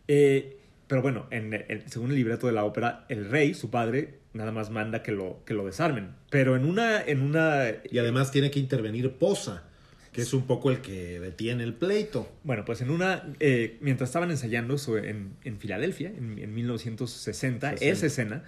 Eh, 0.07 0.57
pero 0.87 1.01
bueno, 1.01 1.27
en, 1.31 1.83
según 1.87 2.11
el 2.11 2.15
libreto 2.15 2.47
de 2.47 2.53
la 2.53 2.63
ópera, 2.63 3.05
el 3.09 3.29
rey, 3.29 3.53
su 3.53 3.69
padre, 3.69 4.19
nada 4.33 4.51
más 4.51 4.69
manda 4.69 5.03
que 5.03 5.11
lo, 5.11 5.43
que 5.45 5.53
lo 5.53 5.65
desarmen. 5.65 6.11
Pero 6.29 6.55
en 6.55 6.65
una, 6.65 7.01
en 7.01 7.21
una 7.21 7.65
Y 7.91 7.97
además 7.97 8.31
tiene 8.31 8.51
que 8.51 8.59
intervenir 8.59 9.11
Posa, 9.17 9.63
que 10.17 10.23
es 10.23 10.33
un 10.33 10.43
poco 10.47 10.69
el 10.71 10.81
que 10.81 11.19
detiene 11.19 11.63
el 11.63 11.73
pleito. 11.73 12.27
Bueno, 12.43 12.65
pues 12.65 12.81
en 12.81 12.89
una, 12.89 13.23
eh, 13.39 13.77
mientras 13.81 14.09
estaban 14.09 14.31
ensayando 14.31 14.77
sobre- 14.77 15.09
en, 15.09 15.33
en 15.43 15.57
Filadelfia, 15.59 16.09
en, 16.09 16.37
en 16.39 16.53
1960, 16.53 17.69
60. 17.71 17.85
esa 17.85 18.05
escena, 18.05 18.43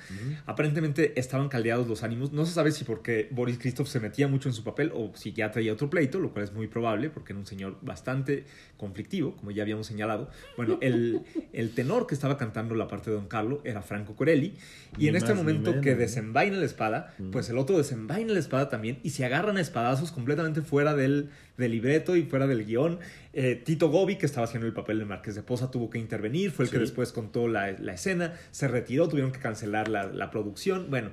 aparentemente 0.46 1.20
estaban 1.20 1.50
caldeados 1.50 1.88
los 1.88 2.04
ánimos. 2.04 2.32
No 2.32 2.46
se 2.46 2.54
sabe 2.54 2.72
si 2.72 2.84
porque 2.84 3.28
Boris 3.32 3.58
Christoph 3.60 3.88
se 3.88 4.00
metía 4.00 4.28
mucho 4.28 4.50
en 4.50 4.54
su 4.54 4.64
papel 4.64 4.92
o 4.94 5.12
si 5.16 5.32
ya 5.34 5.52
traía 5.52 5.74
otro 5.74 5.90
pleito, 5.90 6.20
lo 6.20 6.32
cual 6.32 6.46
es 6.46 6.54
muy 6.54 6.68
probable 6.68 7.10
porque 7.10 7.34
era 7.34 7.40
un 7.40 7.46
señor 7.46 7.78
bastante 7.82 8.46
conflictivo, 8.78 9.36
como 9.36 9.52
ya 9.52 9.64
habíamos 9.64 9.88
señalado. 9.88 10.30
Bueno, 10.58 10.78
el, 10.82 11.22
el 11.54 11.72
tenor 11.72 12.08
que 12.08 12.16
estaba 12.16 12.38
cantando 12.38 12.76
la 12.76 12.88
parte 12.88 13.10
de 13.10 13.16
Don 13.16 13.28
Carlo 13.28 13.62
era 13.64 13.82
Franco 13.82 14.16
Corelli, 14.16 14.54
y 14.98 15.04
Ni 15.04 15.08
en 15.10 15.16
este 15.16 15.30
más 15.34 15.38
momento 15.44 15.82
que 15.82 15.96
desenvaina 15.96 16.58
la 16.58 16.66
espada, 16.66 17.14
pues 17.32 17.50
el 17.50 17.58
otro 17.58 17.78
desenvaina 17.78 18.34
la 18.34 18.40
espada 18.40 18.70
también 18.70 19.00
y 19.04 19.12
se 19.12 19.26
agarran 19.26 19.58
a 19.58 19.62
espadazos 19.62 20.12
completamente 20.12 20.62
fuera 20.62 20.96
del, 20.96 21.30
del 21.60 21.72
libreto 21.72 22.16
y 22.16 22.24
fuera 22.24 22.48
del 22.48 22.66
guion. 22.66 22.98
Eh, 23.34 23.62
Tito 23.64 23.90
Gobi, 23.90 24.16
que 24.18 24.26
estaba 24.26 24.46
haciendo 24.46 24.66
el 24.66 24.74
papel 24.74 24.98
del 24.98 25.08
Marqués 25.08 25.36
de 25.36 25.44
Posa, 25.44 25.70
tuvo 25.70 25.90
que 25.90 26.00
intervenir, 26.00 26.50
fue 26.50 26.66
el 26.66 26.72
que 26.72 26.80
después 26.80 27.12
contó 27.12 27.48
la, 27.48 27.72
la 27.74 27.94
escena, 27.94 28.34
se 28.50 28.68
retiró, 28.68 29.08
tuvieron 29.08 29.32
que 29.32 29.40
cancelar 29.40 29.88
la, 29.90 30.08
la 30.08 30.32
producción. 30.32 30.88
Bueno, 30.90 31.12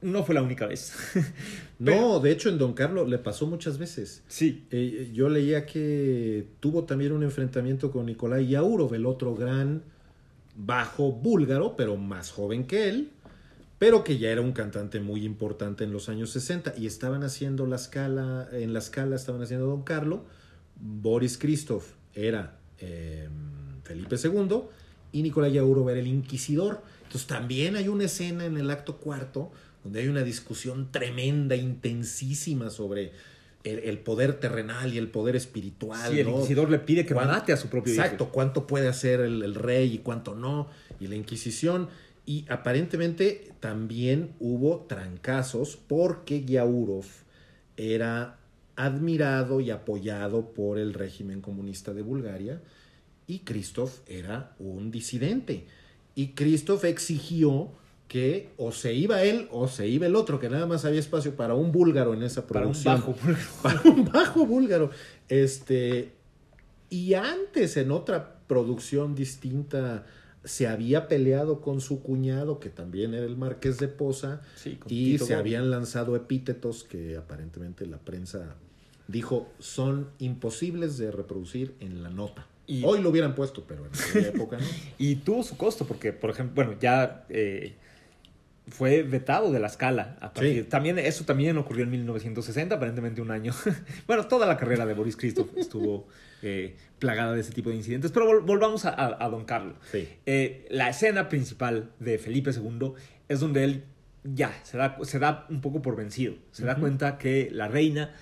no 0.00 0.24
fue 0.24 0.34
la 0.34 0.42
única 0.42 0.66
vez. 0.66 0.94
No, 1.78 2.20
de 2.20 2.30
hecho 2.30 2.48
en 2.48 2.56
Don 2.56 2.72
Carlos 2.72 3.06
le 3.06 3.18
pasó 3.18 3.46
muchas 3.46 3.76
veces. 3.76 4.22
sí. 4.28 4.64
Eh, 4.70 5.10
yo 5.12 5.28
leía 5.28 5.66
que 5.66 6.46
tuvo 6.58 6.84
también 6.84 7.12
un 7.12 7.22
enfrentamiento 7.22 7.90
con 7.90 8.06
Nikolai 8.06 8.46
Yaurov, 8.48 8.94
el 8.94 9.04
otro 9.04 9.34
gran 9.34 9.82
bajo 10.56 11.12
búlgaro, 11.12 11.76
pero 11.76 11.96
más 11.98 12.30
joven 12.30 12.66
que 12.66 12.88
él, 12.88 13.10
pero 13.78 14.04
que 14.04 14.18
ya 14.18 14.30
era 14.30 14.40
un 14.40 14.52
cantante 14.52 15.00
muy 15.00 15.24
importante 15.24 15.84
en 15.84 15.92
los 15.92 16.08
años 16.08 16.30
60 16.30 16.74
y 16.78 16.86
estaban 16.86 17.22
haciendo 17.24 17.66
la 17.66 17.76
escala, 17.76 18.48
en 18.52 18.72
la 18.72 18.78
escala 18.78 19.16
estaban 19.16 19.42
haciendo 19.42 19.66
Don 19.66 19.82
Carlo, 19.82 20.24
Boris 20.80 21.38
Christoph 21.38 21.84
era 22.14 22.58
eh, 22.78 23.28
Felipe 23.84 24.16
II 24.22 24.60
y 25.12 25.22
Nikolai 25.22 25.52
Yaurov 25.52 25.90
era 25.90 26.00
el 26.00 26.06
inquisidor. 26.06 26.82
Entonces 27.04 27.26
también 27.26 27.76
hay 27.76 27.88
una 27.88 28.04
escena 28.04 28.44
en 28.46 28.56
el 28.56 28.70
acto 28.70 28.96
cuarto 28.96 29.52
donde 29.84 30.00
hay 30.00 30.08
una 30.08 30.22
discusión 30.22 30.90
tremenda, 30.90 31.54
intensísima 31.54 32.70
sobre 32.70 33.12
el, 33.62 33.78
el 33.80 33.98
poder 33.98 34.34
terrenal 34.40 34.92
y 34.92 34.98
el 34.98 35.08
poder 35.08 35.36
espiritual. 35.36 36.10
Sí, 36.10 36.20
el 36.20 36.28
inquisidor 36.28 36.70
le 36.70 36.78
pide 36.78 37.06
que 37.06 37.14
¿Cuán- 37.14 37.28
mate 37.28 37.52
a 37.52 37.56
su 37.56 37.68
propio 37.68 37.92
Exacto, 37.92 38.24
hijo. 38.24 38.32
cuánto 38.32 38.66
puede 38.66 38.88
hacer 38.88 39.20
el, 39.20 39.42
el 39.42 39.54
rey 39.54 39.94
y 39.94 39.98
cuánto 39.98 40.34
no, 40.34 40.68
y 41.00 41.06
la 41.06 41.14
Inquisición. 41.16 41.88
Y 42.26 42.44
aparentemente 42.50 43.52
también 43.60 44.34
hubo 44.40 44.80
trancazos 44.88 45.76
porque 45.76 46.44
Yaurov 46.44 47.06
era 47.76 48.38
admirado 48.74 49.60
y 49.60 49.70
apoyado 49.70 50.52
por 50.52 50.78
el 50.78 50.92
régimen 50.92 51.40
comunista 51.40 51.94
de 51.94 52.02
Bulgaria 52.02 52.60
y 53.26 53.40
Christoph 53.40 54.00
era 54.06 54.54
un 54.58 54.90
disidente. 54.90 55.66
Y 56.14 56.28
Christoph 56.28 56.84
exigió 56.84 57.70
que 58.08 58.50
o 58.56 58.70
se 58.72 58.94
iba 58.94 59.22
él 59.22 59.48
o 59.50 59.68
se 59.68 59.88
iba 59.88 60.06
el 60.06 60.14
otro, 60.14 60.38
que 60.38 60.48
nada 60.48 60.66
más 60.66 60.84
había 60.84 61.00
espacio 61.00 61.34
para 61.34 61.54
un 61.54 61.72
búlgaro 61.72 62.14
en 62.14 62.22
esa 62.22 62.46
Para 62.46 62.66
un 62.66 62.72
producción 62.72 62.94
bajo. 62.94 63.16
para 63.62 63.82
un 63.82 64.04
bajo 64.04 64.46
búlgaro. 64.46 64.90
Este, 65.28 66.12
y 66.88 67.14
antes, 67.14 67.76
en 67.76 67.90
otra 67.90 68.36
producción 68.46 69.14
distinta, 69.14 70.06
se 70.46 70.66
había 70.68 71.08
peleado 71.08 71.60
con 71.60 71.80
su 71.80 72.02
cuñado, 72.02 72.60
que 72.60 72.70
también 72.70 73.12
era 73.14 73.26
el 73.26 73.36
marqués 73.36 73.78
de 73.78 73.88
Sí, 74.54 74.76
con 74.76 74.90
y 74.92 75.12
Tito 75.12 75.26
se 75.26 75.34
habían 75.34 75.70
lanzado 75.70 76.16
epítetos 76.16 76.84
que 76.84 77.16
aparentemente 77.16 77.84
la 77.84 77.98
prensa 77.98 78.54
dijo 79.08 79.48
son 79.58 80.08
imposibles 80.18 80.98
de 80.98 81.10
reproducir 81.10 81.74
en 81.80 82.02
la 82.02 82.10
nota. 82.10 82.46
Y- 82.66 82.82
Hoy 82.84 83.00
lo 83.02 83.10
hubieran 83.10 83.34
puesto, 83.34 83.64
pero 83.66 83.86
en 83.86 83.92
aquella 83.92 84.28
época 84.28 84.58
no. 84.58 84.64
Y 84.98 85.16
tuvo 85.16 85.42
su 85.42 85.56
costo, 85.56 85.84
porque, 85.86 86.12
por 86.12 86.30
ejemplo, 86.30 86.64
bueno, 86.64 86.78
ya 86.80 87.26
eh, 87.28 87.74
fue 88.68 89.02
vetado 89.02 89.52
de 89.52 89.60
la 89.60 89.68
escala. 89.68 90.16
a 90.20 90.32
partir- 90.32 90.64
Sí. 90.64 90.68
También, 90.68 90.98
eso 90.98 91.24
también 91.24 91.56
ocurrió 91.56 91.84
en 91.84 91.90
1960, 91.90 92.74
aparentemente 92.74 93.20
un 93.20 93.30
año. 93.30 93.52
bueno, 94.06 94.26
toda 94.26 94.46
la 94.46 94.56
carrera 94.56 94.84
de 94.86 94.94
Boris 94.94 95.16
Christoph 95.16 95.50
estuvo 95.56 96.08
eh, 96.42 96.76
plagada 96.98 97.32
de 97.34 97.40
ese 97.40 97.52
tipo 97.52 97.70
de 97.70 97.76
incidentes. 97.76 98.10
Pero 98.12 98.26
vol- 98.26 98.44
volvamos 98.44 98.84
a, 98.84 98.90
a- 98.90 99.24
a 99.24 99.28
Don 99.28 99.44
Carlo. 99.44 99.74
Sí. 99.92 100.08
Eh, 100.26 100.66
la 100.70 100.88
escena 100.88 101.28
principal 101.28 101.92
de 102.00 102.18
Felipe 102.18 102.50
II 102.50 102.92
es 103.28 103.40
donde 103.40 103.64
él 103.64 103.84
ya 104.24 104.52
se 104.64 104.76
da, 104.76 104.98
se 105.02 105.18
da 105.20 105.46
un 105.48 105.60
poco 105.60 105.80
por 105.82 105.94
vencido. 105.94 106.34
Se 106.50 106.64
da 106.64 106.74
cuenta 106.76 107.18
que 107.18 107.48
la 107.52 107.68
reina 107.68 108.14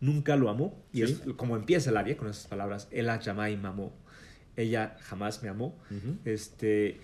nunca 0.00 0.36
lo 0.36 0.48
amó. 0.50 0.80
Y 0.92 0.98
Sí. 1.04 1.20
es 1.26 1.34
como 1.34 1.56
empieza 1.56 1.90
el 1.90 1.96
aria 1.96 2.16
con 2.16 2.28
esas 2.28 2.46
palabras: 2.46 2.86
Ella 2.92 3.18
jamás 3.20 3.50
me 3.58 3.66
amó. 3.68 3.92
Ella 4.56 4.96
jamás 5.00 5.42
me 5.42 5.48
amó. 5.48 5.76
Este, 6.24 7.00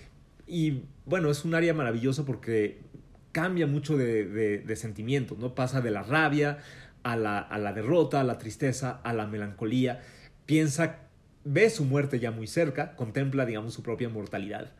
y 0.46 0.82
bueno, 1.06 1.30
es 1.30 1.44
un 1.44 1.54
área 1.54 1.74
maravillosa 1.74 2.24
porque 2.24 2.80
cambia 3.32 3.66
mucho 3.66 3.96
de, 3.96 4.24
de, 4.58 4.76
sentimientos, 4.76 5.38
¿no? 5.38 5.54
Pasa 5.54 5.80
de 5.80 5.90
la 5.90 6.02
rabia 6.02 6.58
a 7.02 7.16
la, 7.16 7.38
a 7.38 7.58
la 7.58 7.72
derrota, 7.72 8.20
a 8.20 8.24
la 8.24 8.38
tristeza, 8.38 9.00
a 9.02 9.12
la 9.12 9.26
melancolía. 9.26 10.02
Piensa, 10.46 11.00
ve 11.44 11.68
su 11.68 11.84
muerte 11.84 12.20
ya 12.20 12.30
muy 12.30 12.46
cerca, 12.46 12.94
contempla, 12.94 13.44
digamos, 13.44 13.74
su 13.74 13.82
propia 13.82 14.08
mortalidad. 14.08 14.72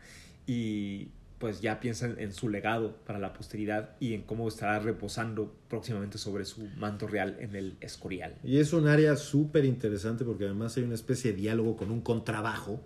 Y 0.46 1.08
pues 1.38 1.60
ya 1.60 1.80
piensa 1.80 2.06
en, 2.06 2.18
en 2.20 2.32
su 2.32 2.48
legado 2.48 2.96
para 3.04 3.18
la 3.18 3.32
posteridad 3.32 3.90
y 3.98 4.14
en 4.14 4.22
cómo 4.22 4.46
estará 4.46 4.78
reposando 4.78 5.52
próximamente 5.68 6.16
sobre 6.16 6.44
su 6.44 6.68
manto 6.76 7.08
real 7.08 7.36
en 7.40 7.56
el 7.56 7.76
Escorial. 7.80 8.36
Y 8.44 8.58
es 8.58 8.72
un 8.72 8.86
área 8.86 9.16
súper 9.16 9.64
interesante 9.64 10.24
porque 10.24 10.44
además 10.44 10.76
hay 10.76 10.84
una 10.84 10.94
especie 10.94 11.32
de 11.32 11.38
diálogo 11.38 11.76
con 11.76 11.90
un 11.90 12.02
contrabajo, 12.02 12.80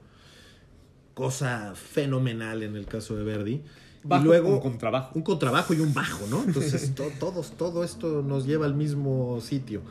cosa 1.18 1.72
fenomenal 1.74 2.62
en 2.62 2.76
el 2.76 2.86
caso 2.86 3.16
de 3.16 3.24
Verdi. 3.24 3.60
Bajo 4.04 4.22
y 4.22 4.26
luego 4.28 4.50
con 4.52 4.70
contrabajo. 4.70 5.10
un 5.16 5.22
contrabajo 5.22 5.74
y 5.74 5.80
un 5.80 5.92
bajo, 5.92 6.24
¿no? 6.30 6.44
Entonces 6.44 6.94
to- 6.94 7.10
todos, 7.18 7.56
todo 7.56 7.82
esto 7.82 8.22
nos 8.22 8.46
lleva 8.46 8.66
al 8.66 8.74
mismo 8.76 9.40
sitio. 9.40 9.82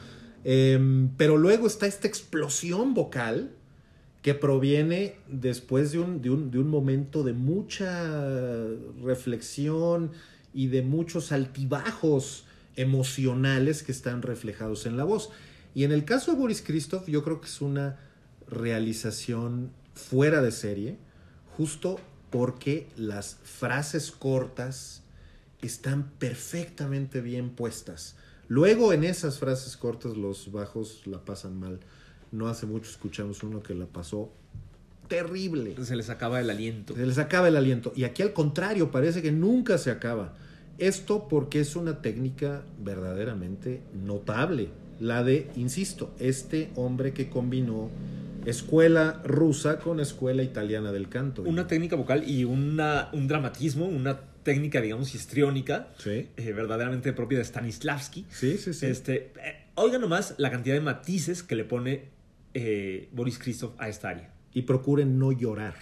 Em, 0.45 1.09
pero 1.17 1.35
luego 1.35 1.67
está 1.67 1.85
esta 1.85 2.07
explosión 2.07 2.93
vocal 2.93 3.51
que 4.21 4.33
proviene 4.33 5.15
después 5.27 5.91
de 5.91 5.99
un, 5.99 6.21
de 6.21 6.29
un, 6.29 6.49
de 6.49 6.59
un 6.59 6.69
momento 6.69 7.23
de 7.23 7.33
mucha 7.33 7.89
reflexión 9.03 10.11
y 10.53 10.67
de 10.67 10.81
muchos 10.81 11.33
altibajos 11.33 12.45
emocionales 12.77 13.83
que 13.83 13.91
están 13.91 14.21
reflejados 14.21 14.85
en 14.85 14.95
la 14.95 15.03
voz. 15.03 15.29
Y 15.75 15.83
en 15.83 15.91
el 15.91 16.05
caso 16.05 16.31
de 16.31 16.37
Boris 16.37 16.61
Christoph, 16.65 17.07
yo 17.09 17.21
creo 17.23 17.41
que 17.41 17.47
es 17.47 17.59
una 17.61 17.97
realización 18.49 19.71
fuera 19.93 20.41
de 20.41 20.51
serie, 20.51 20.97
justo 21.57 21.99
porque 22.29 22.87
las 22.95 23.37
frases 23.43 24.11
cortas 24.11 25.01
están 25.61 26.11
perfectamente 26.19 27.19
bien 27.19 27.49
puestas. 27.49 28.15
Luego 28.47 28.93
en 28.93 29.03
esas 29.03 29.39
frases 29.39 29.75
cortas 29.75 30.15
los 30.15 30.51
bajos 30.51 31.07
la 31.07 31.25
pasan 31.25 31.59
mal. 31.59 31.79
No 32.31 32.47
hace 32.47 32.67
mucho 32.67 32.89
escuchamos 32.91 33.41
uno 33.41 33.63
que 33.63 33.73
la 33.73 33.87
pasó 33.87 34.31
terrible. 35.07 35.75
Se 35.83 35.95
les 35.95 36.09
acaba 36.09 36.39
el 36.39 36.49
aliento. 36.49 36.95
Se 36.95 37.05
les 37.05 37.17
acaba 37.17 37.47
el 37.47 37.55
aliento. 37.55 37.91
Y 37.95 38.03
aquí 38.03 38.21
al 38.21 38.33
contrario, 38.33 38.91
parece 38.91 39.21
que 39.21 39.31
nunca 39.31 39.77
se 39.77 39.89
acaba. 39.89 40.35
Esto 40.77 41.27
porque 41.27 41.59
es 41.59 41.75
una 41.75 42.01
técnica 42.01 42.63
verdaderamente 42.83 43.81
notable. 43.93 44.69
La 44.99 45.23
de, 45.23 45.49
insisto, 45.55 46.13
este 46.19 46.69
hombre 46.75 47.13
que 47.13 47.29
combinó 47.29 47.89
escuela 48.49 49.21
rusa 49.23 49.79
con 49.79 49.99
escuela 49.99 50.41
italiana 50.43 50.91
del 50.91 51.09
canto. 51.09 51.41
Una 51.43 51.67
técnica 51.67 51.95
vocal 51.95 52.23
y 52.29 52.43
una, 52.45 53.09
un 53.13 53.27
dramatismo, 53.27 53.85
una 53.85 54.19
técnica, 54.43 54.79
digamos, 54.81 55.13
histriónica, 55.13 55.89
Sí. 55.97 56.29
eh, 56.37 56.53
verdaderamente 56.53 57.11
propia 57.13 57.37
de 57.39 57.43
Stanislavski. 57.43 58.25
Sí, 58.29 58.57
sí, 58.57 58.73
sí. 58.73 58.85
Este, 58.85 59.33
eh, 59.43 59.65
oigan 59.75 59.99
nomás 60.01 60.35
la 60.37 60.49
cantidad 60.49 60.75
de 60.75 60.81
matices 60.81 61.43
que 61.43 61.55
le 61.55 61.65
pone 61.65 62.05
eh, 62.53 63.09
Boris 63.11 63.37
Christoph 63.37 63.73
a 63.77 63.89
esta 63.89 64.09
área. 64.09 64.31
Y 64.53 64.61
procuren 64.63 65.19
no 65.19 65.31
llorar. 65.33 65.75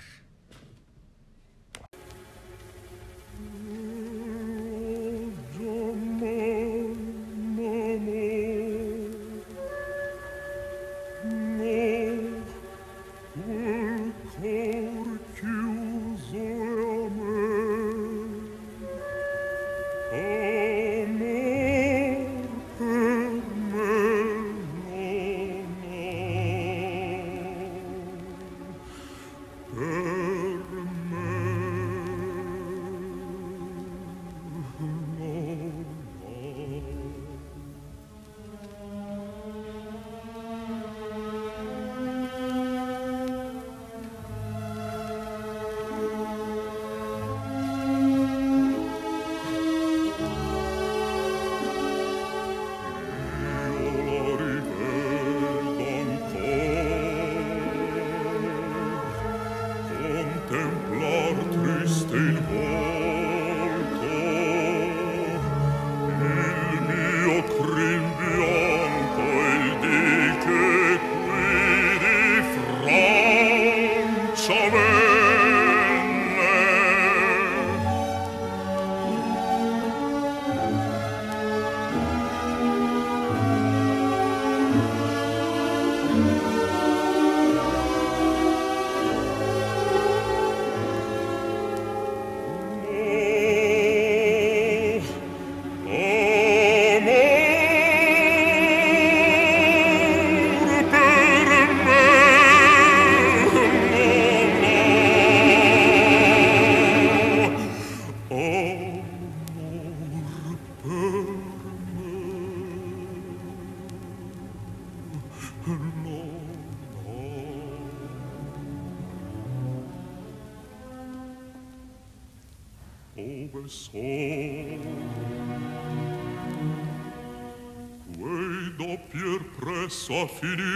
fini 130.39 130.74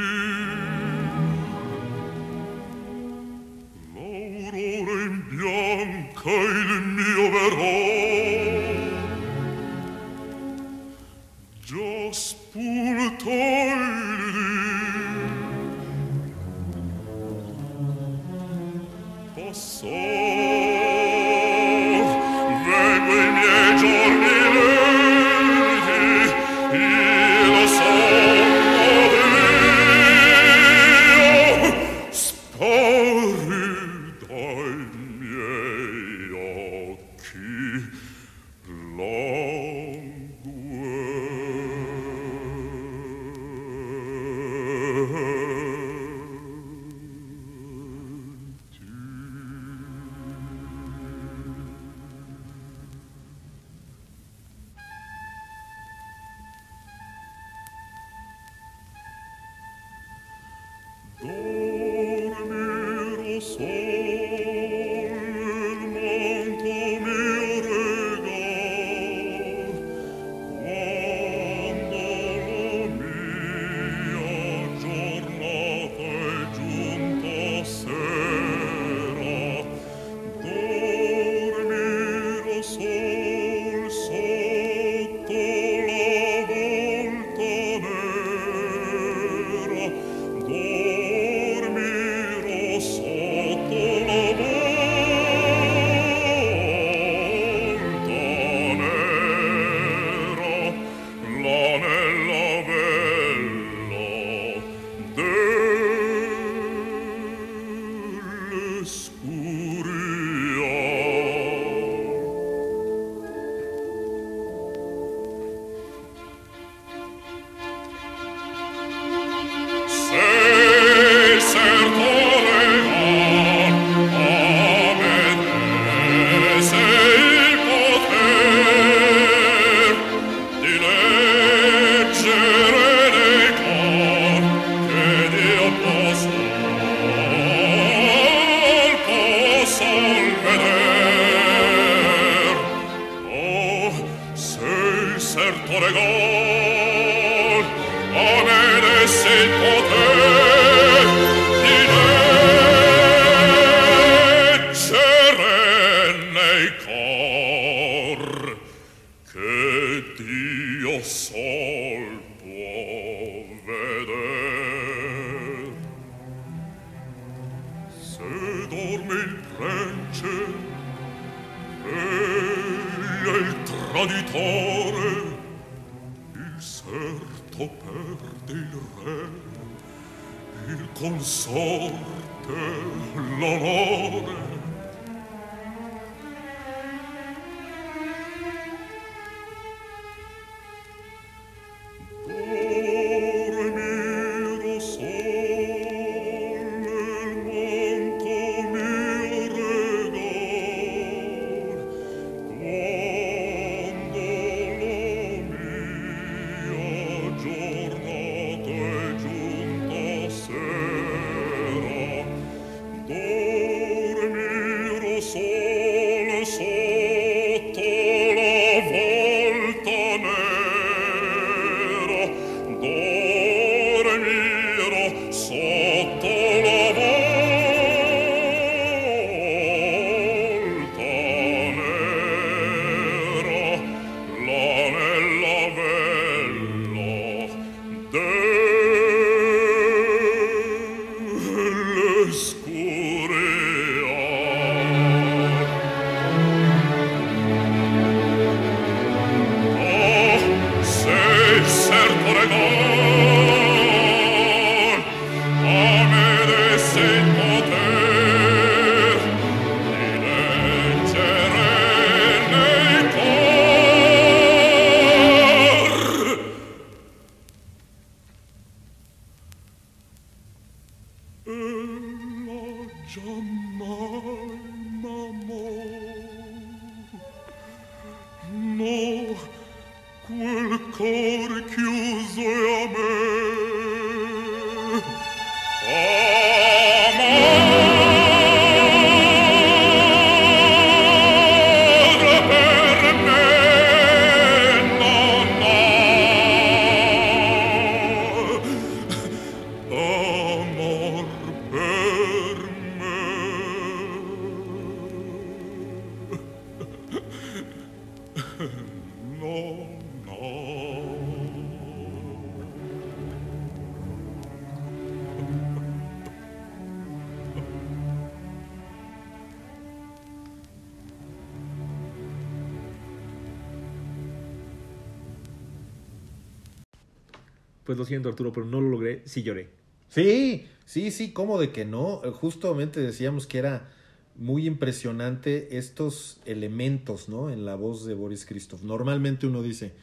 lo 328.00 328.06
siento, 328.06 328.30
Arturo, 328.30 328.52
pero 328.52 328.66
no 328.66 328.82
lo 328.82 328.89
logré. 328.89 329.22
Sí 329.26 329.43
lloré. 329.43 329.70
Sí, 330.08 330.66
sí, 330.86 331.12
sí, 331.12 331.32
¿cómo 331.34 331.60
de 331.60 331.72
que 331.72 331.86
no? 331.86 332.22
Eh, 332.24 332.32
Justamente 332.32 333.00
decíamos 333.00 333.45
que 333.45 333.60
era 333.60 333.89
muy 334.36 334.66
impresionante 334.66 335.78
estos 335.78 336.39
elementos, 336.45 337.30
¿no? 337.30 337.50
En 337.52 337.66
la 337.66 337.76
voz 337.76 338.06
de 338.06 338.16
Boris 338.16 338.45
Christoph. 338.45 338.82
Normalmente 338.82 339.45
uno 339.45 339.62
dice, 339.62 339.93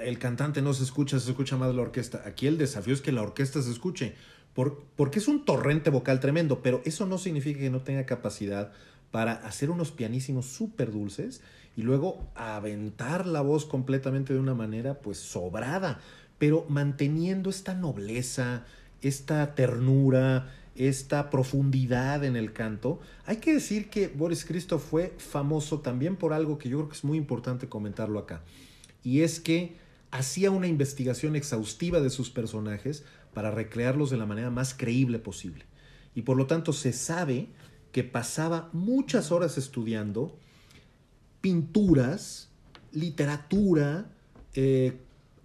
el 0.00 0.18
cantante 0.18 0.62
no 0.62 0.72
se 0.74 0.84
escucha, 0.84 1.18
se 1.18 1.30
escucha 1.30 1.56
más 1.56 1.74
la 1.74 1.82
orquesta. 1.82 2.22
Aquí 2.26 2.46
el 2.46 2.58
desafío 2.58 2.94
es 2.94 3.00
que 3.00 3.12
la 3.12 3.22
orquesta 3.22 3.60
se 3.62 3.70
escuche, 3.70 4.14
por- 4.54 4.84
porque 4.96 5.18
es 5.18 5.28
un 5.28 5.44
torrente 5.44 5.90
vocal 5.90 6.20
tremendo, 6.20 6.62
pero 6.62 6.80
eso 6.84 7.06
no 7.06 7.18
significa 7.18 7.60
que 7.60 7.70
no 7.70 7.80
tenga 7.82 8.06
capacidad 8.06 8.72
para 9.10 9.32
hacer 9.32 9.70
unos 9.70 9.90
pianísimos 9.90 10.46
súper 10.46 10.90
dulces 10.92 11.40
y 11.76 11.82
luego 11.82 12.28
aventar 12.34 13.26
la 13.26 13.40
voz 13.40 13.64
completamente 13.64 14.34
de 14.34 14.40
una 14.40 14.54
manera 14.54 15.00
pues 15.00 15.18
sobrada, 15.18 16.00
pero 16.38 16.64
manteniendo 16.68 17.50
esta 17.50 17.74
nobleza, 17.74 18.64
esta 19.02 19.54
ternura, 19.54 20.52
esta 20.76 21.28
profundidad 21.30 22.24
en 22.24 22.36
el 22.36 22.52
canto. 22.52 23.00
Hay 23.26 23.38
que 23.38 23.52
decir 23.52 23.90
que 23.90 24.08
Boris 24.08 24.44
Christoph 24.44 24.82
fue 24.82 25.14
famoso 25.18 25.80
también 25.80 26.16
por 26.16 26.32
algo 26.32 26.58
que 26.58 26.68
yo 26.68 26.78
creo 26.78 26.88
que 26.88 26.96
es 26.96 27.04
muy 27.04 27.18
importante 27.18 27.68
comentarlo 27.68 28.18
acá, 28.18 28.42
y 29.02 29.20
es 29.22 29.40
que 29.40 29.76
hacía 30.10 30.50
una 30.50 30.68
investigación 30.68 31.36
exhaustiva 31.36 32.00
de 32.00 32.10
sus 32.10 32.30
personajes 32.30 33.04
para 33.34 33.50
recrearlos 33.50 34.10
de 34.10 34.16
la 34.16 34.26
manera 34.26 34.50
más 34.50 34.74
creíble 34.74 35.18
posible. 35.18 35.64
Y 36.14 36.22
por 36.22 36.36
lo 36.36 36.46
tanto 36.46 36.72
se 36.72 36.92
sabe 36.92 37.48
que 37.92 38.04
pasaba 38.04 38.70
muchas 38.72 39.30
horas 39.30 39.58
estudiando 39.58 40.36
pinturas, 41.40 42.48
literatura, 42.92 44.10
eh, 44.54 44.98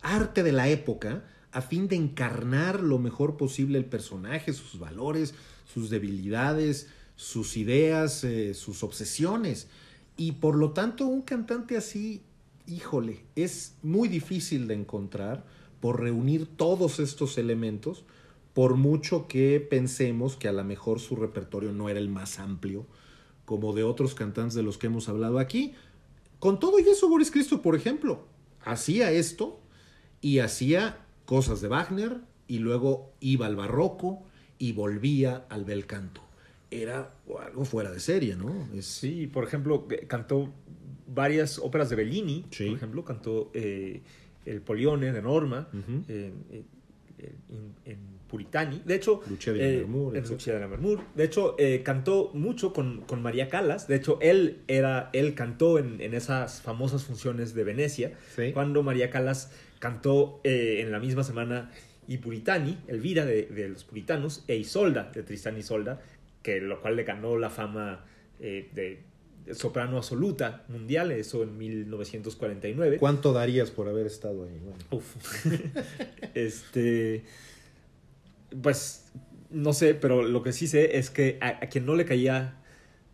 arte 0.03 0.43
de 0.43 0.51
la 0.51 0.69
época, 0.69 1.23
a 1.51 1.61
fin 1.61 1.87
de 1.87 1.95
encarnar 1.95 2.81
lo 2.81 2.99
mejor 2.99 3.37
posible 3.37 3.77
el 3.79 3.85
personaje, 3.85 4.53
sus 4.53 4.79
valores, 4.79 5.33
sus 5.65 5.89
debilidades, 5.89 6.89
sus 7.15 7.57
ideas, 7.57 8.23
eh, 8.23 8.53
sus 8.53 8.83
obsesiones. 8.83 9.67
Y 10.17 10.33
por 10.33 10.55
lo 10.55 10.71
tanto, 10.71 11.07
un 11.07 11.21
cantante 11.21 11.77
así, 11.77 12.21
híjole, 12.67 13.23
es 13.35 13.75
muy 13.81 14.09
difícil 14.09 14.67
de 14.67 14.75
encontrar 14.75 15.45
por 15.79 16.01
reunir 16.01 16.47
todos 16.55 16.99
estos 16.99 17.37
elementos, 17.37 18.05
por 18.53 18.75
mucho 18.75 19.27
que 19.27 19.59
pensemos 19.59 20.35
que 20.35 20.47
a 20.47 20.53
lo 20.53 20.63
mejor 20.63 20.99
su 20.99 21.15
repertorio 21.15 21.71
no 21.71 21.89
era 21.89 21.99
el 21.99 22.09
más 22.09 22.39
amplio, 22.39 22.85
como 23.45 23.73
de 23.73 23.83
otros 23.83 24.15
cantantes 24.15 24.53
de 24.53 24.63
los 24.63 24.77
que 24.77 24.87
hemos 24.87 25.09
hablado 25.09 25.39
aquí. 25.39 25.73
Con 26.39 26.59
todo 26.59 26.79
y 26.79 26.83
eso, 26.83 27.09
Boris 27.09 27.31
Cristo, 27.31 27.61
por 27.61 27.75
ejemplo, 27.75 28.25
hacía 28.63 29.11
esto 29.11 29.62
y 30.23 30.39
hacía 30.39 30.97
cosas 31.25 31.61
de 31.61 31.67
Wagner 31.67 32.17
y 32.47 32.57
luego 32.59 33.11
iba 33.19 33.45
al 33.45 33.55
barroco 33.55 34.23
y 34.57 34.71
volvía 34.71 35.45
al 35.49 35.65
bel 35.65 35.85
canto. 35.85 36.21
Era 36.71 37.13
algo 37.45 37.65
fuera 37.65 37.91
de 37.91 37.99
serie, 37.99 38.35
¿no? 38.35 38.67
Es, 38.73 38.85
Sí, 38.87 39.27
por 39.27 39.43
ejemplo, 39.43 39.85
eh, 39.91 40.07
cantó 40.07 40.49
varias 41.07 41.59
óperas 41.59 41.89
de 41.89 41.97
Bellini, 41.97 42.45
Sí. 42.49 42.67
por 42.69 42.77
ejemplo, 42.77 43.03
cantó 43.05 43.51
eh, 43.53 44.01
El 44.45 44.61
Polione 44.61 45.11
de 45.11 45.21
Norma, 45.21 45.67
en, 46.07 46.33
en 47.85 47.99
Puritani. 48.33 48.81
De 48.83 48.95
hecho, 48.95 49.21
Lucia 49.29 49.53
di 49.53 49.59
eh, 49.59 49.81
en 49.83 50.15
etc. 50.15 50.29
Lucia 50.31 50.57
de. 50.57 50.97
De 51.13 51.23
hecho, 51.23 51.55
eh, 51.59 51.83
cantó 51.83 52.31
mucho 52.33 52.73
con, 52.73 53.01
con 53.01 53.21
María 53.21 53.47
Callas. 53.47 53.87
De 53.87 53.95
hecho, 53.95 54.17
él, 54.21 54.63
era, 54.67 55.11
él 55.13 55.35
cantó 55.35 55.77
en, 55.77 56.01
en 56.01 56.15
esas 56.15 56.59
famosas 56.63 57.03
funciones 57.03 57.53
de 57.53 57.63
Venecia, 57.63 58.13
Sí. 58.35 58.51
cuando 58.51 58.81
María 58.81 59.11
Callas 59.11 59.51
cantó 59.77 60.41
eh, 60.43 60.79
en 60.81 60.91
la 60.91 60.99
misma 60.99 61.23
semana 61.23 61.69
y 62.07 62.17
Puritani, 62.17 62.79
Elvira 62.87 63.23
de, 63.23 63.43
de 63.43 63.69
los 63.69 63.83
Puritanos, 63.83 64.43
e 64.47 64.55
Isolda 64.55 65.11
de 65.13 65.21
Tristán 65.21 65.55
y 65.57 65.59
Isolda, 65.59 66.01
que 66.41 66.59
lo 66.59 66.81
cual 66.81 66.95
le 66.95 67.03
ganó 67.03 67.37
la 67.37 67.51
fama 67.51 68.03
de 68.39 69.03
soprano 69.51 69.97
absoluta 69.97 70.65
mundial, 70.69 71.11
eso 71.11 71.43
en 71.43 71.55
1949. 71.55 72.97
¿Cuánto 72.97 73.31
darías 73.31 73.69
por 73.69 73.87
haber 73.89 74.07
estado 74.07 74.45
ahí? 74.45 74.57
Bueno, 74.59 74.79
Uf. 74.89 75.45
este. 76.33 77.23
Pues 78.61 79.05
no 79.49 79.73
sé, 79.73 79.93
pero 79.93 80.23
lo 80.23 80.43
que 80.43 80.51
sí 80.53 80.67
sé 80.67 80.97
es 80.97 81.09
que 81.09 81.37
a, 81.41 81.47
a 81.49 81.69
quien 81.69 81.85
no 81.85 81.95
le 81.95 82.05
caía 82.05 82.55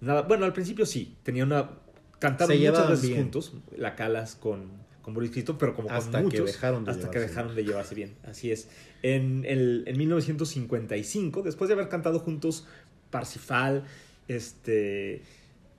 nada. 0.02 0.24
Bueno, 0.24 0.46
al 0.46 0.54
principio 0.54 0.86
sí, 0.86 1.18
tenía 1.24 1.44
una. 1.44 1.72
Cantaron 2.20 2.58
Se 2.58 2.70
muchas 2.70 2.90
veces 2.90 3.08
bien. 3.10 3.22
juntos, 3.22 3.54
la 3.78 3.96
Calas 3.96 4.36
con, 4.36 4.72
con 5.02 5.14
Boris 5.14 5.32
Cristo, 5.32 5.58
pero 5.58 5.74
como 5.74 5.90
Hasta 5.90 6.22
con 6.22 6.30
que 6.30 6.42
dejaron 6.42 6.84
de 6.84 6.92
hasta 6.92 7.10
que 7.12 7.20
dejaron 7.20 7.56
de 7.56 7.64
llevarse 7.64 7.96
bien. 7.96 8.16
Así 8.24 8.52
es. 8.52 8.70
En, 9.04 9.46
el, 9.46 9.84
en 9.88 9.98
1955, 9.98 11.42
después 11.44 11.68
de 11.70 11.74
haber 11.76 11.88
cantado 11.90 12.20
juntos 12.20 12.68
Parsifal, 13.10 13.86
este. 14.28 15.22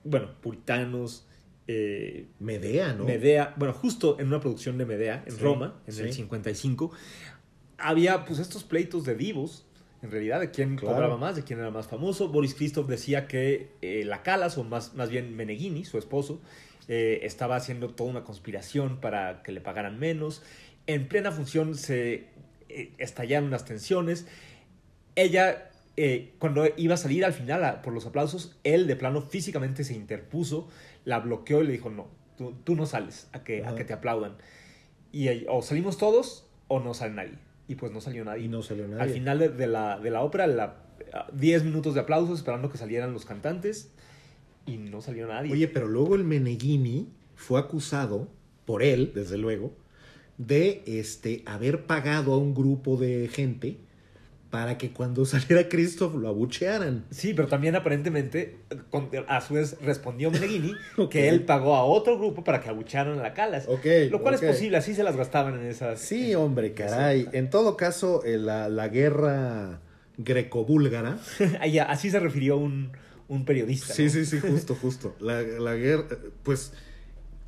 Bueno, 0.03 0.31
Puritanos. 0.41 1.27
eh, 1.67 2.25
Medea, 2.39 2.93
¿no? 2.93 3.05
Medea, 3.05 3.53
bueno, 3.57 3.73
justo 3.73 4.19
en 4.19 4.27
una 4.27 4.39
producción 4.39 4.77
de 4.79 4.85
Medea 4.85 5.23
en 5.27 5.33
Sí, 5.33 5.41
Roma, 5.41 5.79
en 5.85 5.93
sí. 5.93 6.01
el 6.01 6.11
55, 6.13 6.91
había 7.81 8.25
pues 8.25 8.39
estos 8.39 8.63
pleitos 8.63 9.03
de 9.05 9.15
divos, 9.15 9.65
en 10.01 10.11
realidad, 10.11 10.39
de 10.39 10.51
quién 10.51 10.75
Claro. 10.77 10.95
cobraba 10.95 11.17
más, 11.17 11.35
de 11.35 11.43
quién 11.43 11.59
era 11.59 11.69
más 11.71 11.87
famoso. 11.87 12.29
Boris 12.29 12.55
Christoph 12.55 12.87
decía 12.87 13.27
que 13.27 13.69
eh, 13.81 14.03
la 14.05 14.23
Calas, 14.23 14.57
o 14.57 14.63
más, 14.63 14.93
más 14.95 15.09
bien 15.09 15.35
Meneghini, 15.35 15.85
su 15.85 15.97
esposo, 15.97 16.39
eh, 16.87 17.19
estaba 17.23 17.55
haciendo 17.55 17.89
toda 17.89 18.09
una 18.09 18.23
conspiración 18.23 18.99
para 18.99 19.43
que 19.43 19.51
le 19.51 19.61
pagaran 19.61 19.99
menos. 19.99 20.41
En 20.87 21.07
plena 21.07 21.31
función 21.31 21.75
se 21.75 22.25
eh, 22.69 22.93
estallaron 22.97 23.51
las 23.51 23.65
tensiones. 23.65 24.25
Ella, 25.15 25.69
cuando 26.39 26.65
iba 26.77 26.93
a 26.95 26.97
salir 26.97 27.23
al 27.25 27.33
final 27.33 27.63
a- 27.63 27.81
por 27.81 27.93
los 27.93 28.05
aplausos, 28.05 28.55
él 28.63 28.87
de 28.87 28.95
plano 28.95 29.21
físicamente 29.21 29.83
se 29.83 29.93
interpuso, 29.93 30.67
la 31.05 31.19
bloqueó 31.19 31.61
y 31.61 31.67
le 31.67 31.73
dijo, 31.73 31.89
no, 31.89 32.07
tú, 32.37 32.53
tú 32.63 32.75
no 32.75 32.85
sales 32.87 33.27
a 33.33 33.43
que, 33.43 33.63
a 33.65 33.75
que 33.75 33.83
te 33.83 33.93
aplaudan. 33.93 34.37
Y 35.11 35.27
o 35.47 35.61
salimos 35.61 35.97
todos 35.97 36.47
o 36.69 36.79
no 36.79 36.93
sale 36.93 37.13
nadie. 37.13 37.37
Y 37.67 37.75
pues 37.75 37.91
no 37.91 38.01
salió 38.01 38.25
nadie. 38.25 38.45
Y 38.45 38.47
no 38.47 38.61
salió 38.61 38.87
nadie. 38.87 39.03
Al 39.03 39.09
final 39.09 39.39
de, 39.39 39.49
de 39.49 39.67
la, 39.67 39.99
de 39.99 40.11
la 40.11 40.21
ópera, 40.21 40.47
la, 40.47 40.75
10 41.33 41.63
minutos 41.63 41.93
de 41.93 42.01
aplausos 42.01 42.39
esperando 42.39 42.69
que 42.69 42.77
salieran 42.77 43.13
los 43.13 43.25
cantantes 43.25 43.91
y 44.65 44.77
no 44.77 45.01
salió 45.01 45.27
nadie. 45.27 45.51
Oye, 45.51 45.67
pero 45.67 45.87
luego 45.87 46.15
el 46.15 46.23
Meneghini 46.23 47.07
fue 47.35 47.59
acusado, 47.59 48.27
por 48.65 48.83
él, 48.83 49.11
desde 49.13 49.37
luego, 49.37 49.73
de 50.37 50.83
este, 50.85 51.43
haber 51.45 51.85
pagado 51.85 52.33
a 52.33 52.37
un 52.37 52.53
grupo 52.53 52.97
de 52.97 53.27
gente 53.27 53.77
para 54.51 54.77
que 54.77 54.91
cuando 54.91 55.25
saliera 55.25 55.67
Christoph 55.69 56.13
lo 56.15 56.27
abuchearan. 56.27 57.05
Sí, 57.09 57.33
pero 57.33 57.47
también 57.47 57.75
aparentemente, 57.75 58.57
con- 58.91 59.09
a 59.27 59.41
su 59.41 59.55
vez 59.55 59.77
respondió 59.81 60.29
Meneghini 60.29 60.73
que 61.09 61.29
él 61.29 61.43
pagó 61.45 61.75
a 61.75 61.83
otro 61.85 62.17
grupo 62.19 62.43
para 62.43 62.61
que 62.61 62.69
abucharan 62.69 63.17
a 63.17 63.23
la 63.23 63.33
Calas. 63.33 63.65
Ok, 63.67 63.85
Lo 64.11 64.21
cual 64.21 64.35
es 64.35 64.41
posible, 64.41 64.77
así 64.77 64.93
se 64.93 65.03
las 65.03 65.15
gastaban 65.15 65.55
en 65.59 65.65
esas. 65.65 65.99
Sí, 65.99 66.35
hombre, 66.35 66.73
caray. 66.73 67.27
En 67.31 67.49
todo 67.49 67.75
caso, 67.77 68.23
eh, 68.25 68.37
la, 68.37 68.69
la 68.69 68.89
guerra 68.89 69.79
greco-búlgara. 70.17 71.17
Ahí, 71.59 71.79
así 71.79 72.11
se 72.11 72.19
refirió 72.19 72.57
un, 72.57 72.91
un 73.27 73.45
periodista. 73.45 73.93
Sí, 73.93 74.03
¿no? 74.05 74.09
sí, 74.11 74.25
sí, 74.25 74.39
justo, 74.39 74.75
justo. 74.75 75.15
La, 75.19 75.41
la 75.41 75.75
guerra, 75.75 76.05
pues, 76.43 76.73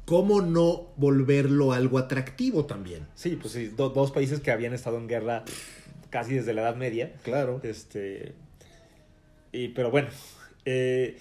¿cómo 0.05 0.41
no 0.41 0.87
volverlo 0.97 1.73
algo 1.73 1.97
atractivo 1.97 2.65
también? 2.65 3.07
Sí, 3.15 3.37
pues 3.39 3.53
sí, 3.53 3.67
do- 3.67 3.89
dos 3.89 4.11
países 4.11 4.39
que 4.39 4.51
habían 4.51 4.73
estado 4.73 4.97
en 4.97 5.07
guerra 5.07 5.43
casi 6.13 6.35
desde 6.35 6.53
la 6.53 6.61
Edad 6.61 6.75
Media. 6.75 7.11
Claro. 7.23 7.59
Este. 7.63 8.35
Y, 9.51 9.69
pero 9.69 9.89
bueno, 9.89 10.09
eh, 10.63 11.17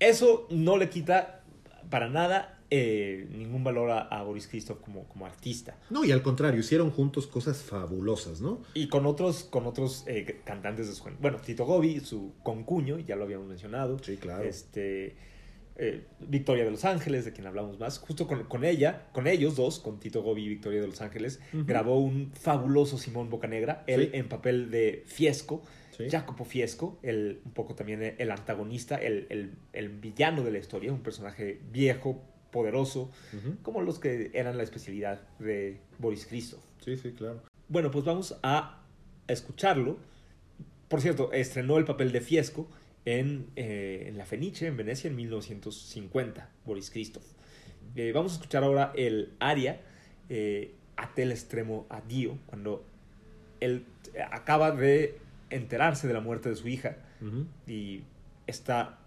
eso 0.00 0.46
no 0.48 0.78
le 0.78 0.88
quita 0.88 1.42
para 1.90 2.08
nada 2.08 2.58
eh, 2.70 3.28
ningún 3.30 3.62
valor 3.62 3.90
a, 3.90 4.00
a 4.00 4.22
Boris 4.22 4.48
Christoph 4.48 4.80
como, 4.80 5.04
como 5.08 5.26
artista. 5.26 5.76
No, 5.90 6.06
y 6.06 6.10
al 6.12 6.22
contrario, 6.22 6.60
hicieron 6.60 6.90
juntos 6.90 7.26
cosas 7.26 7.62
fabulosas, 7.62 8.40
¿no? 8.40 8.62
Y 8.72 8.88
con 8.88 9.04
otros, 9.04 9.44
con 9.44 9.66
otros 9.66 10.04
eh, 10.06 10.40
cantantes 10.44 10.88
de 10.88 10.94
su 10.94 11.04
Bueno, 11.20 11.36
Tito 11.38 11.66
Gobi, 11.66 12.00
su 12.00 12.32
concuño, 12.42 12.98
ya 13.00 13.16
lo 13.16 13.24
habíamos 13.24 13.46
mencionado. 13.46 13.98
Sí, 14.02 14.16
claro. 14.16 14.42
Este, 14.42 15.16
eh, 15.76 16.04
Victoria 16.20 16.64
de 16.64 16.70
Los 16.70 16.84
Ángeles, 16.84 17.24
de 17.24 17.32
quien 17.32 17.46
hablamos 17.46 17.78
más. 17.78 17.98
Justo 17.98 18.26
con, 18.26 18.44
con 18.44 18.64
ella, 18.64 19.06
con 19.12 19.26
ellos 19.26 19.56
dos, 19.56 19.80
con 19.80 19.98
Tito 20.00 20.22
Gobi 20.22 20.44
y 20.44 20.48
Victoria 20.48 20.80
de 20.80 20.86
Los 20.86 21.00
Ángeles, 21.00 21.40
grabó 21.52 21.98
un 21.98 22.30
fabuloso 22.32 22.96
Simón 22.98 23.28
Bocanegra, 23.30 23.82
él 23.86 24.10
Sí. 24.12 24.18
en 24.18 24.28
papel 24.28 24.70
de 24.70 25.02
Fiesco. 25.06 25.62
Sí. 25.96 26.10
Jacopo 26.10 26.44
Fiesco, 26.44 26.98
el, 27.02 27.40
un 27.44 27.52
poco 27.52 27.76
también 27.76 28.16
el 28.18 28.30
antagonista, 28.32 28.96
el, 28.96 29.26
el- 29.30 29.52
el 29.72 29.88
villano 29.90 30.42
de 30.42 30.50
la 30.50 30.58
historia, 30.58 30.92
un 30.92 31.02
personaje 31.02 31.60
viejo, 31.70 32.20
poderoso, 32.50 33.10
como 33.62 33.80
los 33.80 33.98
que 33.98 34.30
eran 34.34 34.56
la 34.56 34.62
especialidad 34.62 35.20
de 35.40 35.78
Boris 35.98 36.26
Christoph. 36.26 36.62
Sí, 36.84 36.96
sí, 36.96 37.10
claro. 37.12 37.42
Bueno, 37.68 37.90
pues 37.90 38.04
vamos 38.04 38.36
a 38.42 38.80
escucharlo. 39.28 39.98
Por 40.88 41.00
cierto, 41.00 41.32
estrenó 41.32 41.78
el 41.78 41.84
papel 41.84 42.12
de 42.12 42.20
Fiesco 42.20 42.68
en, 43.04 43.46
eh, 43.56 44.06
en 44.08 44.18
La 44.18 44.26
Fenice, 44.26 44.66
en 44.66 44.76
Venecia, 44.76 45.08
en 45.08 45.16
1950, 45.16 46.50
Boris 46.64 46.90
Christoph. 46.90 47.24
Eh, 47.96 48.12
vamos 48.12 48.32
a 48.32 48.34
escuchar 48.36 48.64
ahora 48.64 48.92
el 48.96 49.32
aria 49.38 49.80
eh, 50.28 50.74
a 50.96 51.14
tel 51.14 51.30
extremo 51.30 51.86
a 51.90 52.00
Dio, 52.00 52.38
cuando 52.46 52.84
él 53.60 53.84
acaba 54.30 54.70
de 54.72 55.18
enterarse 55.50 56.06
de 56.06 56.14
la 56.14 56.20
muerte 56.20 56.48
de 56.48 56.56
su 56.56 56.68
hija 56.68 56.96
y 57.66 58.02
está, 58.46 58.98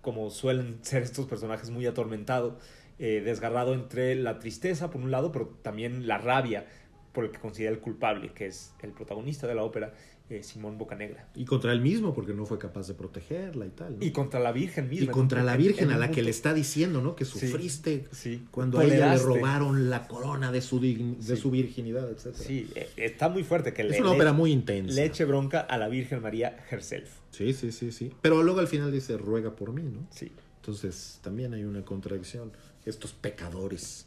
como 0.00 0.30
suelen 0.30 0.78
ser 0.82 1.02
estos 1.02 1.26
personajes, 1.26 1.70
muy 1.70 1.86
atormentado, 1.86 2.58
eh, 2.98 3.22
desgarrado 3.24 3.74
entre 3.74 4.14
la 4.14 4.38
tristeza 4.38 4.90
por 4.90 5.00
un 5.00 5.10
lado, 5.10 5.32
pero 5.32 5.48
también 5.62 6.06
la 6.06 6.18
rabia 6.18 6.66
por 7.12 7.24
el 7.24 7.30
que 7.30 7.38
considera 7.38 7.72
el 7.72 7.80
culpable, 7.80 8.32
que 8.32 8.46
es 8.46 8.74
el 8.82 8.92
protagonista 8.92 9.46
de 9.46 9.54
la 9.54 9.62
ópera, 9.62 9.94
eh, 10.30 10.42
Simón 10.44 10.78
Bocanegra. 10.78 11.28
Y 11.34 11.44
contra 11.44 11.72
él 11.72 11.80
mismo, 11.80 12.14
porque 12.14 12.32
no 12.32 12.46
fue 12.46 12.58
capaz 12.58 12.86
de 12.88 12.94
protegerla 12.94 13.66
y 13.66 13.70
tal. 13.70 13.98
¿no? 13.98 14.04
Y 14.04 14.12
contra 14.12 14.38
la 14.40 14.52
Virgen 14.52 14.86
Y 14.86 14.88
misma. 14.90 15.06
en 15.06 15.10
contra 15.12 15.42
la 15.42 15.54
en- 15.54 15.58
Virgen 15.58 15.88
en 15.90 15.96
a 15.96 15.98
la 15.98 16.10
que 16.10 16.22
le 16.22 16.30
está 16.30 16.54
diciendo, 16.54 17.02
¿no? 17.02 17.16
Que 17.16 17.24
sufriste 17.24 18.06
Sí. 18.12 18.44
cuando 18.50 18.78
a 18.78 18.84
ella 18.84 19.14
le 19.14 19.20
robaron 19.22 19.90
la 19.90 20.06
corona 20.06 20.50
de 20.52 20.60
su, 20.60 20.80
dign- 20.80 21.16
de 21.18 21.34
Sí. 21.36 21.42
su 21.42 21.50
virginidad, 21.50 22.08
etc. 22.10 22.34
Sí, 22.34 22.70
eh, 22.76 22.88
está 22.96 23.28
muy 23.28 23.42
fuerte 23.44 23.72
que 23.74 23.82
Es 23.82 23.90
le, 23.90 24.00
una 24.00 24.12
ópera 24.12 24.32
muy 24.32 24.52
intensa. 24.52 24.94
le 24.94 25.04
eche 25.04 25.24
bronca 25.24 25.60
a 25.60 25.76
la 25.78 25.88
Virgen 25.88 26.22
María 26.22 26.56
herself. 26.70 27.10
Sí, 27.30 27.52
sí, 27.52 27.72
sí, 27.72 27.90
sí. 27.92 28.12
Pero 28.22 28.42
luego 28.42 28.60
al 28.60 28.68
final 28.68 28.92
dice, 28.92 29.16
ruega 29.18 29.56
por 29.56 29.72
mí, 29.72 29.82
¿no? 29.82 30.06
Sí. 30.10 30.30
Entonces 30.60 31.18
también 31.22 31.54
hay 31.54 31.64
una 31.64 31.84
contradicción. 31.84 32.52
Estos 32.86 33.12
pecadores. 33.12 34.06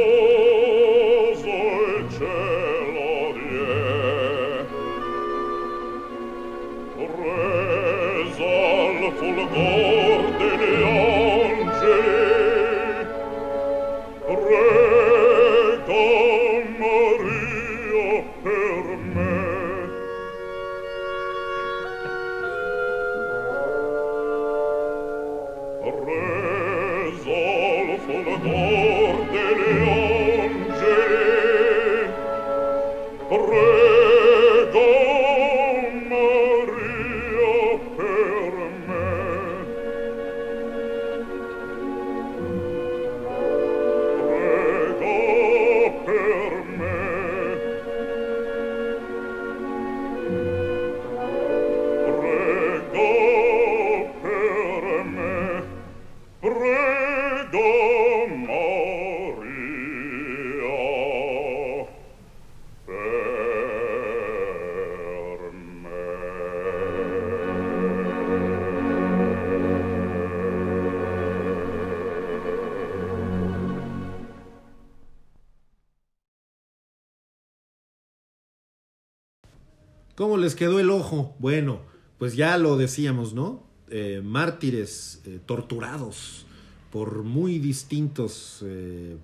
quedó 80.61 80.79
el 80.79 80.91
ojo? 80.91 81.35
Bueno, 81.39 81.81
pues 82.19 82.35
ya 82.35 82.55
lo 82.59 82.77
decíamos, 82.77 83.33
¿no? 83.33 83.63
Eh, 83.89 84.21
mártires 84.23 85.19
eh, 85.25 85.39
torturados 85.43 86.45
por 86.91 87.23
muy 87.23 87.57
distintos 87.57 88.63
eh, 88.63 89.17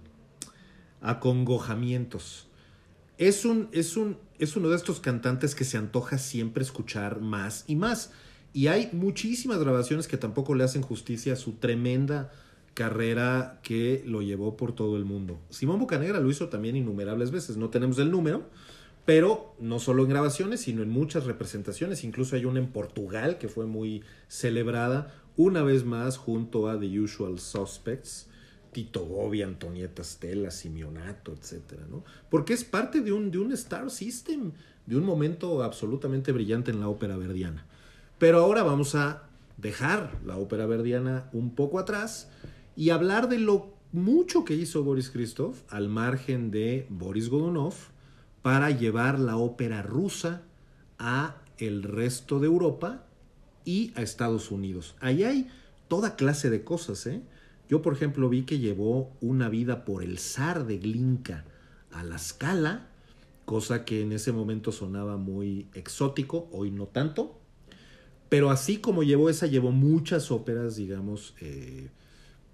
acongojamientos. 0.99 2.47
Es, 3.19 3.45
un, 3.45 3.69
es, 3.71 3.97
un, 3.97 4.17
es 4.39 4.55
uno 4.55 4.69
de 4.69 4.77
estos 4.77 4.99
cantantes 4.99 5.53
que 5.53 5.63
se 5.63 5.77
antoja 5.77 6.17
siempre 6.17 6.63
escuchar 6.63 7.21
más 7.21 7.65
y 7.67 7.75
más. 7.75 8.13
Y 8.51 8.65
hay 8.65 8.89
muchísimas 8.91 9.59
grabaciones 9.59 10.07
que 10.07 10.17
tampoco 10.17 10.55
le 10.55 10.63
hacen 10.63 10.81
justicia 10.81 11.33
a 11.33 11.35
su 11.35 11.51
tremenda 11.51 12.31
carrera 12.73 13.59
que 13.61 14.01
lo 14.07 14.23
llevó 14.23 14.57
por 14.57 14.73
todo 14.73 14.97
el 14.97 15.05
mundo. 15.05 15.39
Simón 15.51 15.77
Bocanegra 15.77 16.19
lo 16.19 16.31
hizo 16.31 16.49
también 16.49 16.75
innumerables 16.75 17.29
veces, 17.29 17.57
no 17.57 17.69
tenemos 17.69 17.99
el 17.99 18.09
número, 18.09 18.49
pero 19.05 19.46
no 19.59 19.79
solo 19.79 20.03
en 20.03 20.09
grabaciones, 20.09 20.61
sino 20.61 20.83
en 20.83 20.89
muchas 20.89 21.25
representaciones. 21.25 22.03
Incluso 22.03 22.35
hay 22.35 22.45
una 22.45 22.59
en 22.59 22.67
Portugal 22.67 23.37
que 23.37 23.47
fue 23.47 23.65
muy 23.65 24.03
celebrada, 24.27 25.13
una 25.35 25.63
vez 25.63 25.85
más 25.85 26.17
junto 26.17 26.69
a 26.69 26.79
The 26.79 26.99
Usual 26.99 27.39
Suspects, 27.39 28.27
Tito 28.71 29.05
Gobi, 29.05 29.41
Antonieta 29.41 30.03
Stella, 30.03 30.51
Simeonato, 30.51 31.33
etcétera, 31.33 31.85
¿no? 31.89 32.03
Porque 32.29 32.53
es 32.53 32.63
parte 32.63 33.01
de 33.01 33.11
un, 33.11 33.31
de 33.31 33.39
un 33.39 33.51
Star 33.53 33.89
System, 33.89 34.51
de 34.85 34.95
un 34.95 35.03
momento 35.03 35.63
absolutamente 35.63 36.31
brillante 36.31 36.71
en 36.71 36.79
la 36.79 36.89
ópera 36.89 37.17
verdiana. 37.17 37.65
Pero 38.17 38.39
ahora 38.39 38.63
vamos 38.63 38.95
a 38.95 39.23
dejar 39.57 40.19
la 40.25 40.37
ópera 40.37 40.65
verdiana 40.65 41.29
un 41.33 41.55
poco 41.55 41.79
atrás 41.79 42.29
y 42.75 42.89
hablar 42.91 43.29
de 43.29 43.39
lo 43.39 43.73
mucho 43.91 44.43
que 44.43 44.55
hizo 44.55 44.83
Boris 44.83 45.09
Christoph 45.09 45.57
al 45.69 45.89
margen 45.89 46.51
de 46.51 46.85
Boris 46.89 47.29
Godunov 47.29 47.73
para 48.47 48.71
llevar 48.71 49.19
la 49.19 49.35
ópera 49.35 49.81
rusa 49.81 50.41
a 50.99 51.35
el 51.57 51.83
resto 51.83 52.39
de 52.39 52.47
Europa 52.47 53.03
y 53.65 53.91
a 53.95 54.01
Estados 54.01 54.51
Unidos. 54.51 54.95
Ahí 55.01 55.25
hay 55.25 55.49
toda 55.89 56.15
clase 56.15 56.49
de 56.49 56.63
cosas, 56.63 57.07
¿eh? 57.07 57.21
Yo, 57.67 57.81
por 57.81 57.91
ejemplo, 57.91 58.29
vi 58.29 58.43
que 58.43 58.59
llevó 58.59 59.11
una 59.19 59.49
vida 59.49 59.83
por 59.83 60.01
el 60.01 60.17
zar 60.17 60.65
de 60.65 60.77
Glinka 60.77 61.43
a 61.91 62.05
la 62.05 62.17
Scala, 62.17 62.87
cosa 63.43 63.83
que 63.83 64.01
en 64.01 64.13
ese 64.13 64.31
momento 64.31 64.71
sonaba 64.71 65.17
muy 65.17 65.67
exótico, 65.73 66.47
hoy 66.53 66.71
no 66.71 66.85
tanto. 66.85 67.37
Pero 68.29 68.49
así 68.49 68.77
como 68.77 69.03
llevó 69.03 69.29
esa, 69.29 69.47
llevó 69.47 69.73
muchas 69.73 70.31
óperas, 70.31 70.77
digamos, 70.77 71.35
eh, 71.41 71.89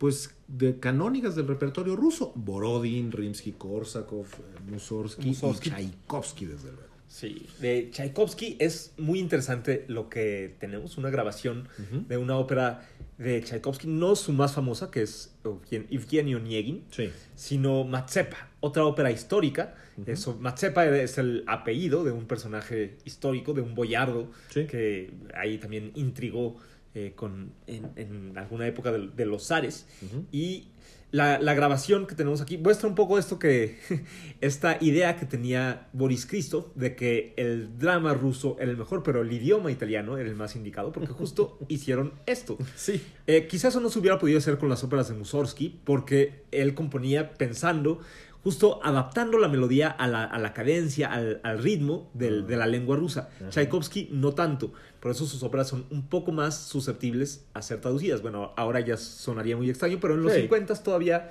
pues 0.03 0.35
de 0.49 0.81
canónicas 0.81 1.33
del 1.33 1.47
repertorio 1.47 1.95
ruso. 1.95 2.33
Borodin, 2.35 3.09
Rimsky-Korsakov, 3.09 4.25
eh, 4.25 4.69
Mussorgsky, 4.69 5.27
Mussorgsky. 5.27 5.69
y 5.69 5.71
Tchaikovsky, 5.71 6.45
desde 6.45 6.71
luego. 6.73 6.89
Sí, 7.07 7.45
de 7.61 7.89
Tchaikovsky 7.89 8.57
es 8.59 8.91
muy 8.97 9.19
interesante 9.19 9.85
lo 9.87 10.09
que 10.09 10.57
tenemos, 10.59 10.97
una 10.97 11.09
grabación 11.09 11.69
de 12.09 12.17
una 12.17 12.35
ópera 12.37 12.85
de 13.17 13.39
Tchaikovsky, 13.41 13.87
no 13.87 14.17
su 14.17 14.33
más 14.33 14.51
famosa, 14.53 14.91
que 14.91 15.03
es 15.03 15.33
Evgen- 15.45 15.87
Evgeny 15.89 16.35
Onegin, 16.35 16.83
Sí. 16.91 17.09
sino 17.35 17.85
Matsepa, 17.85 18.49
otra 18.59 18.83
ópera 18.85 19.09
histórica. 19.09 19.73
Eso, 20.05 20.35
Matsepa 20.37 20.85
es 20.85 21.17
el 21.17 21.45
apellido 21.47 22.03
de 22.03 22.11
un 22.11 22.25
personaje 22.25 22.97
histórico, 23.05 23.53
de 23.53 23.61
un 23.61 23.73
boyardo, 23.73 24.29
Sí. 24.49 24.65
que 24.65 25.13
ahí 25.33 25.59
también 25.59 25.93
intrigó 25.95 26.57
eh, 26.95 27.13
con, 27.15 27.53
en, 27.67 27.91
en 27.95 28.37
alguna 28.37 28.67
época 28.67 28.91
de, 28.91 29.07
de 29.15 29.25
los 29.25 29.47
zares. 29.47 29.87
Y 30.31 30.67
la, 31.11 31.37
la 31.39 31.53
grabación 31.53 32.07
que 32.07 32.15
tenemos 32.15 32.41
aquí 32.41 32.57
muestra 32.57 32.89
un 32.89 32.95
poco 32.95 33.19
esto 33.19 33.37
que, 33.37 33.77
esta 34.41 34.77
idea 34.81 35.15
que 35.15 35.25
tenía 35.27 35.87
Boris 35.93 36.25
Christoph 36.25 36.73
de 36.75 36.95
que 36.95 37.33
el 37.37 37.77
drama 37.77 38.13
ruso 38.15 38.57
era 38.59 38.71
el 38.71 38.77
mejor, 38.77 39.03
pero 39.03 39.21
el 39.21 39.31
idioma 39.31 39.71
italiano 39.71 40.17
era 40.17 40.27
el 40.27 40.35
más 40.35 40.55
indicado, 40.55 40.91
porque 40.91 41.13
justo 41.13 41.59
hicieron 41.67 42.13
esto. 42.25 42.57
Sí. 42.75 43.01
Eh, 43.27 43.47
quizás 43.47 43.73
eso 43.73 43.79
no 43.79 43.89
se 43.89 43.99
hubiera 43.99 44.17
podido 44.17 44.39
hacer 44.39 44.57
con 44.57 44.69
las 44.69 44.83
óperas 44.83 45.07
de 45.09 45.15
Mussorgsky, 45.15 45.81
porque 45.83 46.43
él 46.51 46.73
componía 46.73 47.33
pensando 47.35 47.99
justo 48.43 48.81
adaptando 48.83 49.37
la 49.37 49.47
melodía 49.47 49.87
a 49.87 50.05
la, 50.07 50.25
a 50.25 50.37
la 50.37 50.51
cadencia, 50.51 51.07
al, 51.13 51.39
al 51.43 51.63
ritmo 51.63 52.11
del- 52.13 52.45
de 52.45 52.57
la 52.57 52.67
lengua 52.67 52.97
rusa. 52.97 53.29
Tchaikovsky 53.49 54.09
no 54.11 54.33
tanto, 54.33 54.73
por 55.03 55.11
eso 55.11 55.25
sus 55.25 55.43
óperas 55.43 55.67
son 55.67 55.85
un 55.89 56.07
poco 56.07 56.31
más 56.31 56.57
susceptibles 56.57 57.45
a 57.53 57.61
ser 57.61 57.81
traducidas. 57.81 58.21
Bueno, 58.21 58.53
ahora 58.55 58.79
ya 58.79 58.95
sonaría 58.95 59.57
muy 59.57 59.69
extraño, 59.69 59.97
pero 59.99 60.13
en 60.13 60.23
los 60.23 60.31
Sí. 60.31 60.43
50 60.43 60.73
todavía 60.81 61.29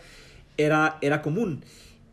era, 0.59 0.99
era 1.01 1.23
común. 1.23 1.65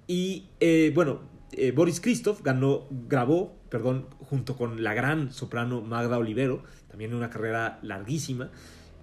Y 0.08 0.46
eh, 0.62 0.94
bueno, 0.96 1.20
eh, 1.52 1.72
Boris 1.72 2.00
Christoph 2.00 2.42
ganó, 2.44 2.88
grabó, 3.10 3.58
perdón, 3.70 4.06
junto 4.22 4.56
con 4.56 4.84
la 4.84 4.94
gran 4.94 5.34
soprano 5.34 5.82
Magda 5.82 6.18
Olivero, 6.18 6.64
también 6.88 7.14
una 7.14 7.30
carrera 7.30 7.80
larguísima, 7.82 8.52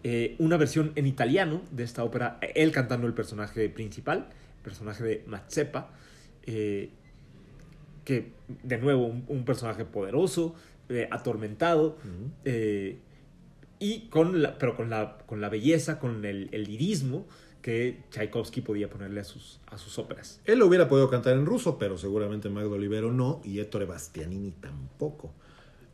eh, 0.03 0.35
una 0.39 0.57
versión 0.57 0.93
en 0.95 1.07
italiano 1.07 1.61
de 1.73 1.85
esta 1.85 2.05
ópera, 2.05 2.39
él 2.55 2.73
cantando 2.73 3.07
el 3.07 3.13
personaje 3.13 3.69
principal, 3.69 4.29
el 4.57 4.63
personaje 4.63 5.05
de 5.05 5.25
Mazzepa, 5.27 5.91
que 6.43 8.33
de 8.63 8.79
nuevo 8.79 9.05
un, 9.05 9.27
un 9.29 9.45
personaje 9.45 9.85
poderoso, 9.85 10.55
eh, 10.89 11.09
atormentado, 11.11 11.97
eh, 12.45 12.99
y 13.79 14.09
con 14.09 14.43
la, 14.43 14.59
pero 14.59 14.77
con 14.77 14.89
la, 14.91 15.19
con 15.27 15.41
la 15.41 15.49
belleza, 15.49 15.99
con 15.99 16.25
el, 16.25 16.49
el 16.53 16.65
lirismo 16.65 17.27
que 17.63 18.05
Tchaikovsky 18.11 18.61
podía 18.61 18.89
ponerle 18.89 19.21
a 19.21 19.25
sus, 19.25 19.61
a 19.67 19.77
sus 19.77 19.99
óperas. 19.99 20.41
Él 20.45 20.61
lo 20.61 20.67
hubiera 20.67 20.89
podido 20.89 21.11
cantar 21.11 21.35
en 21.37 21.45
ruso, 21.47 21.79
pero 21.79 21.99
seguramente 21.99 22.49
Magdo 22.49 22.73
Olivero 22.73 23.13
no, 23.13 23.41
y 23.45 23.59
Ettore 23.59 23.85
Bastianini 23.87 24.53
tampoco. 24.53 25.35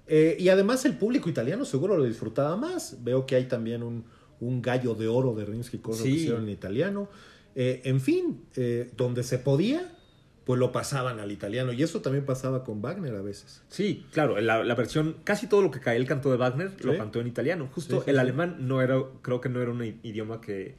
Eh, 0.06 0.36
y 0.38 0.48
además 0.50 0.84
el 0.84 0.98
público 0.98 1.30
italiano 1.30 1.64
seguro 1.64 1.96
lo 1.96 2.04
disfrutaba 2.04 2.56
más. 2.56 3.02
Veo 3.02 3.24
que 3.24 3.36
hay 3.36 3.46
también 3.46 3.82
un, 3.82 4.04
un 4.40 4.60
gallo 4.60 4.94
de 4.94 5.08
oro 5.08 5.34
de 5.34 5.46
Rimsky-Korsakov 5.46 5.94
Sí. 5.94 6.02
que 6.02 6.08
hicieron 6.10 6.42
en 6.42 6.50
italiano. 6.50 7.08
Eh, 7.54 7.80
en 7.84 8.00
fin, 8.00 8.44
eh, 8.56 8.90
donde 8.96 9.22
se 9.22 9.38
podía, 9.38 9.96
pues 10.44 10.58
lo 10.58 10.72
pasaban 10.72 11.20
al 11.20 11.30
italiano. 11.30 11.72
Y 11.72 11.82
eso 11.82 12.00
también 12.00 12.24
pasaba 12.24 12.64
con 12.64 12.82
Wagner 12.82 13.14
a 13.14 13.22
veces. 13.22 13.62
Sí, 13.68 14.06
claro, 14.12 14.40
la, 14.40 14.64
la 14.64 14.74
versión, 14.74 15.16
casi 15.24 15.46
todo 15.46 15.62
lo 15.62 15.70
que 15.70 15.80
él 15.94 16.06
cantó 16.06 16.30
de 16.30 16.36
Wagner 16.36 16.72
lo 16.84 16.96
cantó 16.96 17.20
en 17.20 17.26
italiano. 17.28 17.68
Justo 17.72 17.98
Sí, 17.98 18.02
sí, 18.04 18.10
el 18.10 18.18
alemán 18.18 18.56
no 18.66 18.82
era, 18.82 19.00
creo 19.22 19.40
que 19.40 19.48
no 19.48 19.60
era 19.62 19.70
un 19.70 19.82
idioma 20.02 20.40
que, 20.40 20.76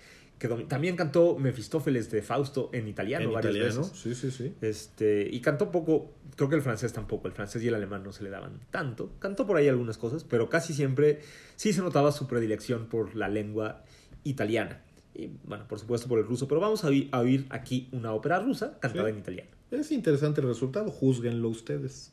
También 0.68 0.98
cantó 0.98 1.38
Mefistófeles 1.40 2.12
de 2.12 2.22
Fausto 2.22 2.70
en 2.74 2.90
italiano 2.90 3.26
en 3.26 3.32
varias 3.34 3.56
italiano, 3.56 3.82
veces. 3.84 3.98
sí, 3.98 4.14
sí, 4.16 4.32
sí. 4.32 4.54
Este, 4.60 5.26
y 5.32 5.40
cantó 5.40 5.72
poco, 5.72 6.12
creo 6.36 6.50
que 6.50 6.56
el 6.58 6.62
francés 6.62 6.92
tampoco, 6.92 7.28
el 7.30 7.34
francés 7.34 7.64
y 7.64 7.70
el 7.70 7.76
alemán 7.76 8.04
no 8.04 8.12
se 8.12 8.24
le 8.26 8.30
daban 8.30 8.60
tanto. 8.70 9.12
Cantó 9.20 9.48
por 9.48 9.56
ahí 9.56 9.70
algunas 9.70 9.98
cosas, 9.98 10.26
pero 10.26 10.50
casi 10.50 10.74
siempre 10.74 11.22
sí 11.56 11.72
se 11.72 11.82
notaba 11.82 12.12
su 12.12 12.28
predilección 12.28 12.88
por 12.88 13.16
la 13.16 13.30
lengua 13.30 13.86
italiana. 14.26 14.82
Y 15.16 15.30
bueno, 15.46 15.66
por 15.68 15.80
supuesto 15.80 16.08
por 16.10 16.20
el 16.20 16.26
ruso, 16.26 16.48
pero 16.48 16.60
vamos 16.60 16.84
a 16.84 16.88
oír, 16.88 17.08
a 17.12 17.20
oír 17.20 17.46
aquí 17.50 17.88
una 17.92 18.12
ópera 18.14 18.40
rusa 18.40 18.80
cantada 18.80 19.06
Sí. 19.06 19.12
en 19.14 19.20
italiano. 19.20 19.50
Es 19.74 19.92
interesante 19.92 20.40
el 20.40 20.48
resultado, 20.48 20.92
juzguenlo 20.92 21.50
ustedes. 21.50 22.12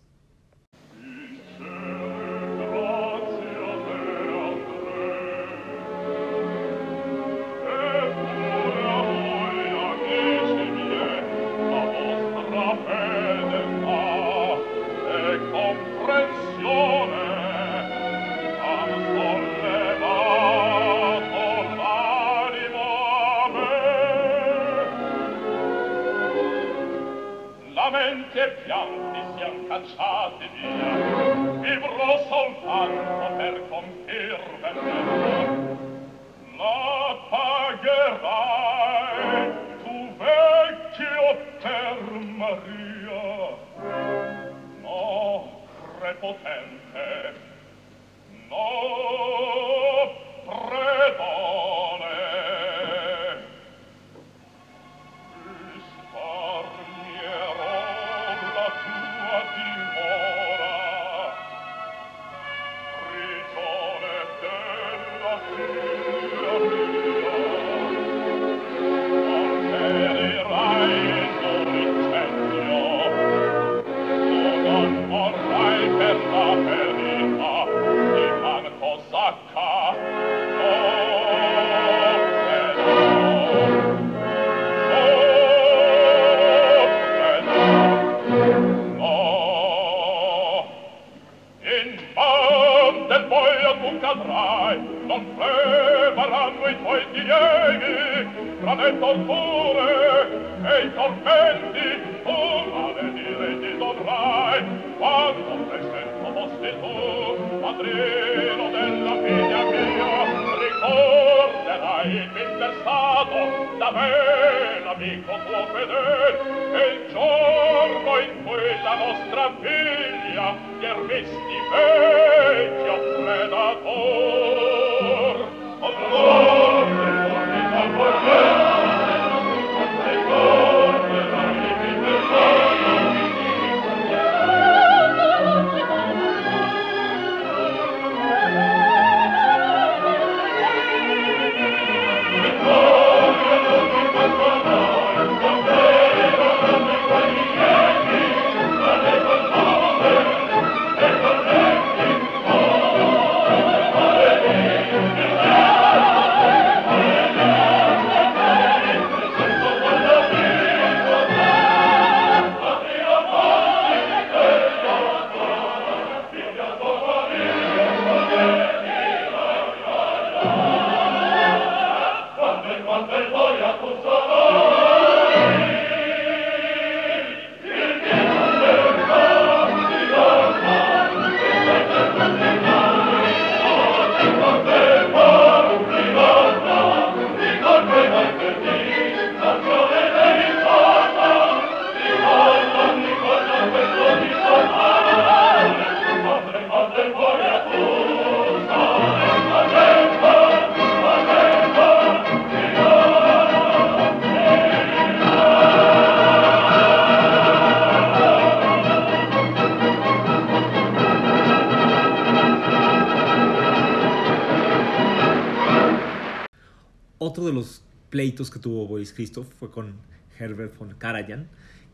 Pleitos 218.30 218.50
que 218.50 218.58
tuvo 218.61 218.86
Boris 218.86 219.12
Christoph 219.12 219.48
fue 219.58 219.70
con 219.70 219.94
Herbert 220.38 220.76
von 220.78 220.94
Karajan, 220.96 221.48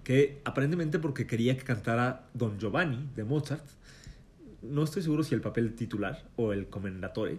que 0.04 0.38
aparentemente 0.44 0.98
porque 0.98 1.26
quería 1.26 1.56
que 1.56 1.64
cantara 1.64 2.26
Don 2.34 2.58
Giovanni 2.58 3.08
de 3.16 3.24
Mozart, 3.24 3.64
no 4.62 4.84
estoy 4.84 5.02
seguro 5.02 5.22
si 5.22 5.34
el 5.34 5.40
papel 5.40 5.74
titular 5.74 6.24
o 6.36 6.52
el 6.52 6.66
comendatore. 6.66 7.38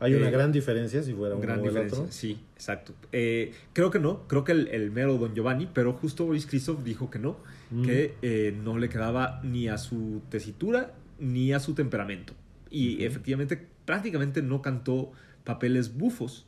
Hay 0.00 0.12
una 0.14 0.28
Eh, 0.28 0.30
gran 0.30 0.52
diferencia 0.52 1.02
si 1.02 1.14
fuera 1.14 1.34
uno 1.36 1.42
Gran 1.42 1.60
o 1.60 1.62
el 1.62 1.68
diferencia, 1.70 1.98
otro. 2.00 2.12
sí, 2.12 2.38
exacto. 2.54 2.92
Eh, 3.12 3.54
creo 3.72 3.90
que 3.90 3.98
no, 3.98 4.28
creo 4.28 4.44
que 4.44 4.52
el, 4.52 4.68
el 4.68 4.90
mero 4.90 5.16
Don 5.16 5.34
Giovanni, 5.34 5.66
pero 5.72 5.94
justo 5.94 6.26
Boris 6.26 6.46
Christoph 6.46 6.82
dijo 6.82 7.08
que 7.10 7.18
no, 7.18 7.36
Mm. 7.70 7.82
que 7.84 8.14
eh, 8.22 8.56
no 8.62 8.78
le 8.78 8.88
quedaba 8.88 9.40
ni 9.42 9.66
a 9.66 9.76
su 9.76 10.22
tesitura 10.28 10.94
ni 11.18 11.52
a 11.52 11.58
su 11.58 11.74
temperamento. 11.74 12.32
Y 12.70 13.02
efectivamente 13.04 13.60
prácticamente 13.84 14.40
no 14.42 14.62
cantó 14.62 15.10
papeles 15.42 15.96
bufos, 15.96 16.46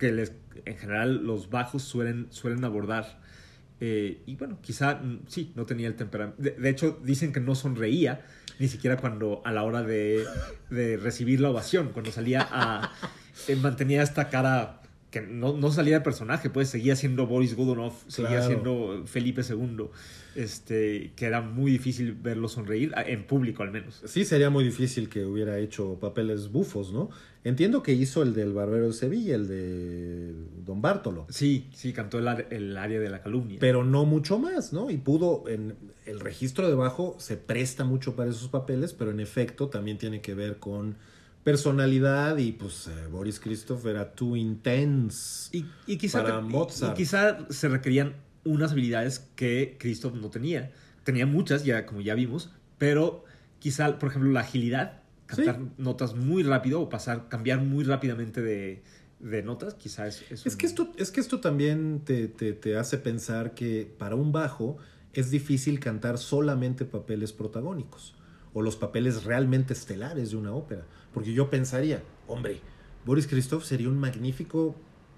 que 0.00 0.10
les, 0.10 0.32
en 0.64 0.76
general 0.76 1.24
los 1.24 1.50
bajos 1.50 1.82
suelen, 1.84 2.26
suelen 2.30 2.64
abordar. 2.64 3.20
Eh, 3.82 4.20
y 4.26 4.34
bueno, 4.34 4.58
quizá 4.60 4.96
mm, 4.96 5.20
sí, 5.28 5.52
no 5.54 5.64
tenía 5.66 5.86
el 5.86 5.94
temperamento. 5.94 6.42
De, 6.42 6.50
de 6.50 6.68
hecho, 6.68 6.98
dicen 7.04 7.32
que 7.32 7.38
no 7.40 7.54
sonreía 7.54 8.26
ni 8.58 8.66
siquiera 8.68 8.96
cuando 8.96 9.40
a 9.44 9.52
la 9.52 9.62
hora 9.62 9.82
de, 9.82 10.24
de 10.70 10.96
recibir 10.96 11.40
la 11.40 11.50
ovación, 11.50 11.90
cuando 11.92 12.10
salía 12.10 12.46
a... 12.50 12.92
eh, 13.48 13.56
mantenía 13.56 14.02
esta 14.02 14.28
cara 14.28 14.82
que 15.10 15.22
no, 15.22 15.54
no 15.56 15.72
salía 15.72 15.94
de 15.98 16.04
personaje, 16.04 16.50
pues 16.50 16.68
seguía 16.68 16.94
siendo 16.94 17.26
Boris 17.26 17.56
Godunov, 17.56 17.94
seguía 18.06 18.30
Claro. 18.40 18.46
siendo 18.46 19.02
Felipe 19.06 19.42
II, 19.42 19.86
este, 20.36 21.12
que 21.16 21.26
era 21.26 21.40
muy 21.40 21.72
difícil 21.72 22.12
verlo 22.12 22.48
sonreír, 22.48 22.92
en 23.06 23.24
público 23.24 23.62
al 23.62 23.72
menos. 23.72 24.02
Sí, 24.04 24.24
sería 24.24 24.50
muy 24.50 24.62
difícil 24.62 25.08
que 25.08 25.24
hubiera 25.24 25.58
hecho 25.58 25.98
papeles 25.98 26.52
bufos, 26.52 26.92
¿no? 26.92 27.10
Entiendo 27.42 27.82
que 27.82 27.92
hizo 27.94 28.22
el 28.22 28.34
del 28.34 28.52
Barbero 28.52 28.88
de 28.88 28.92
Sevilla, 28.92 29.34
el 29.34 29.48
de 29.48 30.34
Don 30.64 30.82
Bártolo, 30.82 31.26
Sí, 31.30 31.68
sí, 31.72 31.92
cantó 31.94 32.18
el, 32.18 32.28
el 32.50 32.76
área 32.76 33.00
de 33.00 33.08
la 33.08 33.22
calumnia. 33.22 33.56
pero 33.60 33.82
no 33.82 34.04
mucho 34.04 34.38
más, 34.38 34.72
¿no? 34.74 34.90
Y 34.90 34.98
pudo, 34.98 35.44
en 35.48 35.74
el 36.04 36.20
registro 36.20 36.68
de 36.68 36.74
bajo 36.74 37.16
se 37.18 37.38
presta 37.38 37.84
mucho 37.84 38.14
para 38.14 38.30
esos 38.30 38.48
papeles, 38.48 38.92
pero 38.92 39.10
en 39.10 39.20
efecto 39.20 39.68
también 39.68 39.96
tiene 39.96 40.20
que 40.20 40.34
ver 40.34 40.58
con 40.58 40.96
personalidad 41.42 42.36
y 42.36 42.52
pues 42.52 42.86
eh, 42.88 43.06
Boris 43.10 43.40
Christoph 43.40 43.86
era 43.86 44.12
too 44.12 44.36
intense. 44.36 45.48
Y, 45.56 45.64
y 45.86 45.96
quizá, 45.96 46.22
para 46.22 46.40
y- 46.40 46.42
Mozart. 46.42 46.92
y 46.92 47.02
quizá 47.02 47.38
se 47.48 47.68
requerían 47.68 48.14
unas 48.44 48.72
habilidades 48.72 49.26
que 49.34 49.76
Christoph 49.78 50.14
no 50.14 50.28
tenía. 50.30 50.72
Tenía 51.04 51.24
muchas, 51.26 51.64
ya 51.64 51.86
como 51.86 52.02
ya 52.02 52.14
vimos, 52.14 52.50
pero 52.78 53.24
quizá, 53.58 53.98
por 53.98 54.10
ejemplo, 54.10 54.30
la 54.30 54.40
agilidad, 54.40 54.99
cantar 55.36 55.56
Sí. 55.58 55.68
notas 55.78 56.14
muy 56.14 56.42
rápido 56.42 56.80
o 56.80 56.88
pasar, 56.88 57.28
cambiar 57.28 57.60
muy 57.60 57.84
rápidamente 57.84 58.40
de, 58.42 58.82
de 59.20 59.42
notas, 59.42 59.74
quizá 59.74 60.06
es... 60.06 60.22
Es 60.30 60.44
un- 60.46 60.56
que 60.58 60.66
esto, 60.66 60.92
es 60.96 61.10
que 61.10 61.20
esto 61.20 61.40
también 61.40 62.02
te, 62.04 62.28
te- 62.28 62.52
te 62.52 62.76
hace 62.76 62.98
pensar 62.98 63.54
que 63.54 63.90
para 63.98 64.14
un 64.14 64.32
bajo 64.32 64.76
es 65.12 65.30
difícil 65.30 65.80
cantar 65.80 66.18
solamente 66.18 66.84
papeles 66.84 67.32
protagónicos 67.32 68.14
o 68.54 68.62
los 68.62 68.76
papeles 68.76 69.24
realmente 69.24 69.72
estelares 69.72 70.30
de 70.30 70.36
una 70.36 70.52
ópera. 70.52 70.84
Porque 71.12 71.32
yo 71.32 71.50
pensaría, 71.50 72.02
hombre, 72.28 72.60
Boris 73.04 73.26
Christoph 73.26 73.64
sería 73.64 73.88
un 73.88 73.98
magnífico 73.98 74.74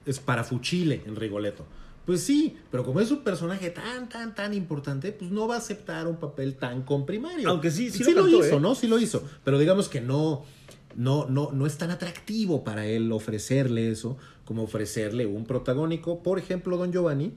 esparafuchile 0.06 1.02
en 1.06 1.16
Rigoletto. 1.16 1.66
Pues 2.04 2.22
sí, 2.22 2.56
pero 2.70 2.84
como 2.84 3.00
es 3.00 3.10
un 3.10 3.22
personaje 3.22 3.70
tan, 3.70 4.08
tan, 4.08 4.34
tan 4.34 4.54
importante, 4.54 5.12
pues 5.12 5.30
no 5.30 5.46
va 5.46 5.54
a 5.54 5.58
aceptar 5.58 6.06
un 6.08 6.16
papel 6.16 6.56
tan 6.56 6.82
comprimario. 6.82 7.48
Aunque 7.48 7.70
sí, 7.70 7.90
sí 7.90 8.02
sí 8.02 8.12
lo 8.12 8.28
hizo, 8.28 8.56
¿eh? 8.56 8.60
¿no? 8.60 8.74
Sí 8.74 8.88
lo 8.88 8.98
hizo. 8.98 9.22
Pero 9.44 9.58
digamos 9.58 9.88
que 9.88 10.00
no, 10.00 10.44
no, 10.96 11.26
no, 11.26 11.52
no 11.52 11.66
es 11.66 11.78
tan 11.78 11.90
atractivo 11.90 12.64
para 12.64 12.86
él 12.86 13.12
ofrecerle 13.12 13.90
eso 13.90 14.16
como 14.44 14.64
ofrecerle 14.64 15.26
un 15.26 15.44
protagónico, 15.44 16.22
por 16.22 16.38
ejemplo, 16.38 16.76
Don 16.76 16.92
Giovanni, 16.92 17.32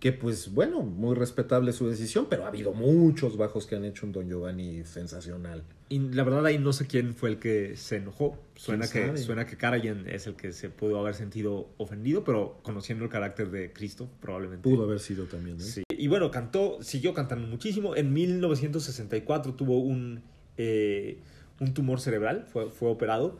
que 0.00 0.12
pues 0.12 0.54
bueno, 0.54 0.82
muy 0.82 1.16
respetable 1.16 1.72
su 1.72 1.88
decisión, 1.88 2.26
pero 2.30 2.44
ha 2.44 2.48
habido 2.48 2.72
muchos 2.72 3.36
bajos 3.36 3.66
que 3.66 3.74
han 3.74 3.84
hecho 3.84 4.06
un 4.06 4.12
Don 4.12 4.28
Giovanni 4.28 4.84
sensacional. 4.84 5.64
Y 5.88 5.98
la 5.98 6.22
verdad 6.22 6.46
ahí 6.46 6.58
no 6.58 6.72
sé 6.72 6.86
quién 6.86 7.14
fue 7.14 7.30
el 7.30 7.38
que 7.38 7.76
se 7.76 7.96
enojó. 7.96 8.38
Suena 8.54 8.86
¿Quién 8.86 9.14
que, 9.14 9.18
suena 9.18 9.46
que 9.46 9.56
Karajan 9.56 10.06
es 10.08 10.26
el 10.28 10.34
que 10.34 10.52
se 10.52 10.70
pudo 10.70 11.00
haber 11.00 11.14
sentido 11.14 11.70
ofendido, 11.78 12.22
pero 12.22 12.58
conociendo 12.62 13.04
el 13.04 13.10
carácter 13.10 13.50
de 13.50 13.72
Cristo, 13.72 14.08
probablemente. 14.20 14.68
Pudo 14.68 14.84
haber 14.84 15.00
sido 15.00 15.24
también, 15.24 15.56
¿eh? 15.56 15.64
Sí. 15.64 15.82
Y 15.88 16.06
bueno, 16.06 16.30
cantó, 16.30 16.78
siguió 16.80 17.12
cantando 17.12 17.48
muchísimo. 17.48 17.96
En 17.96 18.12
1964 18.12 19.54
tuvo 19.54 19.78
un, 19.80 20.22
eh, 20.58 21.18
un 21.58 21.74
tumor 21.74 22.00
cerebral, 22.00 22.46
fue, 22.52 22.70
fue 22.70 22.88
operado, 22.90 23.38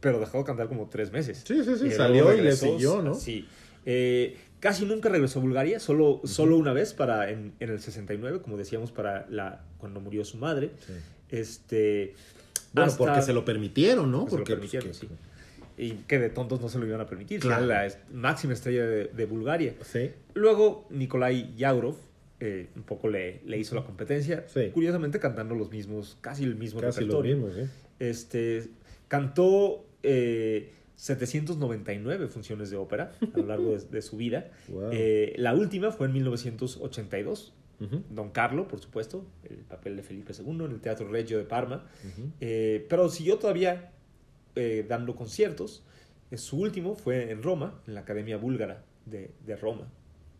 pero 0.00 0.18
dejó 0.18 0.38
de 0.38 0.44
cantar 0.44 0.68
como 0.68 0.88
tres 0.88 1.12
meses. 1.12 1.44
Sí, 1.46 1.62
sí, 1.62 1.76
sí, 1.78 1.90
salió 1.92 2.34
y 2.34 2.40
le 2.40 2.56
siguió, 2.56 3.02
¿no? 3.02 3.14
Sí. 3.14 3.46
Eh, 3.84 4.36
casi 4.62 4.84
nunca 4.86 5.08
regresó 5.08 5.40
a 5.40 5.42
Bulgaria, 5.42 5.80
solo, 5.80 6.20
solo 6.24 6.56
una 6.56 6.72
vez 6.72 6.94
para 6.94 7.28
en, 7.30 7.52
en 7.58 7.68
el 7.70 7.80
69, 7.80 8.40
como 8.42 8.56
decíamos, 8.56 8.92
para 8.92 9.26
la, 9.28 9.64
cuando 9.78 10.00
murió 10.00 10.24
su 10.24 10.36
madre. 10.38 10.70
Sí. 10.86 10.92
Este, 11.30 12.14
Bueno, 12.72 12.86
hasta- 12.90 12.98
porque 13.04 13.22
se 13.22 13.32
lo 13.32 13.44
permitieron, 13.44 14.10
¿no? 14.12 14.20
se 14.20 14.24
lo 14.24 14.30
Porque, 14.30 14.56
pues, 14.56 14.70
permitieron, 14.70 14.88
que- 14.88 14.94
sí. 14.94 15.08
Y 15.78 15.90
que 16.06 16.18
de 16.20 16.28
tontos 16.30 16.60
no 16.60 16.68
se 16.68 16.78
lo 16.78 16.86
iban 16.86 17.00
a 17.00 17.06
permitir. 17.06 17.40
Claro. 17.40 17.64
Era 17.64 17.88
la 17.88 17.94
máxima 18.12 18.52
estrella 18.52 18.86
de, 18.86 19.06
de 19.06 19.24
Bulgaria. 19.26 19.74
Sí. 19.82 20.10
Luego 20.34 20.86
Nikolai 20.90 21.54
Yaurov 21.56 21.96
eh, 22.40 22.68
un 22.76 22.82
poco 22.84 23.08
le, 23.08 23.40
le 23.46 23.58
hizo 23.58 23.74
la 23.74 23.82
competencia. 23.84 24.44
Sí. 24.48 24.70
Curiosamente 24.72 25.18
cantando 25.18 25.54
los 25.56 25.70
mismos, 25.70 26.18
casi 26.20 26.44
el 26.44 26.54
mismo 26.56 26.80
Casi 26.80 27.00
lo 27.00 27.06
repertorio. 27.22 27.36
mismo, 27.36 27.52
¿sí? 27.52 27.68
Este, 27.98 28.68
cantó 29.08 29.84
eh, 30.02 30.70
799 30.96 32.28
funciones 32.28 32.70
de 32.70 32.76
ópera 32.76 33.12
a 33.34 33.38
lo 33.38 33.46
largo 33.46 33.72
de, 33.72 33.78
de 33.80 34.02
su 34.02 34.16
vida. 34.16 34.50
Wow. 34.68 34.90
Eh, 34.92 35.34
la 35.36 35.54
última 35.54 35.90
fue 35.90 36.06
en 36.06 36.12
1982. 36.14 37.54
Ujú, 37.80 38.02
Don 38.10 38.30
Carlo, 38.30 38.68
por 38.68 38.78
supuesto, 38.80 39.24
el 39.48 39.56
papel 39.56 39.96
de 39.96 40.02
Felipe 40.04 40.32
II 40.38 40.64
en 40.66 40.70
el 40.72 40.80
Teatro 40.80 41.08
Regio 41.08 41.36
de 41.38 41.44
Parma. 41.44 41.84
Eh, 42.40 42.86
pero 42.88 43.08
siguió 43.08 43.38
todavía 43.38 43.90
eh, 44.54 44.86
dando 44.88 45.16
conciertos. 45.16 45.82
Su 46.36 46.60
último 46.60 46.94
fue 46.94 47.30
en 47.32 47.42
Roma, 47.42 47.80
en 47.88 47.94
la 47.94 48.00
Academia 48.00 48.36
Búlgara 48.36 48.84
de, 49.04 49.32
de 49.44 49.56
Roma, 49.56 49.88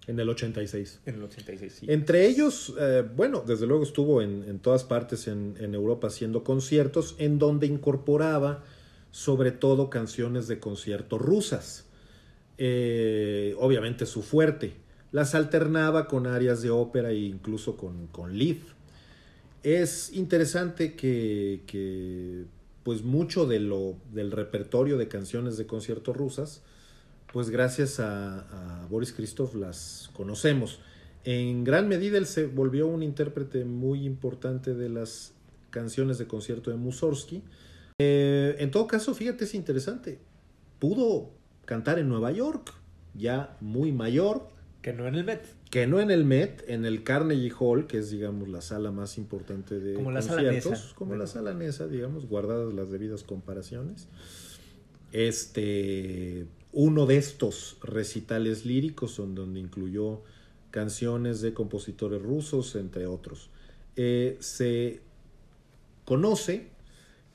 En 0.06 0.18
el 0.20 0.28
86. 0.28 1.00
en 1.06 1.16
el 1.16 1.22
86. 1.24 1.72
sí. 1.72 1.86
Entre 1.88 2.26
ellos, 2.26 2.74
eh, 2.78 3.02
bueno, 3.14 3.42
desde 3.46 3.66
luego 3.66 3.82
estuvo 3.82 4.22
en, 4.22 4.44
en 4.48 4.58
todas 4.60 4.84
partes 4.84 5.26
en, 5.26 5.56
en 5.58 5.74
Europa 5.74 6.06
haciendo 6.06 6.44
conciertos, 6.44 7.16
en 7.18 7.38
donde 7.38 7.66
incorporaba 7.66 8.62
sobre 9.12 9.52
todo 9.52 9.90
canciones 9.90 10.48
de 10.48 10.58
concierto 10.58 11.18
rusas. 11.18 11.86
Eh, 12.58 13.54
obviamente 13.58 14.06
su 14.06 14.22
fuerte. 14.22 14.74
Las 15.12 15.36
alternaba 15.36 16.08
con 16.08 16.26
áreas 16.26 16.62
de 16.62 16.70
ópera 16.70 17.10
e 17.10 17.18
incluso 17.18 17.76
con, 17.76 18.08
con 18.08 18.36
lead. 18.36 18.56
Es 19.62 20.12
interesante 20.12 20.96
que, 20.96 21.62
que, 21.66 22.46
pues 22.82 23.02
mucho 23.02 23.46
de 23.46 23.60
lo, 23.60 23.96
del 24.12 24.32
repertorio 24.32 24.98
de 24.98 25.08
canciones 25.08 25.56
de 25.56 25.66
concierto 25.66 26.12
rusas, 26.12 26.62
pues 27.32 27.50
gracias 27.50 28.00
a, 28.00 28.86
Boris 28.90 29.12
Christoph 29.12 29.54
las 29.54 30.10
conocemos. 30.14 30.80
En 31.24 31.64
gran 31.64 31.88
medida 31.88 32.18
él 32.18 32.26
se 32.26 32.46
volvió 32.46 32.86
un 32.88 33.02
intérprete 33.02 33.64
muy 33.64 34.04
importante 34.04 34.74
de 34.74 34.88
las 34.88 35.32
canciones 35.70 36.18
de 36.18 36.26
concierto 36.26 36.70
de 36.70 36.76
Mussorgsky. 36.76 37.42
Eh, 38.04 38.56
en 38.58 38.70
todo 38.70 38.86
caso, 38.86 39.14
fíjate, 39.14 39.44
es 39.44 39.54
interesante. 39.54 40.18
Pudo 40.78 41.30
cantar 41.64 41.98
en 41.98 42.08
Nueva 42.08 42.32
York, 42.32 42.72
ya 43.14 43.56
muy 43.60 43.92
mayor, 43.92 44.48
Que 44.82 44.92
no 44.92 45.06
en 45.06 45.14
el 45.14 45.24
Met. 45.24 45.44
que 45.70 45.86
no 45.86 46.00
en 46.00 46.10
el 46.10 46.24
Met, 46.24 46.64
en 46.68 46.84
el 46.84 47.04
Carnegie 47.04 47.52
Hall, 47.58 47.86
que 47.86 47.98
es, 47.98 48.10
digamos, 48.10 48.48
la 48.48 48.60
sala 48.60 48.90
más 48.90 49.16
importante 49.18 49.78
de 49.78 49.94
Como 49.94 50.10
la 50.10 50.22
sala 50.22 50.42
conciertos, 50.42 50.72
Nesa. 50.72 50.94
como 50.96 51.08
Bueno. 51.10 51.22
la 51.24 51.28
sala 51.28 51.54
Nesa, 51.54 51.86
digamos, 51.86 52.26
guardadas 52.26 52.74
las 52.74 52.90
debidas 52.90 53.22
comparaciones. 53.22 54.08
Este, 55.12 56.46
uno 56.72 57.06
de 57.06 57.16
estos 57.18 57.76
recitales 57.82 58.64
líricos 58.66 59.16
donde 59.18 59.60
incluyó 59.60 60.22
canciones 60.70 61.40
de 61.42 61.52
compositores 61.54 62.20
rusos, 62.22 62.74
entre 62.76 63.06
otros. 63.06 63.50
Eh, 63.94 64.36
se 64.40 65.00
conoce 66.04 66.70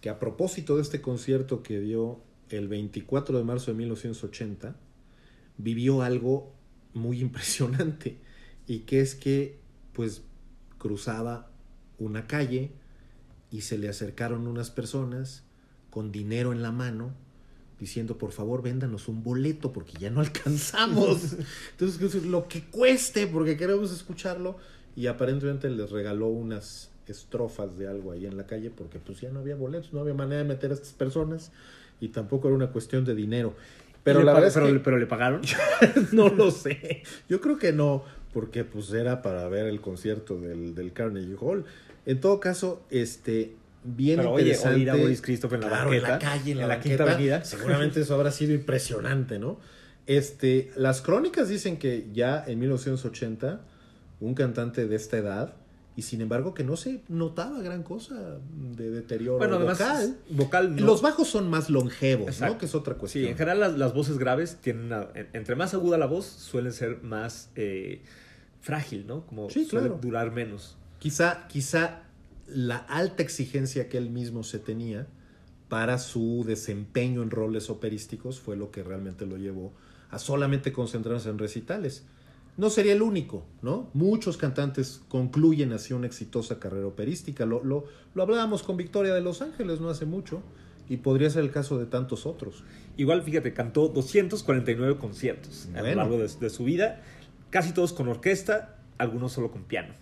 que 0.02 0.10
a 0.10 0.20
propósito 0.20 0.76
de 0.76 0.82
este 0.82 1.02
concierto 1.02 1.64
que 1.64 1.80
dio 1.80 2.22
el 2.50 2.68
24 2.68 3.38
de 3.38 3.44
marzo 3.44 3.72
de 3.72 3.78
1980, 3.78 4.76
vivió 5.58 6.02
algo 6.02 6.54
muy 6.94 7.20
impresionante 7.22 8.20
y 8.66 8.80
que 8.80 9.02
es 9.02 9.16
que 9.16 9.60
pues 9.94 10.22
cruzaba 10.78 11.52
una 11.98 12.28
calle 12.28 12.72
y 13.50 13.62
se 13.62 13.78
le 13.78 13.90
acercaron 13.90 14.48
unas 14.48 14.70
personas 14.70 15.44
con 15.90 16.12
dinero 16.12 16.52
en 16.52 16.62
la 16.62 16.72
mano 16.72 17.16
diciendo 17.80 18.18
por 18.18 18.32
favor 18.32 18.62
véndanos 18.62 19.08
un 19.08 19.24
boleto 19.24 19.72
porque 19.72 19.94
ya 19.98 20.10
no 20.10 20.20
alcanzamos 20.20 21.36
entonces 21.72 22.26
lo 22.26 22.48
que 22.48 22.66
cueste 22.66 23.26
porque 23.28 23.58
queremos 23.58 23.92
escucharlo 23.92 24.58
y 24.96 25.08
aparentemente 25.08 25.70
les 25.70 25.90
regaló 25.90 26.28
unas 26.28 26.92
estrofas 27.12 27.78
de 27.78 27.88
algo 27.88 28.12
ahí 28.12 28.26
en 28.26 28.38
la 28.38 28.46
calle 28.46 28.70
porque 28.70 29.00
pues 29.00 29.22
ya 29.22 29.30
no 29.32 29.40
había 29.40 29.56
boletos 29.56 29.94
no 29.94 30.00
había 30.02 30.14
manera 30.14 30.42
de 30.44 30.48
meter 30.48 30.72
a 30.72 30.74
estas 30.74 30.94
personas 30.94 31.52
y 32.00 32.10
tampoco 32.10 32.48
era 32.48 32.56
una 32.56 32.68
cuestión 32.72 33.06
de 33.06 33.16
dinero. 33.16 33.56
Pero 34.04 34.20
¿Y 34.20 34.22
le 34.22 34.26
la 34.28 34.32
pa- 34.34 34.40
verdad 34.40 34.48
es 34.50 34.54
pero, 34.64 34.74
que 34.78 34.80
pero 34.84 34.98
le 34.98 35.06
pagaron. 35.08 35.42
no 36.12 36.30
lo 36.36 36.52
sé. 36.52 37.04
Yo 37.28 37.42
creo 37.42 37.58
que 37.58 37.74
no, 37.74 38.04
porque 38.34 38.64
pues 38.64 38.92
era 38.94 39.22
para 39.22 39.48
ver 39.50 39.66
el 39.68 39.82
concierto 39.82 40.40
del, 40.40 40.76
del 40.76 40.94
Carnegie 40.94 41.36
Hall. 41.42 41.66
En 42.06 42.20
todo 42.22 42.40
caso, 42.40 42.84
este 42.90 43.54
bien 43.84 44.18
Pero, 44.18 44.32
oye, 44.32 44.44
interesante. 44.44 44.76
oír 44.78 44.90
a 44.92 44.96
Boris 44.96 45.22
Christoph 45.22 45.54
en 45.54 45.62
la 45.62 45.68
Claro, 45.68 45.90
banqueta, 45.90 46.06
en 46.08 46.12
la 46.14 46.20
calle, 46.20 46.52
en 46.52 46.58
la, 46.58 46.64
en 46.64 46.70
la 46.70 46.76
banqueta, 46.76 46.98
Quinta 47.04 47.14
Avenida. 47.14 47.44
Seguramente 47.46 48.00
eso 48.02 48.14
habrá 48.16 48.32
sido 48.32 48.54
impresionante, 48.54 49.40
¿no? 49.40 49.60
Este, 50.06 50.72
las 50.78 51.02
crónicas 51.02 51.50
dicen 51.50 51.78
que 51.78 52.08
ya 52.14 52.44
en 52.48 52.60
1980 52.60 53.60
un 54.22 54.34
cantante 54.36 54.88
de 54.88 54.96
esta 54.96 55.18
edad 55.18 55.56
y 55.98 56.04
sin 56.04 56.22
embargo 56.22 56.54
que 56.54 56.64
no 56.64 56.78
se 56.78 57.02
notaba 57.10 57.60
gran 57.62 57.84
cosa 57.84 58.38
de 58.76 58.90
deterioro 58.92 59.40
Bueno, 59.40 59.56
además, 59.58 59.80
vocal. 59.80 60.18
vocal 60.30 60.76
no. 60.78 60.86
Los 60.86 61.02
bajos 61.02 61.28
son 61.28 61.50
más 61.50 61.70
longevos, 61.70 62.28
Exacto. 62.30 62.54
¿no? 62.54 62.60
Que 62.60 62.66
es 62.68 62.76
otra 62.76 62.94
cuestión. 62.94 63.26
Sí, 63.26 63.30
en 63.32 63.36
general 63.36 63.60
las, 63.60 63.78
las 63.78 63.94
voces 63.94 64.18
graves 64.20 64.58
tienen 64.62 64.86
una- 64.86 65.08
en- 65.16 65.28
entre 65.34 65.56
más 65.56 65.74
aguda 65.74 65.98
la 65.98 66.06
voz 66.06 66.26
suelen 66.26 66.72
ser 66.72 67.02
más 67.02 67.50
eh, 67.56 68.04
frágil, 68.62 69.08
¿no? 69.08 69.26
Como 69.26 69.50
Sí, 69.50 69.66
suele 69.66 69.88
claro. 69.88 70.00
durar 70.02 70.32
menos. 70.32 70.78
Quizá, 71.00 71.48
quizá 71.48 72.04
la 72.48 72.78
alta 72.78 73.24
exigencia 73.24 73.90
que 73.90 73.98
él 73.98 74.10
mismo 74.10 74.44
se 74.44 74.60
tenía 74.60 75.08
para 75.68 75.98
su 75.98 76.44
desempeño 76.48 77.24
en 77.24 77.30
roles 77.32 77.70
operísticos 77.70 78.40
fue 78.40 78.56
lo 78.56 78.72
que 78.72 78.84
realmente 78.84 79.26
lo 79.26 79.38
llevó 79.38 79.74
a 80.12 80.20
solamente 80.20 80.72
concentrarse 80.72 81.30
en 81.30 81.38
recitales. 81.40 82.06
No 82.58 82.70
sería 82.72 82.94
el 82.94 83.04
único, 83.04 83.46
¿no? 83.62 83.90
Muchos 83.94 84.36
cantantes 84.36 85.02
concluyen 85.10 85.74
así 85.74 85.94
una 85.94 86.08
exitosa 86.08 86.60
carrera 86.60 86.88
operística. 86.88 87.46
Lo, 87.46 87.64
lo, 87.64 87.86
lo 88.16 88.24
hablábamos 88.24 88.64
con 88.64 88.78
Victoria 88.78 89.14
de 89.14 89.22
Los 89.22 89.42
Ángeles 89.44 89.80
no 89.80 89.90
hace 89.90 90.06
mucho 90.06 90.42
y 90.90 90.98
podría 90.98 91.30
ser 91.30 91.44
el 91.44 91.52
caso 91.52 91.78
de 91.78 91.86
tantos 91.86 92.26
otros. 92.26 92.64
Igual, 92.98 93.22
fíjate, 93.22 93.54
cantó 93.54 93.90
249 93.90 94.98
conciertos 94.98 95.70
a 95.76 95.82
lo 95.84 95.96
largo 95.96 96.18
de, 96.18 96.28
de 96.28 96.50
su 96.50 96.64
vida, 96.64 97.04
casi 97.52 97.74
todos 97.74 97.94
con 97.94 98.08
orquesta, 98.08 98.80
algunos 98.98 99.34
solo 99.34 99.52
con 99.52 99.64
piano. 99.64 99.94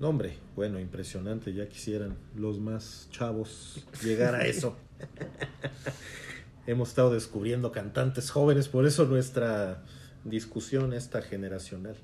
No, 0.00 0.08
hombre, 0.08 0.38
bueno, 0.56 0.80
impresionante. 0.80 1.52
Ya 1.52 1.68
quisieran 1.68 2.16
los 2.34 2.58
más 2.58 3.08
chavos 3.10 3.84
llegar 4.02 4.34
a 4.34 4.46
eso. 4.46 4.76
Hemos 6.66 6.88
estado 6.90 7.12
descubriendo 7.12 7.70
cantantes 7.70 8.30
jóvenes, 8.30 8.68
por 8.68 8.86
eso 8.86 9.04
nuestra 9.04 9.82
discusión 10.24 10.92
esta 10.92 11.22
generacional. 11.22 11.96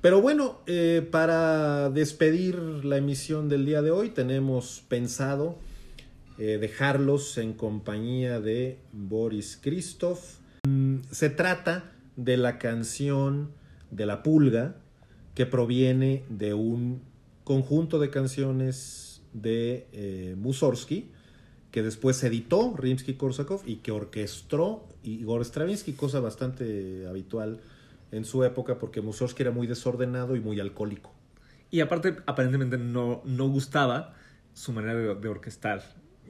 Pero 0.00 0.22
bueno, 0.22 0.60
eh, 0.66 1.06
para 1.10 1.90
despedir 1.90 2.56
la 2.84 2.96
emisión 2.96 3.48
del 3.48 3.66
día 3.66 3.82
de 3.82 3.90
hoy, 3.90 4.10
tenemos 4.10 4.82
pensado 4.88 5.58
eh, 6.38 6.56
dejarlos 6.58 7.36
en 7.36 7.52
compañía 7.52 8.40
de 8.40 8.78
Boris 8.92 9.58
Christoph. 9.60 10.38
Mm, 10.66 11.00
Se 11.10 11.28
trata 11.28 11.92
de 12.16 12.38
la 12.38 12.58
canción 12.58 13.50
de 13.90 14.06
la 14.06 14.22
pulga 14.22 14.76
que 15.34 15.44
proviene 15.44 16.24
de 16.28 16.54
un 16.54 17.02
conjunto 17.44 17.98
de 17.98 18.10
canciones 18.10 19.22
de 19.32 19.86
eh, 19.92 20.34
Mussorgsky 20.38 21.10
que 21.70 21.82
después 21.82 22.22
editó 22.24 22.74
Rimsky-Korsakov 22.76 23.62
y 23.64 23.76
que 23.76 23.92
orquestó 23.92 24.84
Igor 25.02 25.44
Stravinsky, 25.44 25.92
cosa 25.94 26.20
bastante 26.20 27.06
habitual 27.08 27.60
en 28.12 28.24
su 28.24 28.42
época 28.44 28.78
porque 28.78 29.00
Mussorgsky 29.00 29.42
era 29.42 29.50
muy 29.50 29.66
desordenado 29.66 30.36
y 30.36 30.40
muy 30.40 30.58
alcohólico. 30.60 31.12
Y 31.70 31.80
aparte, 31.80 32.16
aparentemente 32.26 32.76
no, 32.78 33.22
no 33.24 33.48
gustaba 33.48 34.14
su 34.52 34.72
manera 34.72 34.94
de, 34.94 35.14
de 35.14 35.28
orquestar 35.28 35.82